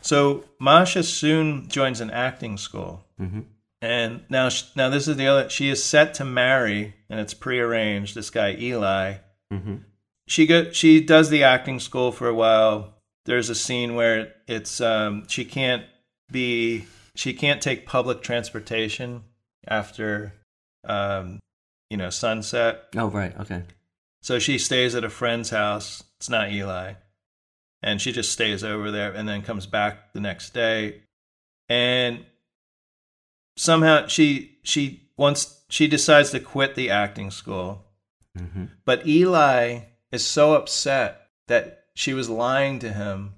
So 0.00 0.44
Masha 0.60 1.02
soon 1.02 1.68
joins 1.68 2.00
an 2.00 2.10
acting 2.10 2.56
school, 2.56 3.04
Mhm. 3.20 3.44
and 3.82 4.22
now 4.28 4.48
now 4.76 4.88
this 4.88 5.08
is 5.08 5.16
the 5.16 5.26
other. 5.26 5.50
She 5.50 5.68
is 5.68 5.82
set 5.82 6.14
to 6.14 6.24
marry, 6.24 6.94
and 7.10 7.18
it's 7.18 7.34
prearranged. 7.34 8.14
This 8.14 8.30
guy 8.30 8.54
Eli. 8.58 9.14
Mm-hmm. 9.52 9.76
She 10.28 10.46
go 10.46 10.70
she 10.70 11.00
does 11.00 11.30
the 11.30 11.42
acting 11.42 11.80
school 11.80 12.12
for 12.12 12.28
a 12.28 12.34
while. 12.34 12.94
There's 13.26 13.50
a 13.50 13.54
scene 13.56 13.96
where 13.96 14.34
it's 14.46 14.80
um, 14.80 15.26
she 15.26 15.44
can't 15.44 15.84
be 16.30 16.86
she 17.16 17.32
can't 17.34 17.60
take 17.60 17.84
public 17.86 18.22
transportation 18.22 19.24
after 19.66 20.32
um, 20.84 21.40
you 21.90 21.96
know 21.96 22.10
sunset. 22.10 22.84
Oh, 22.96 23.08
right. 23.08 23.38
Okay. 23.40 23.62
So 24.22 24.38
she 24.38 24.58
stays 24.58 24.94
at 24.94 25.04
a 25.04 25.10
friend's 25.10 25.50
house. 25.50 26.04
It's 26.16 26.28
not 26.28 26.50
Eli. 26.50 26.94
And 27.82 28.00
she 28.00 28.12
just 28.12 28.32
stays 28.32 28.64
over 28.64 28.90
there 28.90 29.12
and 29.12 29.28
then 29.28 29.42
comes 29.42 29.66
back 29.66 30.12
the 30.12 30.20
next 30.20 30.52
day. 30.52 31.02
And 31.68 32.26
somehow 33.56 34.06
she 34.08 34.58
she 34.62 35.10
wants 35.16 35.64
she 35.68 35.86
decides 35.86 36.30
to 36.30 36.40
quit 36.40 36.74
the 36.74 36.90
acting 36.90 37.30
school. 37.30 37.84
Mm-hmm. 38.36 38.64
But 38.84 39.06
Eli 39.06 39.80
is 40.10 40.26
so 40.26 40.54
upset 40.54 41.28
that 41.46 41.84
she 41.94 42.14
was 42.14 42.28
lying 42.28 42.78
to 42.80 42.92
him 42.92 43.34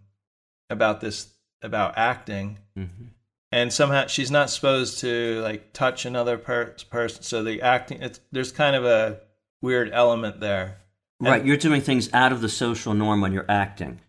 about 0.71 1.01
this 1.01 1.35
about 1.63 1.99
acting 1.99 2.59
Mm-hmm. 2.81 3.07
And 3.53 3.73
somehow 3.73 4.07
she's 4.07 4.31
not 4.31 4.49
supposed 4.51 5.01
to 5.01 5.41
like 5.43 5.73
touch 5.73 6.05
another 6.07 6.39
per- 6.39 6.75
person 6.91 7.23
so 7.23 7.43
the 7.43 7.61
acting 7.63 8.01
it's 8.03 8.21
there's 8.33 8.53
kind 8.53 8.77
of 8.77 8.85
a 8.85 9.21
weird 9.63 9.91
element 9.93 10.41
there 10.41 10.77
Right. 11.23 11.45
You're 11.45 11.59
doing 11.59 11.83
things 11.83 12.09
out 12.15 12.33
of 12.33 12.41
the 12.41 12.49
social 12.49 12.95
norm 12.95 13.21
when 13.21 13.35
you're 13.35 13.45
acting. 13.47 14.01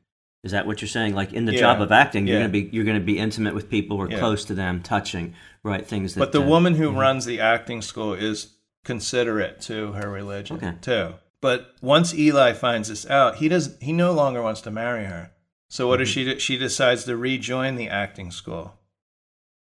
Is 0.45 0.53
that 0.53 0.65
what 0.65 0.79
you're 0.81 0.87
saying? 0.87 1.13
Like 1.13 1.33
in 1.33 1.43
the 1.43 1.51
Yeah. 1.51 1.59
job 1.59 1.81
of 1.81 1.91
acting, 1.91 2.25
you're 2.25 2.39
gonna 2.39 2.47
be 2.47 2.69
you're 2.71 2.85
gonna 2.85 3.01
be 3.01 3.19
intimate 3.19 3.53
with 3.53 3.69
people 3.69 3.97
or 3.97 4.09
Yeah. 4.09 4.17
close 4.19 4.45
to 4.45 4.53
them, 4.53 4.81
touching, 4.81 5.33
right? 5.61 5.85
Things 5.85 6.13
that. 6.13 6.21
But 6.21 6.31
the 6.31 6.41
uh, 6.41 6.45
woman 6.47 6.75
who 6.75 6.89
runs 6.89 7.25
the 7.25 7.41
acting 7.41 7.81
school 7.81 8.13
is 8.13 8.55
considerate 8.85 9.59
to 9.63 9.91
her 9.91 10.09
religion 10.09 10.55
Okay. 10.55 10.73
too. 10.79 11.15
But 11.41 11.75
once 11.81 12.13
Eli 12.13 12.53
finds 12.53 12.87
this 12.87 13.05
out, 13.09 13.35
he 13.35 13.49
does 13.49 13.75
he 13.81 13.91
no 13.91 14.13
longer 14.13 14.41
wants 14.41 14.61
to 14.61 14.71
marry 14.71 15.03
her. 15.03 15.31
So 15.69 15.89
what 15.89 15.97
does 15.97 16.07
Mm-hmm. 16.07 16.13
she 16.29 16.33
do? 16.35 16.39
She 16.39 16.57
decides 16.57 17.03
to 17.03 17.17
rejoin 17.17 17.75
the 17.75 17.89
acting 17.89 18.31
school. 18.31 18.77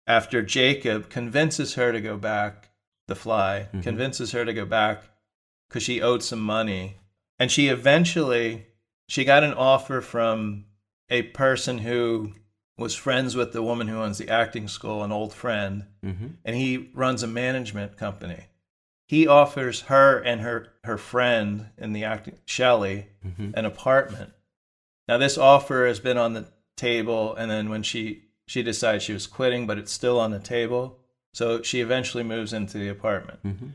After 0.07 0.42
Jacob 0.42 1.09
convinces 1.11 1.74
her 1.74 1.92
to 1.92 2.00
go 2.00 2.16
back, 2.16 2.70
the 3.09 3.14
fly 3.14 3.68
Mhm. 3.72 3.82
convinces 3.82 4.32
her 4.32 4.44
to 4.44 4.53
go 4.53 4.64
back 4.66 5.05
because 5.68 5.82
she 5.82 6.03
owed 6.03 6.22
some 6.22 6.40
money, 6.40 6.96
and 7.38 7.50
she 7.50 7.68
eventually 7.68 8.66
she 9.09 9.24
got 9.24 9.44
an 9.44 9.53
offer 9.55 10.00
from 10.00 10.64
a 11.11 11.22
person 11.22 11.78
who 11.78 12.32
was 12.78 12.94
friends 12.94 13.36
with 13.36 13.53
the 13.53 13.62
woman 13.62 13.86
who 13.88 14.00
owns 14.00 14.16
the 14.18 14.28
acting 14.30 14.66
school, 14.66 15.03
an 15.05 15.12
old 15.12 15.32
friend, 15.34 15.86
Mhm. 16.03 16.36
and 16.44 16.57
he 16.57 16.90
runs 16.94 17.22
a 17.22 17.26
management 17.26 17.96
company. 17.98 18.46
He 19.07 19.26
offers 19.26 19.82
her 19.82 20.18
and 20.20 20.40
her 20.40 20.72
her 20.84 20.96
friend 20.98 21.68
in 21.76 21.92
the 21.92 22.05
acting 22.05 22.38
Shelley 22.46 23.09
Mhm. 23.24 23.53
an 23.55 23.64
apartment. 23.66 24.32
Now 25.07 25.18
this 25.18 25.36
offer 25.38 25.86
has 25.86 26.00
been 26.00 26.16
on 26.18 26.32
the 26.32 26.46
table, 26.76 27.34
and 27.36 27.50
then 27.50 27.68
when 27.68 27.82
she 27.82 28.24
she 28.53 28.62
decides 28.62 29.03
she 29.03 29.14
was 29.14 29.26
quitting, 29.26 29.66
but 29.66 29.78
it's 29.78 29.90
still 29.90 30.20
on 30.20 30.30
the 30.30 30.38
table, 30.38 30.98
so 31.32 31.62
she 31.62 31.80
eventually 31.80 32.22
moves 32.22 32.53
into 32.53 32.76
the 32.76 32.88
apartment. 32.88 33.42
Mhm. 33.42 33.72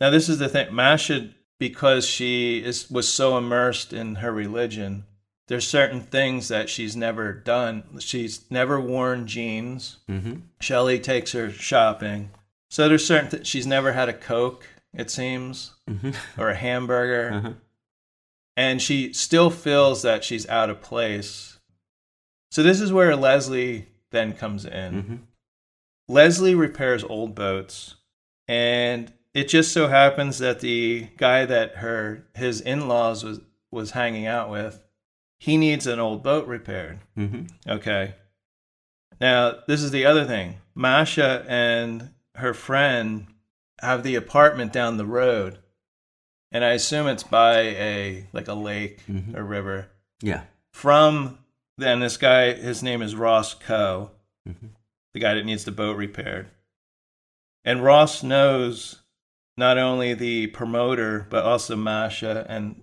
Now 0.00 0.10
this 0.10 0.28
is 0.28 0.38
the 0.38 0.48
thing, 0.48 0.72
Masha, 0.72 1.30
because 1.58 2.06
she 2.06 2.58
is 2.62 2.88
was 2.88 3.08
so 3.12 3.36
immersed 3.36 3.92
in 3.92 4.16
her 4.16 4.30
religion. 4.32 5.04
There's 5.48 5.66
certain 5.66 6.00
things 6.00 6.46
that 6.46 6.70
she's 6.70 6.94
never 6.94 7.32
done. 7.32 7.98
She's 7.98 8.48
never 8.50 8.80
worn 8.80 9.26
jeans. 9.26 9.96
Mhm. 10.08 10.42
Shelley 10.60 11.00
takes 11.00 11.32
her 11.32 11.50
shopping. 11.50 12.30
So 12.70 12.88
there's 12.88 13.04
certain 13.06 13.30
th- 13.30 13.46
she's 13.46 13.66
never 13.66 13.92
had 13.94 14.08
a 14.08 14.12
Coke, 14.14 14.64
it 14.94 15.10
seems, 15.10 15.72
Mhm. 15.90 16.14
or 16.38 16.50
a 16.50 16.54
hamburger. 16.56 17.32
Uh-huh. 17.34 17.52
and 18.56 18.80
she 18.80 19.12
still 19.12 19.50
feels 19.50 20.02
that 20.02 20.22
she's 20.22 20.48
out 20.48 20.70
of 20.70 20.80
place. 20.80 21.58
So 22.52 22.62
this 22.62 22.80
is 22.80 22.92
where 22.92 23.16
Leslie 23.16 23.88
then 24.14 24.32
comes 24.32 24.64
in. 24.64 25.02
Mhm. 25.02 25.18
Leslie 26.08 26.54
repairs 26.54 27.04
old 27.04 27.34
boats, 27.34 27.96
and 28.48 29.12
it 29.34 29.48
just 29.48 29.72
so 29.72 29.88
happens 29.88 30.38
that 30.38 30.60
the 30.60 31.08
guy 31.18 31.44
that 31.44 31.76
her 31.76 32.26
his 32.34 32.60
in-laws 32.60 33.22
was 33.24 33.40
was 33.70 33.90
hanging 33.90 34.26
out 34.26 34.48
with, 34.50 34.82
he 35.38 35.56
needs 35.56 35.86
an 35.86 35.98
old 35.98 36.22
boat 36.22 36.46
repaired. 36.46 37.00
Mhm. 37.16 37.50
Okay. 37.68 38.14
Now, 39.20 39.62
this 39.66 39.82
is 39.82 39.90
the 39.90 40.06
other 40.06 40.24
thing. 40.24 40.56
Masha 40.74 41.44
and 41.48 42.10
her 42.36 42.54
friend 42.54 43.26
have 43.80 44.02
the 44.02 44.14
apartment 44.14 44.72
down 44.72 44.96
the 44.96 45.06
road. 45.06 45.58
And 46.52 46.64
I 46.64 46.70
assume 46.70 47.08
it's 47.08 47.24
by 47.24 47.58
a 47.60 48.28
like 48.32 48.46
a 48.48 48.54
lake 48.54 49.04
Mhm. 49.08 49.34
or 49.36 49.42
river. 49.44 49.88
Yeah. 50.20 50.44
From 50.72 51.38
then 51.78 52.00
this 52.00 52.16
guy 52.16 52.52
his 52.54 52.82
name 52.82 53.02
is 53.02 53.14
Ross 53.14 53.54
Coe, 53.54 54.10
Mhm. 54.48 54.70
the 55.12 55.20
guy 55.20 55.34
that 55.34 55.44
needs 55.44 55.64
the 55.64 55.72
boat 55.72 55.96
repaired. 55.96 56.48
And 57.64 57.82
Ross 57.82 58.22
knows 58.22 59.02
not 59.56 59.78
only 59.78 60.14
the 60.14 60.48
promoter 60.48 61.26
but 61.30 61.44
also 61.44 61.76
Masha 61.76 62.44
and 62.48 62.82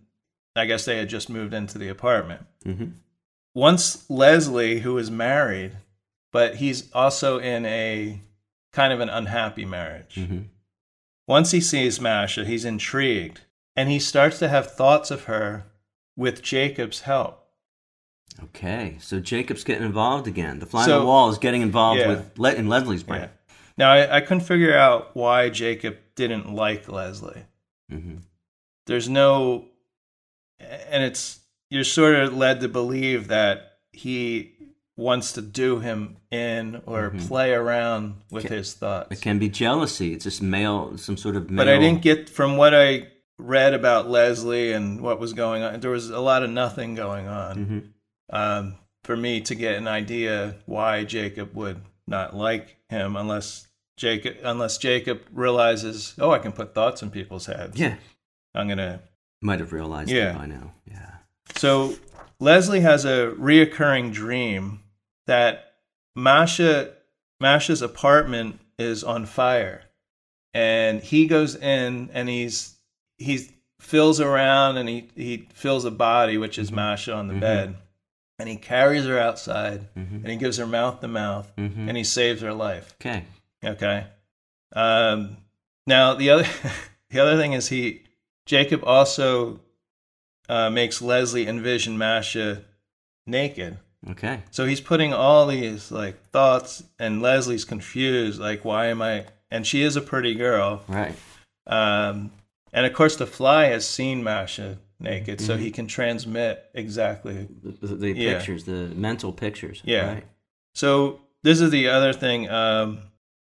I 0.55 0.65
guess 0.65 0.85
they 0.85 0.97
had 0.97 1.09
just 1.09 1.29
moved 1.29 1.53
into 1.53 1.77
the 1.77 1.87
apartment 1.89 2.45
Mhm. 2.65 2.93
once 3.53 4.09
Leslie, 4.09 4.79
who 4.81 4.97
is 4.97 5.09
married, 5.11 5.77
but 6.31 6.55
he's 6.55 6.91
also 6.93 7.39
in 7.39 7.65
a 7.65 8.21
kind 8.73 8.91
of 8.93 8.99
an 9.01 9.09
unhappy 9.09 9.65
marriage. 9.65 10.15
Mhm. 10.15 10.47
Once 11.27 11.51
he 11.51 11.61
sees 11.61 12.01
Masha, 12.01 12.43
he's 12.45 12.65
intrigued 12.65 13.41
and 13.75 13.89
he 13.89 13.99
starts 13.99 14.39
to 14.39 14.49
have 14.49 14.71
thoughts 14.71 15.11
of 15.11 15.25
her 15.25 15.65
with 16.17 16.41
Jacob's 16.41 17.01
help. 17.01 17.40
Okay. 18.43 18.97
So 19.01 19.19
Jacob's 19.19 19.63
getting 19.63 19.83
involved 19.85 20.27
again. 20.27 20.59
The 20.59 20.65
fly 20.65 20.83
on 20.83 20.99
the 21.01 21.05
wall 21.05 21.29
is 21.29 21.37
getting 21.37 21.61
involved 21.61 21.99
Yeah. 21.99 22.09
with 22.09 22.37
Le- 22.37 22.53
in 22.53 22.67
Leslie's 22.69 23.03
brain. 23.03 23.21
Yeah. 23.21 23.27
Now, 23.77 23.91
I, 23.91 24.17
I 24.17 24.21
couldn't 24.21 24.41
figure 24.43 24.75
out 24.75 25.15
why 25.15 25.49
Jacob 25.49 25.97
didn't 26.15 26.53
like 26.53 26.87
Leslie. 26.87 27.43
hmm 27.89 28.17
There's 28.87 29.07
no, 29.09 29.65
and 30.59 31.03
it's, 31.03 31.39
you're 31.69 31.83
sort 31.83 32.15
of 32.15 32.35
led 32.35 32.59
to 32.61 32.67
believe 32.67 33.27
that 33.29 33.77
he 33.91 34.53
wants 34.97 35.33
to 35.33 35.41
do 35.41 35.79
him 35.79 36.17
in 36.29 36.81
or 36.85 37.11
Mhm. 37.11 37.27
play 37.27 37.53
around 37.53 38.15
with 38.29 38.45
Okay. 38.45 38.57
his 38.57 38.73
thoughts. 38.73 39.07
It 39.11 39.21
can 39.21 39.39
be 39.39 39.49
jealousy. 39.49 40.13
It's 40.13 40.25
just 40.25 40.41
male, 40.41 40.97
some 40.97 41.17
sort 41.17 41.35
of 41.35 41.49
male. 41.49 41.65
But 41.65 41.69
I 41.73 41.77
didn't 41.79 42.01
get 42.01 42.29
from 42.29 42.57
what 42.57 42.75
I 42.75 43.07
read 43.39 43.73
about 43.73 44.09
Leslie 44.09 44.73
and 44.73 45.01
what 45.01 45.19
was 45.19 45.33
going 45.33 45.63
on. 45.63 45.79
There 45.79 45.89
was 45.89 46.09
a 46.09 46.19
lot 46.19 46.43
of 46.43 46.49
nothing 46.51 46.93
going 46.93 47.27
on 47.27 47.55
Mhm. 47.65 47.87
Um, 48.31 48.75
for 49.03 49.15
me 49.17 49.41
to 49.41 49.55
get 49.55 49.75
an 49.75 49.87
idea 49.87 50.55
why 50.65 51.03
Jacob 51.03 51.55
would 51.55 51.81
not 52.07 52.35
like 52.35 52.77
him 52.89 53.15
unless 53.15 53.67
Jacob 53.97 54.37
unless 54.43 54.77
Jacob 54.77 55.21
realizes, 55.31 56.13
oh, 56.19 56.31
I 56.31 56.39
can 56.39 56.51
put 56.51 56.73
thoughts 56.73 57.01
in 57.01 57.11
people's 57.11 57.45
heads. 57.45 57.79
Yeah. 57.79 57.95
I'm 58.55 58.67
gonna. 58.67 59.01
Might 59.41 59.59
have 59.59 59.73
realized 59.73 60.09
Yeah. 60.09 60.31
it 60.33 60.37
by 60.37 60.45
now. 60.45 60.73
Yeah. 60.89 61.11
So 61.55 61.95
Leslie 62.39 62.81
has 62.81 63.05
a 63.05 63.33
reoccurring 63.37 64.11
dream 64.13 64.81
that 65.27 65.73
Masha 66.15 66.93
Masha's 67.39 67.81
apartment 67.81 68.59
is 68.77 69.03
on 69.03 69.25
fire, 69.25 69.83
and 70.53 71.01
he 71.01 71.27
goes 71.27 71.55
in 71.55 72.09
and 72.13 72.27
he's 72.29 72.75
he 73.17 73.47
feels 73.79 74.19
around 74.19 74.77
and 74.77 74.87
he 74.89 75.09
he 75.15 75.47
feels 75.53 75.85
a 75.85 75.91
body 75.91 76.37
which 76.37 76.57
is 76.59 76.71
Masha 76.71 77.13
on 77.13 77.27
the 77.27 77.33
Mhm. 77.35 77.39
bed, 77.41 77.75
and 78.41 78.49
he 78.49 78.57
carries 78.57 79.05
her 79.05 79.19
outside 79.19 79.87
hmm 79.93 80.15
and 80.15 80.27
he 80.27 80.35
gives 80.35 80.57
her 80.57 80.67
mouth 80.67 80.99
to 80.99 81.07
mouth 81.07 81.51
hmm 81.55 81.87
and 81.87 81.95
he 81.95 82.03
saves 82.03 82.41
her 82.41 82.53
life. 82.53 82.95
Okay. 82.99 83.23
Okay. 83.63 84.05
Um, 84.73 85.37
now 85.87 86.13
the 86.15 86.29
other 86.31 86.47
the 87.09 87.19
other 87.19 87.37
thing 87.37 87.53
is 87.53 87.69
he 87.69 88.03
Jacob 88.45 88.83
also 88.83 89.59
uh, 90.49 90.69
makes 90.69 91.01
Leslie 91.01 91.47
envision 91.47 91.97
Masha 91.97 92.63
naked. 93.25 93.77
Okay. 94.09 94.41
So 94.49 94.65
he's 94.65 94.81
putting 94.81 95.13
all 95.13 95.47
these 95.47 95.91
like 95.91 96.29
thoughts, 96.31 96.83
and 96.99 97.21
Leslie's 97.21 97.65
confused, 97.65 98.39
like, 98.39 98.65
why 98.65 98.87
am 98.87 99.01
I? 99.01 99.25
And 99.49 99.65
she 99.65 99.83
is 99.83 99.95
a 99.95 100.01
pretty 100.01 100.33
girl. 100.33 100.83
Right. 100.87 101.15
Um, 101.67 102.31
and 102.73 102.85
of 102.85 102.93
course, 102.93 103.15
the 103.15 103.27
fly 103.27 103.65
has 103.65 103.87
seen 103.87 104.23
Masha 104.23 104.79
naked, 105.01 105.41
so 105.41 105.55
Mhm. 105.57 105.59
he 105.59 105.71
can 105.71 105.87
transmit 105.87 106.65
exactly. 106.73 107.47
The, 107.63 107.87
the, 107.95 108.11
Yeah. 108.13 108.33
pictures, 108.37 108.63
the 108.65 108.87
mental 108.95 109.31
pictures. 109.33 109.81
Yeah. 109.83 110.13
Right. 110.13 110.23
So 110.73 111.21
this 111.43 111.59
is 111.61 111.71
the 111.71 111.89
other 111.89 112.13
thing. 112.13 112.49
Um, 112.49 112.99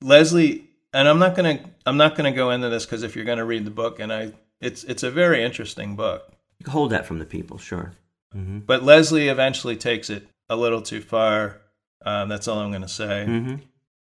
Leslie, 0.01 0.69
and 0.93 1.09
I'm 1.09 1.19
not 1.19 1.35
gonna, 1.37 1.61
I'm 1.87 1.97
not 1.97 2.17
gonna 2.17 2.33
go 2.33 2.51
into 2.51 2.69
this 2.69 2.85
because 2.87 3.03
if 3.03 3.15
you're 3.17 3.25
gonna 3.25 3.45
read 3.45 3.65
the 3.65 3.71
book, 3.71 4.01
and 4.01 4.13
I, 4.13 4.33
it's, 4.61 4.85
it's 4.85 5.03
a 5.03 5.11
very 5.11 5.43
interesting 5.45 5.97
book. 5.97 6.33
You 6.59 6.65
can 6.65 6.73
hold 6.73 6.91
that 6.91 7.07
from 7.07 7.19
the 7.19 7.25
people, 7.25 7.59
sure. 7.59 7.93
hmm 8.33 8.59
But 8.61 8.83
Leslie 8.83 9.29
eventually 9.29 9.77
takes 9.77 10.11
it 10.11 10.27
a 10.49 10.57
little 10.57 10.83
too 10.83 11.01
far. 11.01 11.61
Um, 12.05 12.29
that's 12.29 12.49
all 12.49 12.59
I'm 12.59 12.71
going 12.71 12.83
to 12.83 12.89
say. 12.89 13.25
hmm 13.27 13.55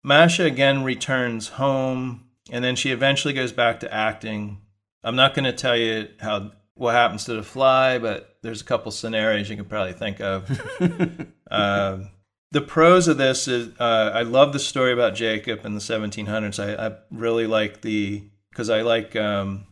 Masha 0.03 0.43
again 0.45 0.83
returns 0.83 1.47
home, 1.49 2.25
and 2.51 2.63
then 2.63 2.75
she 2.75 2.89
eventually 2.91 3.33
goes 3.35 3.51
back 3.51 3.79
to 3.81 3.93
acting. 3.93 4.59
I'm 5.03 5.15
not 5.15 5.35
going 5.35 5.45
to 5.45 5.53
tell 5.53 5.77
you 5.77 6.07
how 6.19 6.51
what 6.75 6.93
happens 6.93 7.25
to 7.25 7.33
the 7.33 7.43
fly, 7.43 7.97
but 7.97 8.37
there's 8.41 8.61
a 8.61 8.65
couple 8.65 8.91
scenarios 8.91 9.49
you 9.49 9.55
can 9.55 9.65
probably 9.65 9.93
think 9.93 10.19
of. 10.21 10.49
um, 11.51 12.09
the 12.51 12.61
pros 12.61 13.07
of 13.07 13.17
this 13.17 13.47
is 13.47 13.77
uh, 13.79 14.11
I 14.13 14.23
love 14.23 14.53
the 14.53 14.59
story 14.59 14.91
about 14.93 15.15
Jacob 15.15 15.65
in 15.65 15.73
the 15.73 15.79
1700s. 15.81 16.59
I, 16.63 16.87
I 16.87 16.95
really 17.11 17.47
like 17.47 17.81
the 17.81 18.23
because 18.49 18.69
I 18.69 18.81
like 18.81 19.15
um, 19.15 19.65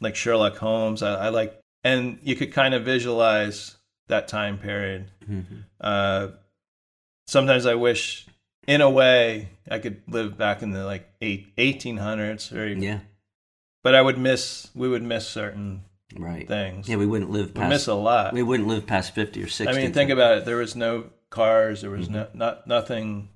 like 0.00 0.16
Sherlock 0.16 0.56
Holmes. 0.56 1.02
I, 1.02 1.26
I 1.26 1.28
like 1.28 1.60
and 1.84 2.18
you 2.22 2.34
could 2.34 2.52
kind 2.52 2.74
of 2.74 2.84
visualize 2.84 3.76
that 4.08 4.26
time 4.28 4.58
period. 4.58 5.10
hmm 5.26 5.40
Uh, 5.80 6.28
sometimes 7.26 7.66
I 7.66 7.74
wish, 7.74 8.26
in 8.66 8.80
a 8.80 8.90
way, 8.90 9.50
I 9.70 9.78
could 9.78 10.02
live 10.08 10.36
back 10.36 10.62
in 10.62 10.70
the 10.72 10.84
like 10.84 11.08
eight, 11.20 11.54
1800s, 11.56 12.52
or 12.56 12.66
even, 12.66 12.82
Yeah. 12.82 13.00
but 13.84 13.94
I 13.94 14.02
would 14.02 14.18
miss. 14.18 14.70
We 14.74 14.88
would 14.88 15.02
miss 15.02 15.28
certain 15.28 15.82
Right. 16.16 16.48
things. 16.48 16.88
Yeah, 16.88 16.96
we 16.96 17.06
wouldn't 17.06 17.30
live 17.30 17.54
we 17.54 17.60
miss 17.62 17.82
past. 17.82 17.88
a 17.88 17.94
lot. 17.94 18.32
We 18.32 18.42
wouldn't 18.42 18.68
live 18.68 18.86
past 18.86 19.14
fifty 19.14 19.42
or 19.42 19.48
sixty. 19.48 19.76
I 19.76 19.80
mean, 19.82 19.92
think 19.92 20.10
about 20.10 20.38
it. 20.38 20.44
There 20.44 20.56
was 20.56 20.74
no 20.74 21.10
cars. 21.30 21.82
There 21.82 21.90
was 21.90 22.06
Mm-hmm. 22.06 22.14
no 22.14 22.28
not 22.34 22.66
nothing. 22.66 23.28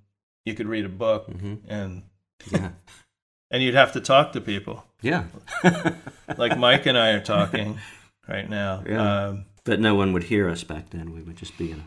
You 0.44 0.54
could 0.54 0.66
read 0.66 0.84
a 0.84 0.88
book, 0.88 1.26
hmm 1.26 1.56
and 1.68 2.02
Yeah. 2.50 2.70
and 3.50 3.62
you'd 3.62 3.74
have 3.74 3.92
to 3.92 4.00
talk 4.00 4.32
to 4.32 4.40
people, 4.40 4.84
Yeah. 5.02 5.24
like 6.36 6.58
Mike 6.58 6.86
and 6.86 6.96
I 6.98 7.10
are 7.10 7.20
talking 7.20 7.78
right 8.28 8.48
now. 8.48 8.82
Yeah. 8.88 9.26
Um, 9.26 9.44
but 9.64 9.78
no 9.78 9.94
one 9.94 10.12
would 10.14 10.24
hear 10.24 10.48
us 10.48 10.64
back 10.64 10.90
then. 10.90 11.12
We 11.12 11.22
would 11.22 11.36
just 11.36 11.56
be 11.58 11.70
in 11.70 11.78
a 11.80 11.84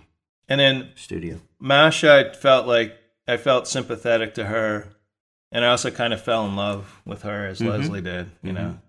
and 0.48 0.60
then 0.60 0.90
studio. 0.96 1.42
Masha, 1.60 2.14
I 2.32 2.34
felt 2.36 2.68
like 2.68 2.96
I 3.28 3.38
felt 3.38 3.68
sympathetic 3.68 4.36
to 4.36 4.46
her, 4.46 4.88
and 5.52 5.66
I 5.66 5.70
also 5.70 5.90
kind 5.90 6.14
of 6.14 6.22
fell 6.22 6.46
in 6.46 6.56
love 6.56 7.02
with 7.06 7.24
her 7.24 7.48
as 7.48 7.60
Mhm. 7.60 7.70
Leslie 7.70 8.02
did. 8.02 8.30
You 8.44 8.54
know, 8.54 8.62
Mhm. 8.62 8.82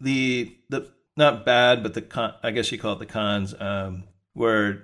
the 0.00 0.56
the 0.70 0.88
not 1.20 1.44
bad, 1.46 1.82
but 1.84 1.94
the 1.94 2.02
con, 2.02 2.34
I 2.42 2.50
guess 2.50 2.72
you 2.72 2.78
call 2.78 2.94
it 2.94 2.98
the 2.98 3.06
cons, 3.06 3.54
um, 3.60 4.04
where 4.34 4.82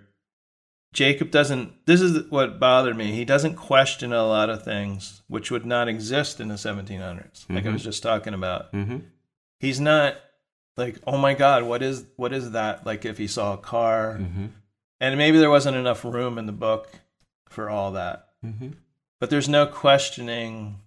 Jacob 0.93 1.31
doesn't. 1.31 1.85
This 1.87 2.01
is 2.01 2.31
what 2.31 2.59
bothered 2.61 2.97
me. 2.97 3.13
He 3.13 3.25
doesn't 3.25 3.57
question 3.57 4.13
a 4.13 4.25
lot 4.27 4.49
of 4.49 4.63
things 4.65 5.23
which 5.29 5.51
would 5.51 5.67
not 5.67 5.89
exist 5.89 6.41
in 6.41 6.49
the 6.49 6.55
1700s. 6.57 7.45
Like 7.51 7.67
I 7.67 7.69
Mhm. 7.69 7.73
was 7.75 7.85
just 7.85 8.03
talking 8.03 8.35
about. 8.35 8.71
hmm 8.71 8.99
He's 9.59 9.81
not 9.81 10.17
like, 10.77 10.99
oh 11.07 11.17
my 11.19 11.35
god, 11.35 11.65
what 11.65 11.83
is 11.83 12.05
what 12.17 12.33
is 12.33 12.53
that? 12.53 12.87
Like 12.87 13.05
if 13.05 13.19
he 13.19 13.27
saw 13.27 13.55
a 13.55 13.59
car, 13.59 14.15
hmm 14.19 14.47
and 14.99 15.19
maybe 15.19 15.37
there 15.39 15.51
wasn't 15.51 15.77
enough 15.77 16.05
room 16.07 16.39
in 16.39 16.47
the 16.47 16.53
book 16.53 16.89
for 17.51 17.69
all 17.69 17.93
that 17.93 18.29
hmm 18.43 18.69
but 19.21 19.29
there's 19.31 19.49
no 19.49 19.67
questioning. 19.67 20.81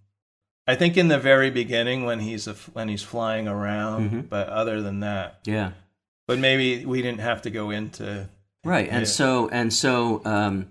I 0.70 0.76
think 0.76 0.97
in 0.97 1.07
the 1.07 1.17
very 1.17 1.49
beginning 1.49 2.05
when 2.05 2.20
he's 2.20 2.47
a, 2.47 2.53
when 2.74 2.89
he's 2.89 3.01
flying 3.01 3.47
around, 3.47 4.11
Mhm. 4.11 4.30
but 4.30 4.49
other 4.49 4.84
than 4.84 4.99
that, 4.99 5.39
Yeah. 5.45 5.72
but 6.28 6.38
maybe 6.38 6.86
we 6.86 7.01
didn't 7.01 7.22
have 7.22 7.41
to 7.41 7.49
go 7.49 7.72
into 7.72 8.30
Right, 8.63 8.88
and 8.89 9.01
Yeah. 9.01 9.07
so 9.20 9.49
and 9.49 9.74
so 9.74 10.22
um, 10.26 10.67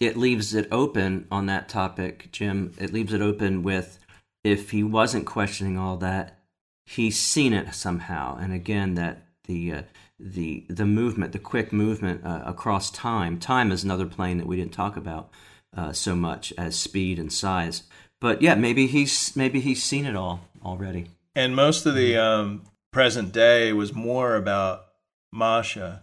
it 0.00 0.16
leaves 0.16 0.54
it 0.54 0.66
open 0.72 1.26
on 1.30 1.46
that 1.46 1.68
topic, 1.68 2.30
Jim. 2.32 2.72
It 2.78 2.92
leaves 2.92 3.12
it 3.12 3.20
open 3.20 3.62
with 3.62 4.00
if 4.42 4.70
he 4.70 4.82
wasn't 4.82 5.24
questioning 5.26 5.78
all 5.78 5.98
that, 5.98 6.40
he's 6.84 7.16
seen 7.20 7.52
it 7.52 7.74
somehow, 7.76 8.36
and 8.38 8.52
again 8.52 8.94
that 8.94 9.22
the 9.44 9.72
uh, 9.72 9.82
the 10.18 10.64
the 10.68 10.86
movement, 10.86 11.32
the 11.32 11.38
quick 11.38 11.72
movement 11.72 12.24
uh, 12.24 12.42
across 12.44 12.90
time. 12.90 13.38
Time 13.38 13.70
is 13.70 13.84
another 13.84 14.06
plane 14.06 14.38
that 14.38 14.48
we 14.48 14.56
didn't 14.56 14.72
talk 14.72 14.96
about 14.96 15.30
uh, 15.76 15.92
so 15.92 16.16
much 16.16 16.52
as 16.58 16.76
speed 16.76 17.18
and 17.20 17.32
size. 17.32 17.84
But 18.22 18.40
yeah, 18.40 18.54
maybe 18.54 18.86
he's 18.86 19.36
maybe 19.36 19.60
he's 19.60 19.82
seen 19.82 20.06
it 20.06 20.16
all 20.16 20.40
already. 20.64 21.08
and 21.34 21.54
most 21.56 21.84
of 21.86 21.94
the 21.94 22.16
um, 22.16 22.62
present 22.92 23.32
day 23.32 23.72
was 23.72 23.92
more 23.94 24.36
about 24.36 24.86
Masha 25.32 26.02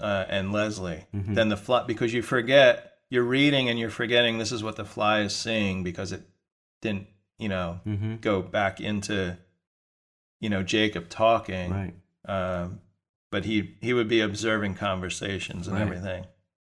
uh, 0.00 0.24
and 0.28 0.52
Leslie 0.52 1.04
Mhm. 1.14 1.34
than 1.34 1.48
the 1.50 1.56
fly 1.56 1.84
because 1.86 2.12
you 2.14 2.22
forget 2.22 2.92
you're 3.10 3.22
reading 3.24 3.68
and 3.68 3.78
you're 3.78 3.90
forgetting 3.90 4.38
this 4.38 4.50
is 4.52 4.62
what 4.62 4.76
the 4.76 4.84
fly 4.84 5.20
is 5.20 5.34
seeing 5.36 5.84
because 5.84 6.10
it 6.12 6.22
didn't 6.82 7.06
you 7.38 7.48
know 7.48 7.80
Mm-hmm. 7.86 8.16
go 8.16 8.40
back 8.42 8.80
into 8.80 9.36
you 10.40 10.48
know 10.48 10.62
Jacob 10.62 11.08
talking 11.10 11.70
Right. 11.72 11.94
um, 12.26 12.80
but 13.30 13.44
he 13.44 13.74
he 13.82 13.92
would 13.92 14.08
be 14.08 14.20
observing 14.20 14.74
conversations 14.76 15.66
and 15.68 15.76
Right. 15.76 15.82
everything. 15.82 16.24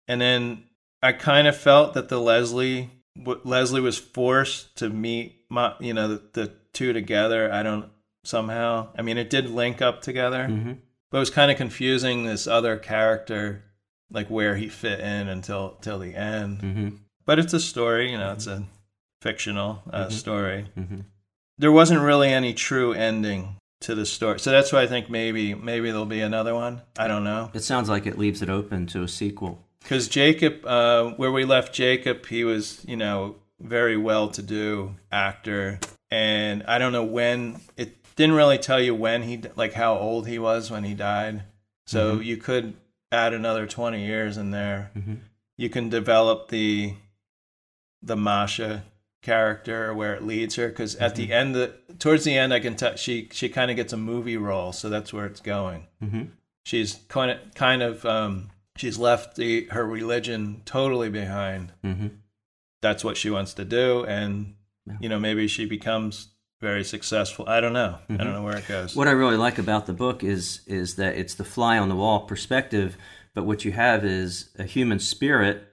And 0.09 0.21
then 0.21 0.65
I 1.03 1.13
kind 1.13 1.47
of 1.47 1.57
felt 1.57 1.95
that 1.95 2.09
the 2.09 2.21
Leslie 2.21 2.91
w- 3.19 3.41
Leslie 3.45 3.81
was 3.81 3.99
forced 3.99 4.77
to 4.79 4.89
meet 4.91 5.45
my 5.49 5.75
you 5.81 5.95
know 5.95 6.09
the, 6.09 6.23
the 6.33 6.53
two 6.73 6.93
together. 6.93 7.53
I 7.53 7.63
don't 7.63 7.91
somehow. 8.25 8.89
I 8.99 9.03
mean, 9.03 9.19
it 9.19 9.31
did 9.31 9.51
link 9.51 9.83
up 9.83 10.01
together, 10.03 10.47
Mm-hmm. 10.49 10.73
but 11.11 11.19
it 11.19 11.21
was 11.21 11.31
kind 11.31 11.51
of 11.51 11.57
confusing. 11.57 12.25
This 12.25 12.47
other 12.47 12.77
character, 12.77 13.63
like 14.11 14.29
where 14.29 14.57
he 14.57 14.69
fit 14.69 15.01
in 15.01 15.29
until 15.29 15.77
till 15.83 15.99
the 15.99 16.15
end. 16.15 16.59
Mm-hmm. 16.61 16.89
But 17.27 17.39
it's 17.39 17.55
a 17.55 17.61
story, 17.61 18.11
you 18.11 18.19
know. 18.19 18.33
It's 18.33 18.47
a 18.47 18.65
fictional 19.23 19.83
uh, 19.91 20.07
Mhm. 20.07 20.13
story. 20.13 20.67
Mm-hmm. 20.79 21.01
There 21.59 21.73
wasn't 21.73 22.01
really 22.03 22.31
any 22.33 22.53
true 22.53 22.93
ending 22.93 23.57
to 23.81 23.95
the 23.95 24.05
story, 24.07 24.41
so 24.41 24.51
that's 24.51 24.73
why 24.73 24.83
I 24.83 24.87
think 24.87 25.09
maybe 25.09 25.55
maybe 25.55 25.91
there'll 25.91 26.05
be 26.07 26.21
another 26.21 26.55
one. 26.55 26.83
I 26.99 27.07
don't 27.09 27.25
know. 27.25 27.51
It 27.55 27.61
sounds 27.63 27.89
like 27.89 28.07
it 28.07 28.19
leaves 28.19 28.43
it 28.43 28.49
open 28.51 28.87
to 28.89 29.03
a 29.03 29.09
sequel. 29.09 29.64
Because 29.85 30.09
Jacob, 30.09 30.65
uh, 30.67 31.11
where 31.11 31.31
we 31.31 31.45
left 31.45 31.73
Jacob, 31.75 32.25
he 32.27 32.43
was, 32.43 32.83
you 32.89 32.97
know, 32.97 33.37
very 33.61 33.97
well 33.99 34.29
to 34.31 34.41
do 34.43 34.97
actor. 35.13 35.79
And 36.11 36.63
I 36.65 36.79
don't 36.79 36.93
know 36.93 37.05
when, 37.05 37.61
it 37.77 37.95
didn't 38.17 38.35
really 38.35 38.57
tell 38.59 38.81
you 38.81 38.95
when 38.95 39.23
he, 39.23 39.43
like 39.57 39.75
how 39.75 39.95
old 39.97 40.27
he 40.27 40.39
was 40.39 40.71
when 40.71 40.85
he 40.85 40.95
died. 40.95 41.43
So 41.87 42.19
you 42.19 42.39
could 42.39 42.73
add 43.13 43.35
another 43.35 43.67
20 43.67 44.05
years 44.05 44.39
in 44.39 44.51
there. 44.53 44.91
Mhm. 44.97 45.19
You 45.59 45.69
can 45.69 45.91
develop 45.91 46.49
the, 46.49 46.95
the 48.03 48.17
Masha 48.17 48.85
character 49.21 49.93
where 49.93 50.15
it 50.15 50.23
leads 50.23 50.55
her. 50.57 50.69
Because 50.69 50.97
at 50.97 51.15
the 51.15 51.31
end, 51.31 51.55
the, 51.55 51.75
towards 51.99 52.25
the 52.25 52.37
end, 52.39 52.55
I 52.55 52.61
can 52.61 52.75
tell 52.75 52.97
she, 52.97 53.29
she 53.33 53.51
kind 53.51 53.71
of 53.71 53.77
gets 53.77 53.93
a 53.93 53.99
movie 53.99 54.39
role. 54.39 54.73
So 54.73 54.89
that's 54.89 55.13
where 55.13 55.27
it's 55.27 55.41
going 55.41 55.87
Mm-hmm. 56.03 56.23
she's 56.65 56.95
kind 57.09 57.31
of 57.31 57.39
kind 57.55 57.83
of 57.83 58.05
um, 58.07 58.51
she's 58.77 58.99
left 58.99 59.37
the 59.37 59.67
her 59.71 59.85
religion 59.87 60.63
totally 60.65 61.11
behind. 61.11 61.73
Mm-hmm. 61.85 62.09
That's 62.83 63.03
what 63.05 63.17
she 63.17 63.31
wants 63.31 63.55
to 63.55 63.65
do, 63.65 64.05
and 64.05 64.55
Yeah. 64.87 64.97
you 65.01 65.09
know 65.09 65.19
maybe 65.19 65.49
she 65.49 65.65
becomes 65.67 66.29
very 66.61 66.85
successful. 66.85 67.45
I 67.49 67.61
don't 67.61 67.73
know. 67.73 67.99
I 68.09 68.17
don't 68.17 68.33
know 68.33 68.43
where 68.43 68.57
it 68.57 68.67
goes. 68.69 68.97
What 68.97 69.09
I 69.09 69.13
really 69.13 69.37
like 69.37 69.59
about 69.59 69.87
the 69.87 69.93
book 69.93 70.23
is 70.25 70.61
is 70.67 70.97
that 70.97 71.17
it's 71.17 71.35
the 71.35 71.45
fly 71.45 71.79
on 71.79 71.89
the 71.89 71.97
wall 71.97 72.21
perspective, 72.27 72.97
but 73.35 73.45
what 73.45 73.65
you 73.65 73.73
have 73.73 74.05
is 74.05 74.51
a 74.59 74.65
human 74.65 74.99
spirit 74.99 75.67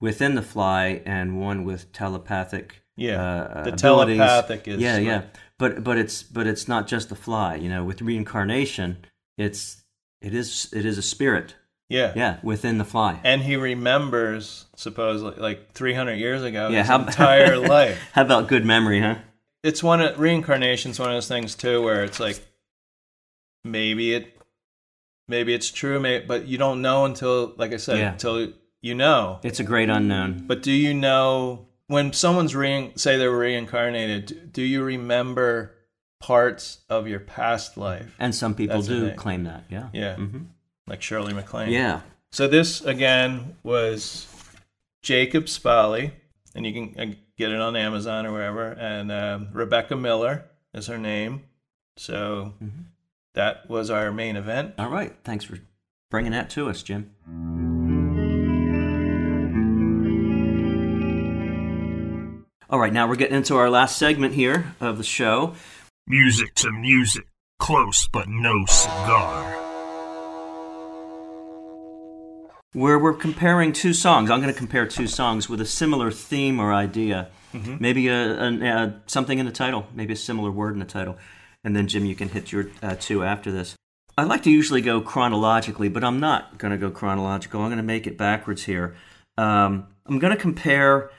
within 0.00 0.34
the 0.34 0.42
fly 0.42 1.02
and 1.04 1.38
one 1.40 1.64
with 1.64 1.92
telepathic 1.92 2.82
Yeah, 2.96 3.22
uh, 3.22 3.64
the 3.64 3.72
abilities. 3.72 4.18
telepathic 4.18 4.68
is 4.68 4.80
yeah 4.80 4.96
yeah 4.98 5.16
like- 5.16 5.36
but 5.58 5.84
but 5.84 5.98
it's 5.98 6.22
but 6.22 6.46
it's 6.46 6.66
not 6.68 6.86
just 6.86 7.08
the 7.10 7.14
fly 7.16 7.54
you 7.56 7.68
know 7.68 7.84
with 7.84 8.00
reincarnation 8.00 9.04
it's 9.36 9.82
it 10.22 10.34
is 10.34 10.70
it 10.72 10.86
is 10.86 10.96
a 10.96 11.02
spirit 11.02 11.54
yeah, 11.90 12.12
yeah 12.16 12.38
within 12.42 12.78
the 12.78 12.84
fly 12.84 13.20
And 13.24 13.42
he 13.42 13.56
remembers 13.56 14.64
supposedly 14.76 15.34
like 15.40 15.72
300 15.72 16.14
years 16.14 16.42
ago 16.42 16.68
Yeah, 16.70 16.78
his 16.78 16.88
how- 16.88 17.02
entire 17.04 17.58
life. 17.78 18.00
how 18.12 18.22
about 18.22 18.48
good 18.48 18.64
memory 18.64 19.00
huh 19.00 19.16
It's 19.62 19.82
one 19.82 20.00
of 20.00 20.18
reincarnation's 20.18 20.98
one 20.98 21.10
of 21.10 21.16
those 21.16 21.28
things 21.28 21.54
too 21.54 21.82
where 21.82 22.04
it's 22.04 22.18
like 22.20 22.40
maybe 23.64 24.14
it 24.14 24.36
maybe 25.28 25.54
it's 25.54 25.70
true, 25.70 26.00
maybe, 26.00 26.24
but 26.26 26.46
you 26.46 26.58
don't 26.58 26.82
know 26.82 27.04
until 27.04 27.52
like 27.56 27.72
I 27.72 27.76
said 27.76 27.98
Yeah. 27.98 28.12
until 28.12 28.52
you 28.82 28.94
know. 28.94 29.38
it's 29.42 29.60
a 29.60 29.64
great 29.64 29.90
unknown 29.90 30.44
But 30.46 30.62
do 30.62 30.72
you 30.72 30.94
know 30.94 31.66
when 31.88 32.12
someone's 32.12 32.54
re 32.56 32.92
say 32.96 33.16
they're 33.18 33.30
reincarnated? 33.30 34.52
do- 34.52 34.62
you 34.62 34.82
remember 34.82 35.74
parts 36.20 36.80
of 36.88 37.06
your 37.08 37.20
past 37.20 37.76
life? 37.76 38.14
and 38.18 38.34
some 38.34 38.54
people 38.54 38.76
That's 38.76 38.88
do 38.88 39.12
claim 39.14 39.44
that 39.44 39.64
yeah 39.68 39.88
Yeah, 39.92 40.14
hmm 40.16 40.38
like 40.90 41.00
Shirley 41.00 41.32
MacLaine. 41.32 41.70
yeah 41.70 42.00
So 42.32 42.46
this 42.48 42.82
again 42.82 43.56
was 43.62 44.26
Jacob's 45.02 45.56
Folly, 45.56 46.12
and 46.54 46.66
you 46.66 46.72
can 46.74 47.00
uh, 47.00 47.14
get 47.38 47.50
it 47.50 47.60
on 47.60 47.74
Amazon 47.76 48.26
or 48.26 48.32
wherever. 48.32 48.66
And 48.72 49.10
um, 49.10 49.48
Rebecca 49.54 49.96
Miller 49.96 50.44
is 50.74 50.86
her 50.88 50.98
name. 50.98 51.44
So 51.96 52.52
Mhm. 52.62 52.84
that 53.34 53.68
was 53.70 53.88
our 53.90 54.12
main 54.12 54.36
event. 54.36 54.74
all 54.78 54.90
right 54.90 55.14
thanks 55.24 55.44
for 55.44 55.58
bringing 56.10 56.32
that 56.32 56.50
to 56.50 56.68
us 56.68 56.82
jim 56.82 57.10
all 62.68 62.78
right 62.78 62.92
now 62.92 63.08
we're 63.08 63.16
getting 63.16 63.36
into 63.36 63.56
our 63.56 63.68
last 63.68 63.96
segment 63.98 64.34
here 64.34 64.74
of 64.80 64.96
the 64.98 65.04
show 65.04 65.54
Music 66.06 66.54
to 66.56 66.72
music, 66.72 67.24
close 67.60 68.08
but 68.12 68.28
no 68.28 68.64
cigar. 68.66 69.69
Where 72.72 72.98
we're 72.98 73.14
comparing 73.14 73.72
two 73.72 73.92
songs. 73.92 74.30
I'm 74.30 74.40
going 74.40 74.52
to 74.52 74.58
compare 74.58 74.86
two 74.86 75.06
songs 75.06 75.48
with 75.48 75.60
a 75.60 75.66
similar 75.66 76.10
theme 76.10 76.60
or 76.60 76.72
idea. 76.72 77.30
Maybe 77.80 78.06
a, 78.08 78.40
a, 78.40 78.62
a, 78.62 79.00
something 79.06 79.38
in 79.38 79.46
the 79.46 79.52
title, 79.52 79.88
maybe 79.92 80.12
a 80.12 80.16
similar 80.16 80.50
word 80.50 80.74
in 80.74 80.78
the 80.78 80.84
title. 80.84 81.18
And 81.64 81.74
then, 81.74 81.88
Jim, 81.88 82.04
you 82.04 82.14
can 82.14 82.28
hit 82.28 82.52
your 82.52 82.70
uh, 82.82 82.94
two 82.98 83.24
after 83.24 83.50
this. 83.50 83.74
I 84.16 84.24
like 84.24 84.42
to 84.44 84.50
usually 84.50 84.82
go 84.82 85.00
chronologically, 85.00 85.88
but 85.88 86.04
I'm 86.04 86.20
not 86.20 86.58
going 86.58 86.72
to 86.72 86.78
go 86.78 86.90
chronological. 86.90 87.60
I'm 87.60 87.68
going 87.68 87.78
to 87.78 87.82
make 87.82 88.06
it 88.06 88.16
backwards 88.16 88.64
here. 88.64 88.94
Um, 89.36 89.88
I'm 90.06 90.18
going 90.18 90.32
to 90.32 90.40
compare 90.40 91.10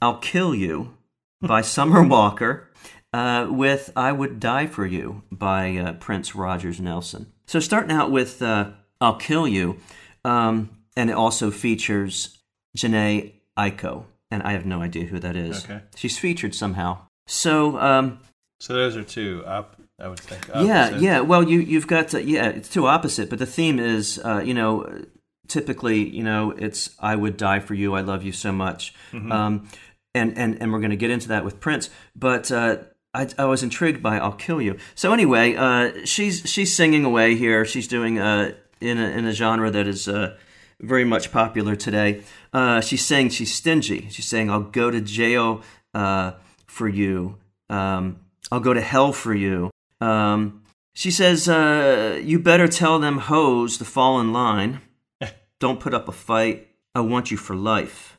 I'll 0.00 0.18
Kill 0.18 0.54
You 0.54 0.94
by 1.42 1.60
Summer 1.60 2.02
Walker 2.02 2.70
uh, 3.12 3.48
with 3.50 3.90
I 3.94 4.12
Would 4.12 4.40
Die 4.40 4.66
for 4.68 4.86
You 4.86 5.22
by 5.30 5.76
uh, 5.76 5.92
Prince 5.94 6.34
Rogers 6.34 6.80
Nelson. 6.80 7.32
So, 7.46 7.60
starting 7.60 7.92
out 7.92 8.10
with 8.10 8.40
uh, 8.40 8.70
I'll 9.00 9.16
Kill 9.16 9.48
You, 9.48 9.78
um, 10.24 10.70
and 10.98 11.08
it 11.10 11.16
also 11.16 11.50
features 11.50 12.38
Jhené 12.76 13.32
Aiko, 13.56 14.04
and 14.30 14.42
I 14.42 14.52
have 14.52 14.66
no 14.66 14.82
idea 14.82 15.04
who 15.06 15.18
that 15.20 15.36
is. 15.36 15.64
Okay. 15.64 15.80
She's 15.96 16.18
featured 16.18 16.54
somehow. 16.54 16.98
So, 17.26 17.78
um, 17.78 18.18
So 18.60 18.74
those 18.74 18.96
are 18.96 19.04
two 19.04 19.42
up. 19.46 19.76
I 20.00 20.06
would 20.08 20.20
think. 20.20 20.46
yeah, 20.48 20.86
opposite. 20.86 21.02
yeah. 21.02 21.20
Well, 21.20 21.42
you 21.48 21.58
you've 21.60 21.86
got 21.88 22.14
uh, 22.14 22.18
yeah, 22.18 22.48
it's 22.48 22.68
two 22.68 22.86
opposite, 22.86 23.30
but 23.30 23.38
the 23.38 23.46
theme 23.46 23.78
is 23.80 24.20
uh, 24.24 24.42
you 24.44 24.54
know 24.54 25.04
typically 25.48 26.08
you 26.08 26.22
know 26.22 26.52
it's 26.52 26.90
I 27.00 27.16
would 27.16 27.36
die 27.36 27.60
for 27.60 27.74
you, 27.74 27.94
I 27.94 28.02
love 28.02 28.22
you 28.22 28.32
so 28.32 28.52
much, 28.52 28.94
um, 29.12 29.68
and 30.14 30.38
and 30.38 30.60
and 30.60 30.72
we're 30.72 30.78
going 30.80 30.90
to 30.90 30.96
get 31.04 31.10
into 31.10 31.28
that 31.28 31.44
with 31.44 31.60
Prince, 31.60 31.90
but. 32.16 32.50
Uh, 32.50 32.76
I, 33.14 33.26
I 33.38 33.46
was 33.46 33.62
intrigued 33.62 34.02
by 34.02 34.18
"I'll 34.18 34.32
Kill 34.46 34.60
You." 34.60 34.76
So 34.94 35.14
anyway, 35.14 35.54
uh, 35.56 36.04
she's 36.04 36.42
she's 36.44 36.76
singing 36.76 37.06
away 37.06 37.36
here. 37.36 37.64
She's 37.64 37.88
doing 37.88 38.18
uh, 38.18 38.52
in 38.82 38.98
a, 38.98 39.08
in 39.18 39.24
a 39.24 39.32
genre 39.32 39.70
that 39.70 39.86
is 39.86 40.06
uh, 40.08 40.36
very 40.80 41.04
much 41.04 41.32
popular 41.32 41.76
today. 41.76 42.22
Uh, 42.52 42.80
she's 42.80 43.04
saying 43.04 43.30
she's 43.30 43.54
stingy. 43.54 44.08
She's 44.10 44.26
saying, 44.26 44.50
"I'll 44.50 44.62
go 44.62 44.90
to 44.90 45.00
jail 45.00 45.62
uh, 45.94 46.32
for 46.66 46.88
you. 46.88 47.38
Um, 47.68 48.20
I'll 48.50 48.60
go 48.60 48.74
to 48.74 48.80
hell 48.80 49.12
for 49.12 49.34
you." 49.34 49.70
Um, 50.00 50.62
she 50.94 51.10
says, 51.10 51.48
uh, 51.48 52.20
"You 52.22 52.38
better 52.38 52.68
tell 52.68 52.98
them 52.98 53.18
hoes 53.18 53.78
to 53.78 53.84
fall 53.84 54.20
in 54.20 54.32
line. 54.32 54.80
Don't 55.58 55.80
put 55.80 55.94
up 55.94 56.08
a 56.08 56.12
fight. 56.12 56.68
I 56.94 57.00
want 57.00 57.30
you 57.30 57.36
for 57.36 57.56
life." 57.56 58.18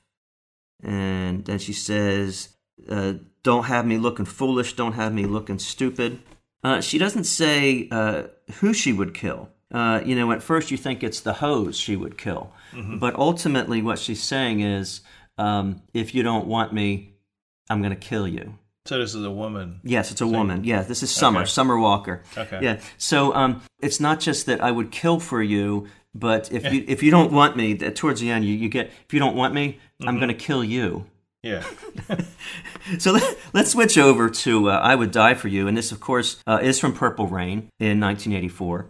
And 0.82 1.46
then 1.46 1.60
she 1.60 1.74
says, 1.74 2.50
uh, 2.90 3.14
"Don't 3.44 3.66
have 3.66 3.86
me 3.86 3.98
looking 3.98 4.26
foolish. 4.26 4.74
Don't 4.74 4.94
have 4.94 5.14
me 5.14 5.26
looking 5.26 5.60
stupid." 5.60 6.22
Uh, 6.62 6.82
she 6.82 6.98
doesn't 6.98 7.24
say 7.24 7.88
uh, 7.90 8.24
who 8.56 8.74
she 8.74 8.92
would 8.92 9.14
kill. 9.14 9.50
Uh, 9.72 10.02
you 10.04 10.16
know, 10.16 10.32
at 10.32 10.42
first 10.42 10.72
you 10.72 10.78
think 10.78 11.04
it's 11.04 11.20
the 11.20 11.34
hose 11.34 11.78
she 11.78 11.96
would 11.96 12.18
kill, 12.18 12.52
but 13.00 13.16
ultimately 13.16 13.82
what 13.82 14.00
she's 14.00 14.22
saying 14.24 14.62
is, 14.62 15.02
um, 15.38 15.82
"If 15.94 16.16
you 16.16 16.24
don't 16.24 16.48
want 16.48 16.74
me, 16.74 17.14
I'm 17.70 17.82
going 17.82 17.94
to 17.94 18.08
kill 18.10 18.28
you." 18.28 18.58
So 18.86 18.98
this 18.98 19.14
is 19.14 19.24
a 19.24 19.30
woman. 19.32 19.82
Yes, 19.84 20.10
it's 20.12 20.22
a 20.22 20.28
woman. 20.28 20.64
Yeah, 20.64 20.82
this 20.82 21.04
is 21.04 21.12
Summer, 21.12 21.42
Okay. 21.42 21.50
Summer 21.50 21.78
Walker. 21.78 22.24
Okay. 22.36 22.60
Yeah. 22.64 22.80
So 22.98 23.36
um, 23.36 23.62
it's 23.80 24.00
not 24.00 24.20
just 24.20 24.48
that 24.48 24.62
I 24.62 24.72
would 24.72 24.90
kill 24.90 25.20
for 25.20 25.44
you, 25.44 25.88
but 26.16 26.52
if 26.52 26.74
you 26.74 26.84
if 26.88 27.04
you 27.04 27.12
don't 27.12 27.32
want 27.32 27.56
me, 27.56 27.74
that 27.76 27.96
towards 27.96 28.20
the 28.22 28.32
end 28.32 28.46
you, 28.46 28.56
you 28.56 28.70
get 28.70 28.88
if 29.06 29.14
you 29.14 29.20
don't 29.20 29.36
want 29.36 29.54
me, 29.54 29.78
I'm 30.02 30.08
Mm-hmm. 30.08 30.16
going 30.18 30.28
to 30.30 30.34
kill 30.46 30.64
you. 30.64 31.06
Yeah. 31.44 31.64
So 32.98 33.12
let, 33.12 33.38
let's 33.54 33.72
switch 33.72 33.98
over 34.00 34.30
to 34.30 34.70
uh, 34.72 34.80
"I 34.82 34.96
Would 34.96 35.12
Die 35.12 35.34
for 35.36 35.48
You," 35.48 35.68
and 35.68 35.78
this, 35.78 35.92
of 35.92 36.00
course, 36.00 36.42
uh, 36.48 36.60
is 36.62 36.80
from 36.80 36.94
Purple 36.94 37.28
Rain 37.28 37.70
in 37.80 38.00
1984. 38.00 38.88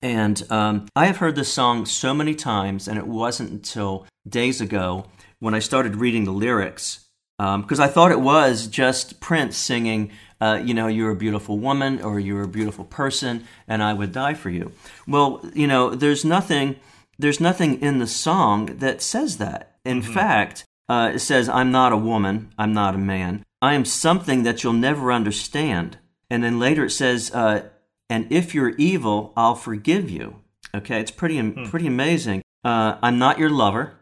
And 0.00 0.42
um, 0.50 0.86
I 0.94 1.06
have 1.06 1.16
heard 1.16 1.34
this 1.34 1.52
song 1.52 1.86
so 1.86 2.14
many 2.14 2.34
times, 2.34 2.86
and 2.86 2.98
it 2.98 3.06
wasn't 3.06 3.50
until 3.50 4.06
days 4.28 4.60
ago 4.60 5.06
when 5.40 5.54
I 5.54 5.58
started 5.58 5.96
reading 5.96 6.24
the 6.24 6.32
lyrics 6.32 7.04
because 7.38 7.78
I 7.78 7.86
thought 7.86 8.10
it 8.10 8.20
was 8.20 8.66
just 8.66 9.20
Prince 9.20 9.56
singing 9.56 10.10
uh, 10.40 10.60
you 10.62 10.74
know, 10.74 10.86
you're 10.86 11.10
a 11.10 11.16
beautiful 11.16 11.58
woman 11.58 12.00
or 12.00 12.20
you're 12.20 12.42
a 12.42 12.48
beautiful 12.48 12.84
person, 12.84 13.44
and 13.66 13.82
I 13.82 13.92
would 13.92 14.12
die 14.12 14.34
for 14.34 14.50
you. 14.50 14.72
Well, 15.06 15.44
you 15.54 15.66
know, 15.66 15.94
there's 15.94 16.24
nothing, 16.24 16.76
there's 17.18 17.40
nothing 17.40 17.80
in 17.80 17.98
the 17.98 18.06
song 18.06 18.66
that 18.78 19.02
says 19.02 19.38
that. 19.38 19.76
In 19.84 20.02
fact, 20.02 20.64
uh, 20.88 21.12
it 21.14 21.18
says, 21.18 21.48
"I'm 21.48 21.72
not 21.72 21.92
a 21.92 21.96
woman. 21.96 22.50
I'm 22.58 22.72
not 22.72 22.94
a 22.94 22.98
man. 22.98 23.44
I 23.60 23.74
am 23.74 23.84
something 23.84 24.44
that 24.44 24.62
you'll 24.62 24.74
never 24.74 25.12
understand." 25.12 25.98
And 26.30 26.44
then 26.44 26.58
later 26.58 26.84
it 26.84 26.90
says, 26.90 27.30
uh, 27.34 27.68
"And 28.10 28.26
if 28.30 28.54
you're 28.54 28.74
evil, 28.76 29.32
I'll 29.36 29.54
forgive 29.54 30.10
you." 30.10 30.36
Okay, 30.74 31.00
it's 31.00 31.10
pretty 31.10 31.40
pretty 31.68 31.86
amazing. 31.86 32.42
Uh, 32.64 32.96
I'm 33.02 33.18
not 33.18 33.38
your 33.38 33.50
lover. 33.50 33.94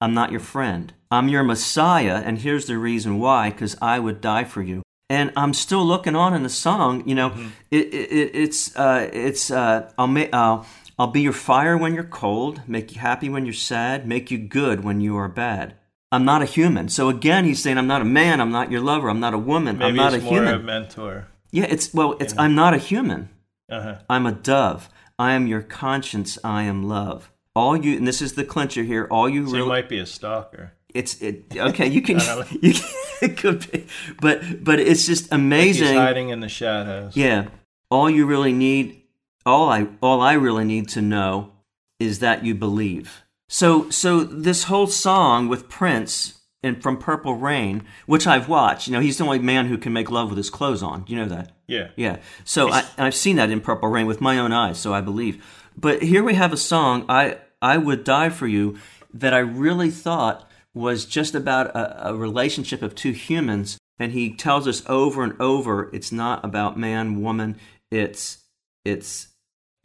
I'm 0.00 0.14
not 0.14 0.30
your 0.30 0.40
friend. 0.40 0.92
I'm 1.10 1.28
your 1.28 1.44
Messiah, 1.44 2.22
and 2.24 2.38
here's 2.38 2.66
the 2.66 2.78
reason 2.78 3.18
why: 3.18 3.50
because 3.50 3.76
I 3.80 3.98
would 3.98 4.20
die 4.20 4.44
for 4.44 4.62
you. 4.62 4.82
And 5.10 5.32
I'm 5.36 5.52
still 5.52 5.84
looking 5.84 6.16
on 6.16 6.34
in 6.34 6.42
the 6.42 6.48
song. 6.48 7.06
You 7.06 7.14
know, 7.14 7.32
it, 7.70 7.86
it, 7.92 8.10
it, 8.10 8.30
it's 8.34 8.74
uh, 8.76 9.08
it's 9.12 9.50
uh, 9.50 9.90
I'll 9.98 10.06
make 10.06 10.30
uh, 10.32 10.62
I'll 10.98 11.08
be 11.08 11.20
your 11.22 11.32
fire 11.32 11.76
when 11.76 11.94
you're 11.94 12.04
cold, 12.04 12.62
make 12.68 12.94
you 12.94 13.00
happy 13.00 13.28
when 13.28 13.44
you're 13.44 13.52
sad, 13.52 14.06
make 14.06 14.30
you 14.30 14.38
good 14.38 14.84
when 14.84 15.00
you 15.00 15.16
are 15.16 15.28
bad. 15.28 15.74
I'm 16.12 16.24
not 16.24 16.42
a 16.42 16.44
human. 16.46 16.88
So 16.88 17.08
again, 17.08 17.44
he's 17.44 17.60
saying, 17.60 17.76
I'm 17.76 17.88
not 17.88 18.00
a 18.00 18.04
man. 18.04 18.40
I'm 18.40 18.52
not 18.52 18.70
your 18.70 18.80
lover. 18.80 19.08
I'm 19.08 19.18
not 19.18 19.34
a 19.34 19.38
woman. 19.38 19.78
Maybe 19.78 19.90
I'm 19.90 19.96
not 19.96 20.14
a 20.14 20.20
more 20.20 20.32
human. 20.34 20.54
a 20.54 20.58
mentor. 20.60 21.26
Yeah, 21.54 21.66
it's 21.74 21.94
well, 21.94 22.16
it's 22.20 22.34
I'm 22.36 22.54
not 22.54 22.74
a 22.74 22.78
human. 22.78 23.28
Uh-huh. 23.70 23.96
I'm 24.10 24.26
a 24.26 24.32
dove. 24.32 24.88
I 25.18 25.32
am 25.32 25.46
your 25.46 25.62
conscience. 25.62 26.36
I 26.44 26.64
am 26.64 26.82
love. 26.88 27.30
All 27.56 27.76
you, 27.76 27.96
and 27.96 28.06
this 28.06 28.20
is 28.20 28.32
the 28.34 28.44
clincher 28.44 28.82
here. 28.82 29.06
All 29.10 29.28
you 29.28 29.46
So 29.46 29.52
really, 29.52 29.62
he 29.64 29.68
might 29.68 29.88
be 29.88 29.98
a 29.98 30.06
stalker. 30.06 30.72
it's 30.92 31.20
it. 31.22 31.44
Okay, 31.56 31.86
you 31.86 32.02
can, 32.02 32.16
I 32.20 32.26
don't 32.26 32.52
know. 32.52 32.58
you 32.68 32.74
can, 32.74 32.88
it 33.22 33.36
could 33.36 33.70
be, 33.70 33.86
but 34.20 34.64
but 34.64 34.80
it's 34.80 35.06
just 35.06 35.24
He's 35.24 35.32
amazing. 35.32 35.96
hiding 35.96 36.28
in 36.30 36.40
the 36.40 36.48
shadows. 36.48 37.16
Yeah. 37.16 37.46
All 37.90 38.10
you 38.10 38.26
really 38.26 38.52
need, 38.52 39.02
all 39.46 39.68
I 39.68 39.86
all 40.02 40.20
I 40.20 40.32
really 40.32 40.64
need 40.64 40.88
to 40.90 41.00
know 41.00 41.52
is 42.00 42.18
that 42.18 42.44
you 42.44 42.54
believe. 42.56 43.22
So 43.48 43.88
so 43.90 44.24
this 44.24 44.64
whole 44.64 44.88
song 44.88 45.48
with 45.48 45.68
Prince 45.68 46.40
and 46.64 46.82
from 46.82 46.96
Purple 46.96 47.34
Rain, 47.34 47.84
which 48.06 48.26
I've 48.26 48.48
watched, 48.48 48.88
you 48.88 48.92
know, 48.92 49.00
he's 49.00 49.18
the 49.18 49.24
only 49.24 49.38
man 49.38 49.66
who 49.66 49.78
can 49.78 49.92
make 49.92 50.10
love 50.10 50.28
with 50.30 50.38
his 50.38 50.50
clothes 50.50 50.82
on. 50.82 51.04
You 51.06 51.16
know 51.16 51.28
that? 51.28 51.52
Yeah. 51.66 51.90
Yeah. 51.96 52.16
So 52.44 52.70
I, 52.70 52.84
I've 52.98 53.14
seen 53.14 53.36
that 53.36 53.50
in 53.50 53.60
Purple 53.60 53.88
Rain 53.88 54.06
with 54.06 54.20
my 54.20 54.38
own 54.38 54.52
eyes, 54.52 54.78
so 54.78 54.92
I 54.92 55.00
believe. 55.00 55.44
But 55.76 56.02
here 56.02 56.22
we 56.24 56.34
have 56.34 56.52
a 56.52 56.56
song, 56.56 57.04
I 57.08 57.38
I 57.62 57.78
would 57.78 58.04
die 58.04 58.28
for 58.30 58.46
you, 58.46 58.78
that 59.12 59.32
I 59.34 59.38
really 59.38 59.90
thought 59.90 60.48
was 60.74 61.04
just 61.04 61.34
about 61.34 61.68
a, 61.68 62.08
a 62.10 62.14
relationship 62.14 62.82
of 62.82 62.94
two 62.94 63.12
humans, 63.12 63.78
and 63.98 64.12
he 64.12 64.34
tells 64.34 64.66
us 64.66 64.82
over 64.88 65.22
and 65.22 65.40
over, 65.40 65.88
it's 65.94 66.10
not 66.12 66.44
about 66.44 66.78
man, 66.78 67.22
woman, 67.22 67.56
it's 67.90 68.38
it's 68.84 69.28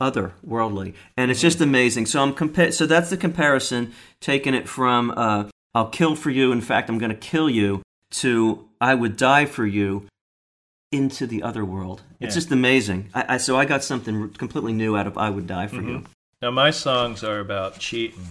otherworldly, 0.02 0.94
and 1.18 1.30
it's 1.32 1.42
just 1.42 1.62
amazing. 1.62 2.06
So 2.06 2.22
I'm 2.22 2.34
compa- 2.34 2.74
So 2.74 2.86
that's 2.86 3.10
the 3.10 3.18
comparison, 3.18 3.94
taking 4.20 4.54
it 4.54 4.68
from 4.68 5.12
uh, 5.16 5.50
"I'll 5.74 5.90
kill 5.90 6.16
for 6.16 6.30
you." 6.30 6.52
In 6.52 6.62
fact, 6.62 6.90
I'm 6.90 6.98
going 6.98 7.12
to 7.12 7.18
kill 7.18 7.50
you 7.50 7.82
to 8.12 8.68
"I 8.82 8.96
would 8.96 9.18
die 9.18 9.46
for 9.46 9.66
you." 9.66 10.08
into 10.92 11.28
the 11.28 11.44
other 11.44 11.64
world. 11.64 12.02
It's 12.20 12.34
just 12.34 12.52
amazing. 12.52 13.10
I, 13.14 13.36
I 13.36 13.38
so 13.38 13.58
I 13.58 13.66
got 13.66 13.84
something 13.84 14.30
completely 14.32 14.74
new 14.74 14.98
out 14.98 15.08
of 15.08 15.18
"I 15.18 15.30
Would 15.30 15.48
Die 15.48 15.68
for 15.68 15.82
You." 15.82 16.04
Now 16.42 16.52
my 16.52 16.72
songs 16.72 17.24
are 17.24 17.40
about 17.40 17.80
cheating. 17.80 18.28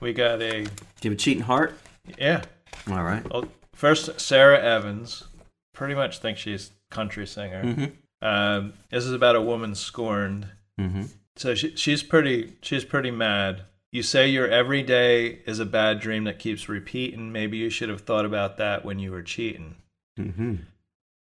We 0.00 0.12
got 0.12 0.40
a 0.40 0.64
Do 0.64 0.70
you 1.02 1.10
have 1.10 1.12
a 1.12 1.16
cheating 1.16 1.42
heart? 1.42 1.78
yeah. 2.18 2.42
All 2.90 3.02
right. 3.02 3.28
Well, 3.30 3.46
first 3.74 4.20
Sara 4.20 4.62
Evans. 4.62 5.24
Pretty 5.74 5.94
much 5.94 6.18
think 6.18 6.38
she's 6.38 6.72
country 6.90 7.26
singer. 7.26 7.62
Mm-hmm. 7.62 8.26
Um, 8.26 8.72
this 8.90 9.04
is 9.04 9.12
about 9.12 9.36
a 9.36 9.40
woman 9.40 9.74
scorned. 9.76 10.48
Mm-hmm. 10.80 11.04
So 11.36 11.54
she, 11.54 11.76
she's 11.76 12.02
pretty 12.02 12.54
she's 12.62 12.84
pretty 12.84 13.10
mad. 13.10 13.62
You 13.90 14.02
say 14.02 14.28
your 14.28 14.48
every 14.48 14.82
day 14.82 15.40
is 15.46 15.58
a 15.58 15.64
bad 15.66 16.00
dream 16.00 16.24
that 16.24 16.38
keeps 16.38 16.68
repeating. 16.68 17.32
Maybe 17.32 17.56
you 17.56 17.70
should 17.70 17.88
have 17.88 18.02
thought 18.02 18.24
about 18.26 18.58
that 18.58 18.84
when 18.84 18.98
you 18.98 19.10
were 19.10 19.22
cheating. 19.22 19.76
Mm-hmm. 20.18 20.56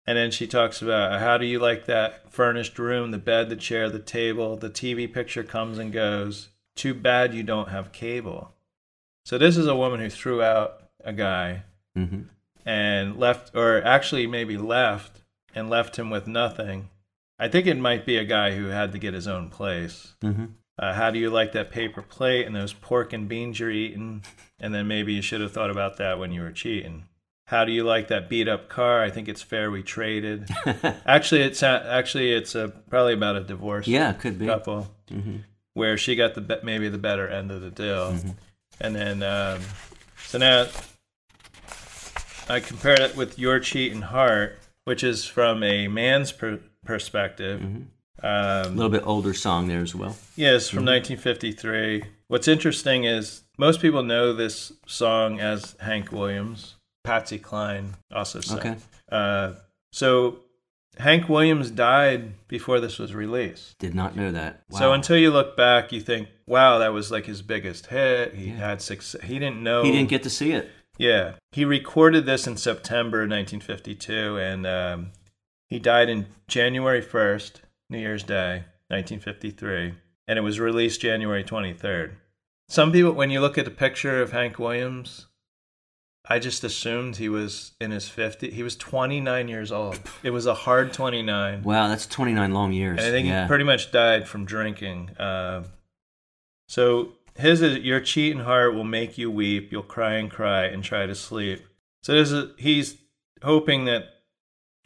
And 0.05 0.17
then 0.17 0.31
she 0.31 0.47
talks 0.47 0.81
about 0.81 1.19
how 1.19 1.37
do 1.37 1.45
you 1.45 1.59
like 1.59 1.85
that 1.85 2.31
furnished 2.31 2.77
room, 2.79 3.11
the 3.11 3.17
bed, 3.17 3.49
the 3.49 3.55
chair, 3.55 3.89
the 3.89 3.99
table, 3.99 4.55
the 4.57 4.69
TV 4.69 5.11
picture 5.11 5.43
comes 5.43 5.77
and 5.77 5.91
goes. 5.91 6.49
Too 6.75 6.93
bad 6.93 7.33
you 7.33 7.43
don't 7.43 7.69
have 7.69 7.91
cable. 7.91 8.53
So 9.25 9.37
this 9.37 9.57
is 9.57 9.67
a 9.67 9.75
woman 9.75 9.99
who 9.99 10.09
threw 10.09 10.41
out 10.41 10.83
a 11.03 11.13
guy 11.13 11.63
Mm-hmm. 11.95 12.21
and 12.65 13.19
left, 13.19 13.55
or 13.55 13.79
actually 13.83 14.25
maybe 14.25 14.57
left 14.57 15.21
and 15.53 15.69
left 15.69 15.99
him 15.99 16.09
with 16.09 16.25
nothing. 16.25 16.89
I 17.37 17.47
think 17.47 17.67
it 17.67 17.77
might 17.77 18.03
be 18.03 18.17
a 18.17 18.23
guy 18.25 18.55
who 18.55 18.65
had 18.69 18.91
to 18.93 18.97
get 18.97 19.13
his 19.13 19.27
own 19.27 19.49
place. 19.49 20.15
Mm-hmm. 20.23 20.45
Uh, 20.79 20.93
how 20.93 21.11
do 21.11 21.19
you 21.19 21.29
like 21.29 21.51
that 21.51 21.71
paper 21.71 22.01
plate 22.01 22.45
and 22.47 22.55
those 22.55 22.73
pork 22.73 23.13
and 23.13 23.27
beans 23.29 23.59
you're 23.59 23.69
eating? 23.71 24.23
And 24.59 24.73
then 24.73 24.87
maybe 24.87 25.13
you 25.13 25.21
should 25.21 25.41
have 25.41 25.51
thought 25.51 25.69
about 25.69 25.97
that 25.97 26.17
when 26.17 26.31
you 26.31 26.41
were 26.41 26.51
cheating. 26.51 27.05
How 27.47 27.65
do 27.65 27.71
you 27.71 27.83
like 27.83 28.07
that 28.07 28.29
beat 28.29 28.47
up 28.47 28.69
car? 28.69 29.03
I 29.03 29.11
think 29.11 29.27
it's 29.27 29.41
fair 29.41 29.69
we 29.69 29.83
traded. 29.83 30.49
actually, 31.05 31.41
it's 31.41 31.61
a- 31.61 31.85
actually 31.87 32.31
it's 32.33 32.55
a, 32.55 32.69
probably 32.89 33.13
about 33.13 33.35
a 33.35 33.43
divorce 33.43 33.85
Yeah, 33.87 34.13
could 34.13 34.39
be. 34.39 34.45
couple 34.47 34.87
Mm-hmm. 35.11 35.37
where 35.73 35.97
she 35.97 36.15
got 36.15 36.33
the 36.33 36.59
maybe 36.63 36.89
the 36.89 36.97
better 36.97 37.27
end 37.27 37.51
of 37.51 37.61
the 37.61 37.69
deal, 37.69 38.17
and 38.81 38.95
then 38.95 39.21
um, 39.21 39.59
so 40.25 40.39
now 40.39 40.67
I 42.49 42.59
compared 42.59 42.99
it 42.99 43.15
with 43.15 43.37
your 43.37 43.59
cheating 43.59 44.01
heart, 44.01 44.57
which 44.85 45.03
is 45.03 45.25
from 45.25 45.61
a 45.63 45.87
man's 45.87 46.31
per- 46.31 46.61
perspective. 46.85 47.61
A 47.61 47.92
Um, 48.23 48.75
little 48.77 48.89
bit 48.91 49.03
older 49.05 49.33
song 49.33 49.67
there 49.67 49.81
as 49.81 49.93
well. 49.93 50.15
Yes, 50.35 50.69
from 50.69 50.85
1953. 50.85 52.03
What's 52.27 52.47
interesting 52.47 53.03
is 53.03 53.43
most 53.57 53.81
people 53.81 54.01
know 54.03 54.33
this 54.33 54.71
song 54.87 55.39
as 55.39 55.75
Hank 55.81 56.11
Williams. 56.11 56.75
Patsy 57.03 57.37
Cline 57.37 57.95
also 58.13 58.39
sang. 58.39 58.59
Okay. 58.59 58.75
Uh, 59.11 59.53
so 59.91 60.39
Hank 60.97 61.27
Williams 61.27 61.69
died 61.69 62.47
before 62.47 62.79
this 62.79 62.97
was 62.97 63.13
released. 63.13 63.77
Did 63.77 63.93
not 63.93 64.15
know 64.15 64.31
that. 64.31 64.63
Wow. 64.69 64.79
So 64.79 64.93
until 64.93 65.17
you 65.17 65.29
look 65.29 65.57
back, 65.57 65.91
you 65.91 65.99
think, 65.99 66.29
"Wow, 66.47 66.77
that 66.79 66.93
was 66.93 67.11
like 67.11 67.25
his 67.25 67.41
biggest 67.41 67.87
hit. 67.87 68.35
He 68.35 68.51
Yeah. 68.51 68.55
had 68.55 68.81
success. 68.81 69.21
He 69.23 69.33
didn't 69.37 69.61
know. 69.61 69.83
he 69.83 69.91
didn't 69.91 70.09
get 70.09 70.23
to 70.23 70.29
see 70.29 70.53
it. 70.53 70.71
Yeah, 70.97 71.33
he 71.51 71.65
recorded 71.65 72.25
this 72.25 72.45
in 72.47 72.55
September 72.55 73.27
1952, 73.27 74.37
and 74.37 74.65
um, 74.67 75.11
he 75.67 75.79
died 75.79 76.07
in 76.07 76.27
January 76.47 77.01
1st, 77.01 77.61
New 77.93 77.99
Year's 77.99 78.23
Day, 78.23 78.65
1953, 78.89 79.93
and 80.27 80.37
it 80.37 80.41
was 80.41 80.59
released 80.59 80.99
January 80.99 81.43
23rd. 81.43 82.13
Some 82.67 82.91
people, 82.91 83.13
when 83.13 83.29
you 83.29 83.39
look 83.39 83.57
at 83.57 83.65
the 83.65 83.71
picture 83.71 84.21
of 84.21 84.31
Hank 84.31 84.59
Williams, 84.59 85.27
I 86.27 86.39
just 86.39 86.63
assumed 86.63 87.17
he 87.17 87.29
was 87.29 87.73
in 87.79 87.91
his 87.91 88.05
50s. 88.05 88.51
He 88.51 88.63
was 88.63 88.75
29 88.75 89.47
years 89.47 89.71
old. 89.71 89.99
It 90.23 90.31
was 90.31 90.45
a 90.45 90.53
hard 90.53 90.93
29. 90.93 91.63
Wow, 91.63 91.87
that's 91.87 92.07
29 92.07 92.53
long 92.53 92.73
years. 92.73 92.99
And 92.99 93.07
I 93.07 93.11
think 93.11 93.27
yeah. 93.27 93.43
he 93.43 93.47
pretty 93.47 93.65
much 93.65 93.91
died 93.91 94.27
from 94.27 94.45
drinking. 94.45 95.11
Uh, 95.17 95.63
so 96.67 97.13
his 97.35 97.61
is 97.61 97.79
your 97.79 97.99
cheating 97.99 98.39
heart 98.39 98.73
will 98.73 98.83
make 98.83 99.17
you 99.17 99.29
weep. 99.29 99.71
You'll 99.71 99.83
cry 99.83 100.13
and 100.13 100.31
cry 100.31 100.65
and 100.65 100.83
try 100.83 101.05
to 101.05 101.15
sleep. 101.15 101.61
So 102.01 102.13
this 102.13 102.31
is 102.31 102.51
he's 102.57 102.97
hoping 103.43 103.85
that 103.85 104.05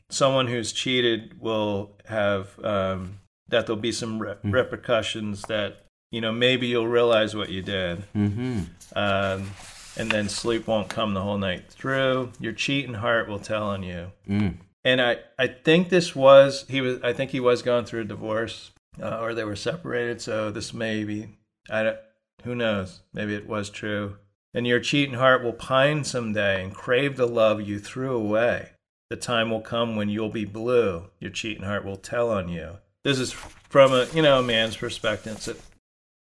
someone 0.10 0.48
who's 0.48 0.72
cheated 0.72 1.40
will 1.40 1.92
have 2.06 2.58
um, 2.64 3.20
that 3.50 3.66
there'll 3.66 3.82
be 3.82 3.92
some 3.92 4.20
re- 4.20 4.36
Hmm. 4.42 4.52
repercussions 4.52 5.42
that 5.44 5.86
you 6.12 6.22
know 6.22 6.32
maybe 6.32 6.68
you'll 6.68 6.88
realize 6.88 7.36
what 7.36 7.50
you 7.50 7.62
did. 7.62 8.04
mm-hmm. 8.16 8.62
Um, 8.96 9.52
and 10.00 10.12
then 10.12 10.30
sleep 10.30 10.68
won't 10.68 10.90
come 10.90 11.14
the 11.16 11.22
whole 11.24 11.38
night 11.40 11.70
through. 11.70 12.32
Your 12.40 12.54
cheating 12.54 12.94
heart 12.96 13.28
will 13.28 13.40
tell 13.40 13.64
on 13.64 13.82
you 13.84 14.12
Mm. 14.30 14.58
and 14.86 15.02
I, 15.02 15.18
I 15.40 15.48
think 15.48 15.90
this 15.90 16.16
was 16.16 16.66
he 16.70 16.82
was 16.82 17.02
I 17.04 17.14
think 17.14 17.32
he 17.32 17.40
was 17.40 17.62
going 17.62 17.86
through 17.86 18.02
a 18.02 18.06
divorce 18.06 18.72
uh, 19.02 19.20
or 19.20 19.34
they 19.34 19.44
were 19.44 19.56
separated 19.56 20.22
so 20.22 20.52
this 20.52 20.74
may 20.74 21.04
be 21.04 21.28
I 21.70 21.84
don't, 21.84 21.98
who 22.44 22.56
knows 22.56 23.02
maybe 23.14 23.34
it 23.36 23.48
was 23.48 23.70
true 23.70 24.18
and 24.54 24.66
your 24.68 24.80
cheating 24.80 25.16
heart 25.16 25.44
will 25.44 25.54
pine 25.54 26.04
someday 26.04 26.64
and 26.64 26.74
crave 26.74 27.18
the 27.18 27.28
love 27.28 27.62
you 27.62 27.80
threw 27.80 28.16
away 28.16 28.72
the 29.10 29.16
time 29.16 29.50
will 29.50 29.62
come 29.62 29.96
when 29.96 30.10
you'll 30.10 30.30
be 30.30 30.46
blue 30.46 31.06
your 31.20 31.32
cheating 31.32 31.64
heart 31.64 31.86
will 31.86 31.98
tell 31.98 32.30
on 32.30 32.50
you 32.50 32.78
this 33.04 33.20
is 33.20 33.32
from 33.32 33.92
a 33.94 34.06
you 34.14 34.22
know 34.22 34.40
a 34.40 34.44
man's 34.44 34.78
perspective 34.78 35.40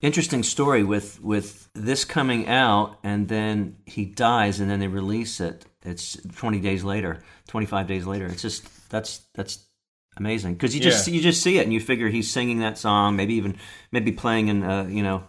Interesting 0.01 0.43
story 0.43 0.85
with 0.85 1.21
with 1.21 1.67
this 1.73 2.05
coming 2.05 2.47
out, 2.47 2.97
and 3.03 3.27
then 3.27 3.75
he 3.85 4.05
dies, 4.05 4.61
and 4.61 4.71
then 4.71 4.79
they 4.79 4.87
release 4.87 5.41
it. 5.41 5.65
It's 5.83 6.15
20 6.37 6.61
days 6.61 6.85
later, 6.85 7.21
25 7.49 7.85
days 7.85 8.05
later. 8.05 8.25
It's 8.27 8.41
just 8.41 8.89
that's 8.89 9.23
that's 9.35 9.67
amazing 10.15 10.53
because 10.53 10.73
you 10.73 10.79
just 10.79 11.05
Yeah. 11.05 11.15
you 11.15 11.21
just 11.21 11.43
see 11.43 11.57
it, 11.57 11.63
and 11.63 11.73
you 11.73 11.81
figure 11.81 12.07
he's 12.07 12.31
singing 12.31 12.59
that 12.59 12.77
song, 12.77 13.17
maybe 13.17 13.33
even 13.33 13.57
maybe 13.91 14.13
playing 14.13 14.47
in 14.47 14.63
uh, 14.63 14.85
you 14.85 15.03
know 15.03 15.25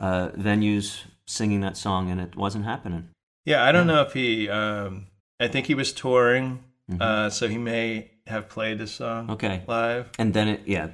uh, 0.00 0.28
venues 0.30 1.02
singing 1.26 1.60
that 1.60 1.76
song, 1.76 2.10
and 2.10 2.18
it 2.18 2.34
wasn't 2.34 2.64
happening. 2.64 3.10
yeah 3.44 3.62
I 3.62 3.72
don't 3.72 3.86
know 3.86 4.00
if 4.00 4.14
he 4.14 4.48
um, 4.48 5.08
I 5.38 5.48
think 5.48 5.66
he 5.66 5.74
was 5.74 5.92
touring 5.92 6.64
Mhm. 6.90 7.00
uh, 7.00 7.30
so 7.30 7.48
he 7.48 7.56
may 7.58 8.10
have 8.26 8.48
played 8.48 8.78
this 8.78 8.92
song 8.92 9.30
Okay. 9.30 9.62
live. 9.66 10.10
And 10.18 10.34
then 10.34 10.48
it, 10.48 10.62
yeah. 10.66 10.88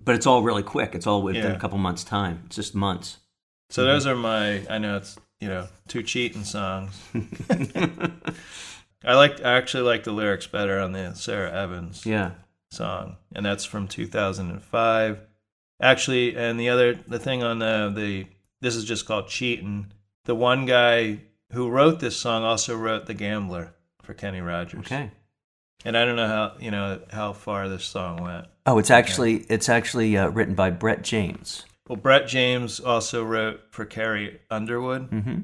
But 0.00 0.14
it's 0.16 0.26
all 0.26 0.42
really 0.42 0.62
quick. 0.62 0.94
It's 0.94 1.06
all 1.06 1.22
within 1.22 1.42
Yeah. 1.44 1.56
a 1.56 1.58
couple 1.58 1.78
months' 1.78 2.04
time. 2.04 2.42
It's 2.46 2.56
just 2.56 2.74
months. 2.74 3.18
So 3.70 3.84
those 3.84 4.06
are 4.06 4.14
my. 4.16 4.66
I 4.68 4.78
know 4.78 4.96
it's 4.98 5.16
you 5.40 5.48
know 5.48 5.68
two 5.88 6.02
cheating 6.02 6.44
songs. 6.44 7.00
I 9.04 9.14
like. 9.14 9.40
I 9.44 9.52
actually 9.56 9.82
like 9.84 10.04
the 10.04 10.12
lyrics 10.12 10.46
better 10.46 10.78
on 10.80 10.92
the 10.92 11.14
Sara 11.14 11.52
Evans 11.52 12.04
Yeah. 12.06 12.32
song, 12.70 13.16
and 13.34 13.44
that's 13.44 13.64
from 13.64 13.88
2005. 13.88 15.18
Actually, 15.80 16.36
and 16.36 16.58
the 16.58 16.68
other 16.68 16.94
the 16.94 17.18
thing 17.18 17.42
on 17.42 17.58
the 17.58 17.92
the 17.94 18.26
this 18.60 18.76
is 18.76 18.84
just 18.84 19.06
called 19.06 19.28
cheating. 19.28 19.92
The 20.24 20.34
one 20.34 20.64
guy 20.66 21.20
who 21.52 21.68
wrote 21.68 22.00
this 22.00 22.16
song 22.16 22.44
also 22.44 22.76
wrote 22.76 23.06
The 23.06 23.14
Gambler 23.14 23.74
for 24.02 24.14
Kenny 24.14 24.40
Rogers. 24.40 24.80
Okay. 24.80 25.10
And 25.84 25.96
I 25.98 26.04
don't 26.04 26.16
know 26.16 26.26
how 26.28 26.52
you 26.60 26.70
know 26.70 27.00
how 27.10 27.32
far 27.34 27.68
this 27.68 27.84
song 27.84 28.22
went. 28.22 28.46
Oh, 28.66 28.78
it's 28.78 28.90
actually 28.90 29.44
it's 29.50 29.68
actually 29.68 30.16
uh, 30.16 30.28
written 30.28 30.54
by 30.54 30.70
Brett 30.70 31.02
James. 31.02 31.64
Well, 31.88 31.96
Brett 31.96 32.26
James 32.26 32.80
also 32.80 33.22
wrote 33.22 33.60
for 33.70 33.84
Carrie 33.84 34.40
Underwood 34.50 35.10
Mm-hmm. 35.10 35.40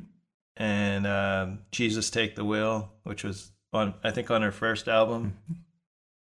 and 0.56 1.06
um, 1.06 1.58
Jesus 1.72 2.08
Take 2.10 2.34
the 2.36 2.44
Wheel, 2.44 2.90
which 3.04 3.22
was 3.24 3.50
on 3.72 3.94
I 4.02 4.10
think 4.10 4.30
on 4.30 4.42
her 4.42 4.52
first 4.52 4.88
album, 4.88 5.36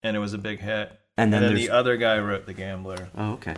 and 0.02 0.16
it 0.16 0.20
was 0.20 0.34
a 0.34 0.38
big 0.38 0.60
hit. 0.60 0.92
And 1.16 1.32
then 1.32 1.42
then 1.42 1.54
the 1.54 1.70
other 1.70 1.96
guy 1.96 2.18
wrote 2.18 2.46
The 2.46 2.54
Gambler. 2.54 3.08
Oh, 3.16 3.32
okay. 3.32 3.54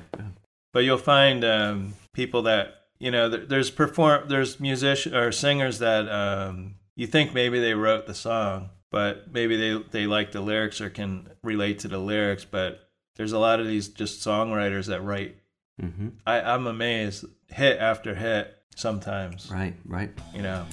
But 0.72 0.80
you'll 0.84 0.98
find 0.98 1.44
um, 1.44 1.94
people 2.12 2.42
that 2.42 2.74
you 3.00 3.10
know. 3.10 3.28
there- 3.28 3.46
There's 3.46 3.70
perform. 3.70 4.28
There's 4.28 4.58
musicians 4.60 5.14
or 5.14 5.32
singers 5.32 5.80
that 5.80 6.08
um, 6.08 6.76
you 6.96 7.06
think 7.06 7.34
maybe 7.34 7.58
they 7.60 7.74
wrote 7.74 8.06
the 8.06 8.14
song, 8.14 8.70
but 8.92 9.32
maybe 9.32 9.56
they 9.56 9.82
they 9.90 10.06
like 10.06 10.30
the 10.30 10.40
lyrics 10.40 10.80
or 10.80 10.88
can 10.90 11.28
relate 11.42 11.80
to 11.80 11.88
the 11.88 11.98
lyrics. 11.98 12.44
But 12.44 12.88
there's 13.16 13.32
a 13.32 13.38
lot 13.38 13.58
of 13.58 13.66
these 13.66 13.88
just 13.88 14.24
songwriters 14.24 14.86
that 14.86 15.00
write. 15.02 15.36
Mm-hmm. 15.82 16.08
I, 16.26 16.40
I'm 16.42 16.66
amazed, 16.68 17.24
hit 17.48 17.78
after 17.80 18.14
hit. 18.14 18.56
Sometimes, 18.74 19.50
Right. 19.52 19.74
Right. 19.84 20.10
you 20.34 20.40
know. 20.40 20.64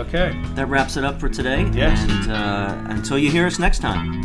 Okay. 0.00 0.36
That 0.56 0.66
wraps 0.66 0.96
it 0.96 1.04
up 1.04 1.20
for 1.20 1.28
today. 1.28 1.70
Yes. 1.72 2.02
And 2.02 2.32
uh, 2.32 2.76
until 2.92 3.18
you 3.20 3.30
hear 3.30 3.46
us 3.46 3.60
next 3.60 3.78
time. 3.78 4.24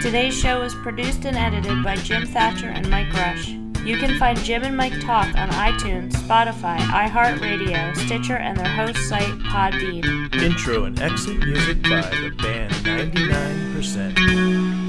Today's 0.00 0.38
show 0.38 0.60
was 0.60 0.74
produced 0.76 1.24
and 1.24 1.36
edited 1.36 1.82
by 1.82 1.96
Jim 1.96 2.26
Thatcher 2.26 2.68
and 2.68 2.88
Mike 2.90 3.12
Rush. 3.12 3.54
You 3.84 3.98
can 3.98 4.18
find 4.18 4.38
Jim 4.38 4.62
and 4.62 4.76
Mike 4.76 4.98
Talk 5.00 5.26
on 5.36 5.50
iTunes, 5.50 6.12
Spotify, 6.12 6.78
iHeartRadio, 6.78 7.94
Stitcher, 7.96 8.36
and 8.36 8.56
their 8.56 8.66
host 8.66 8.96
site, 9.08 9.28
Podbean. 9.40 10.34
Intro 10.42 10.84
and 10.84 10.98
exit 10.98 11.38
music 11.38 11.82
by 11.82 12.00
the 12.00 12.34
band 12.38 12.72
99%. 12.72 14.83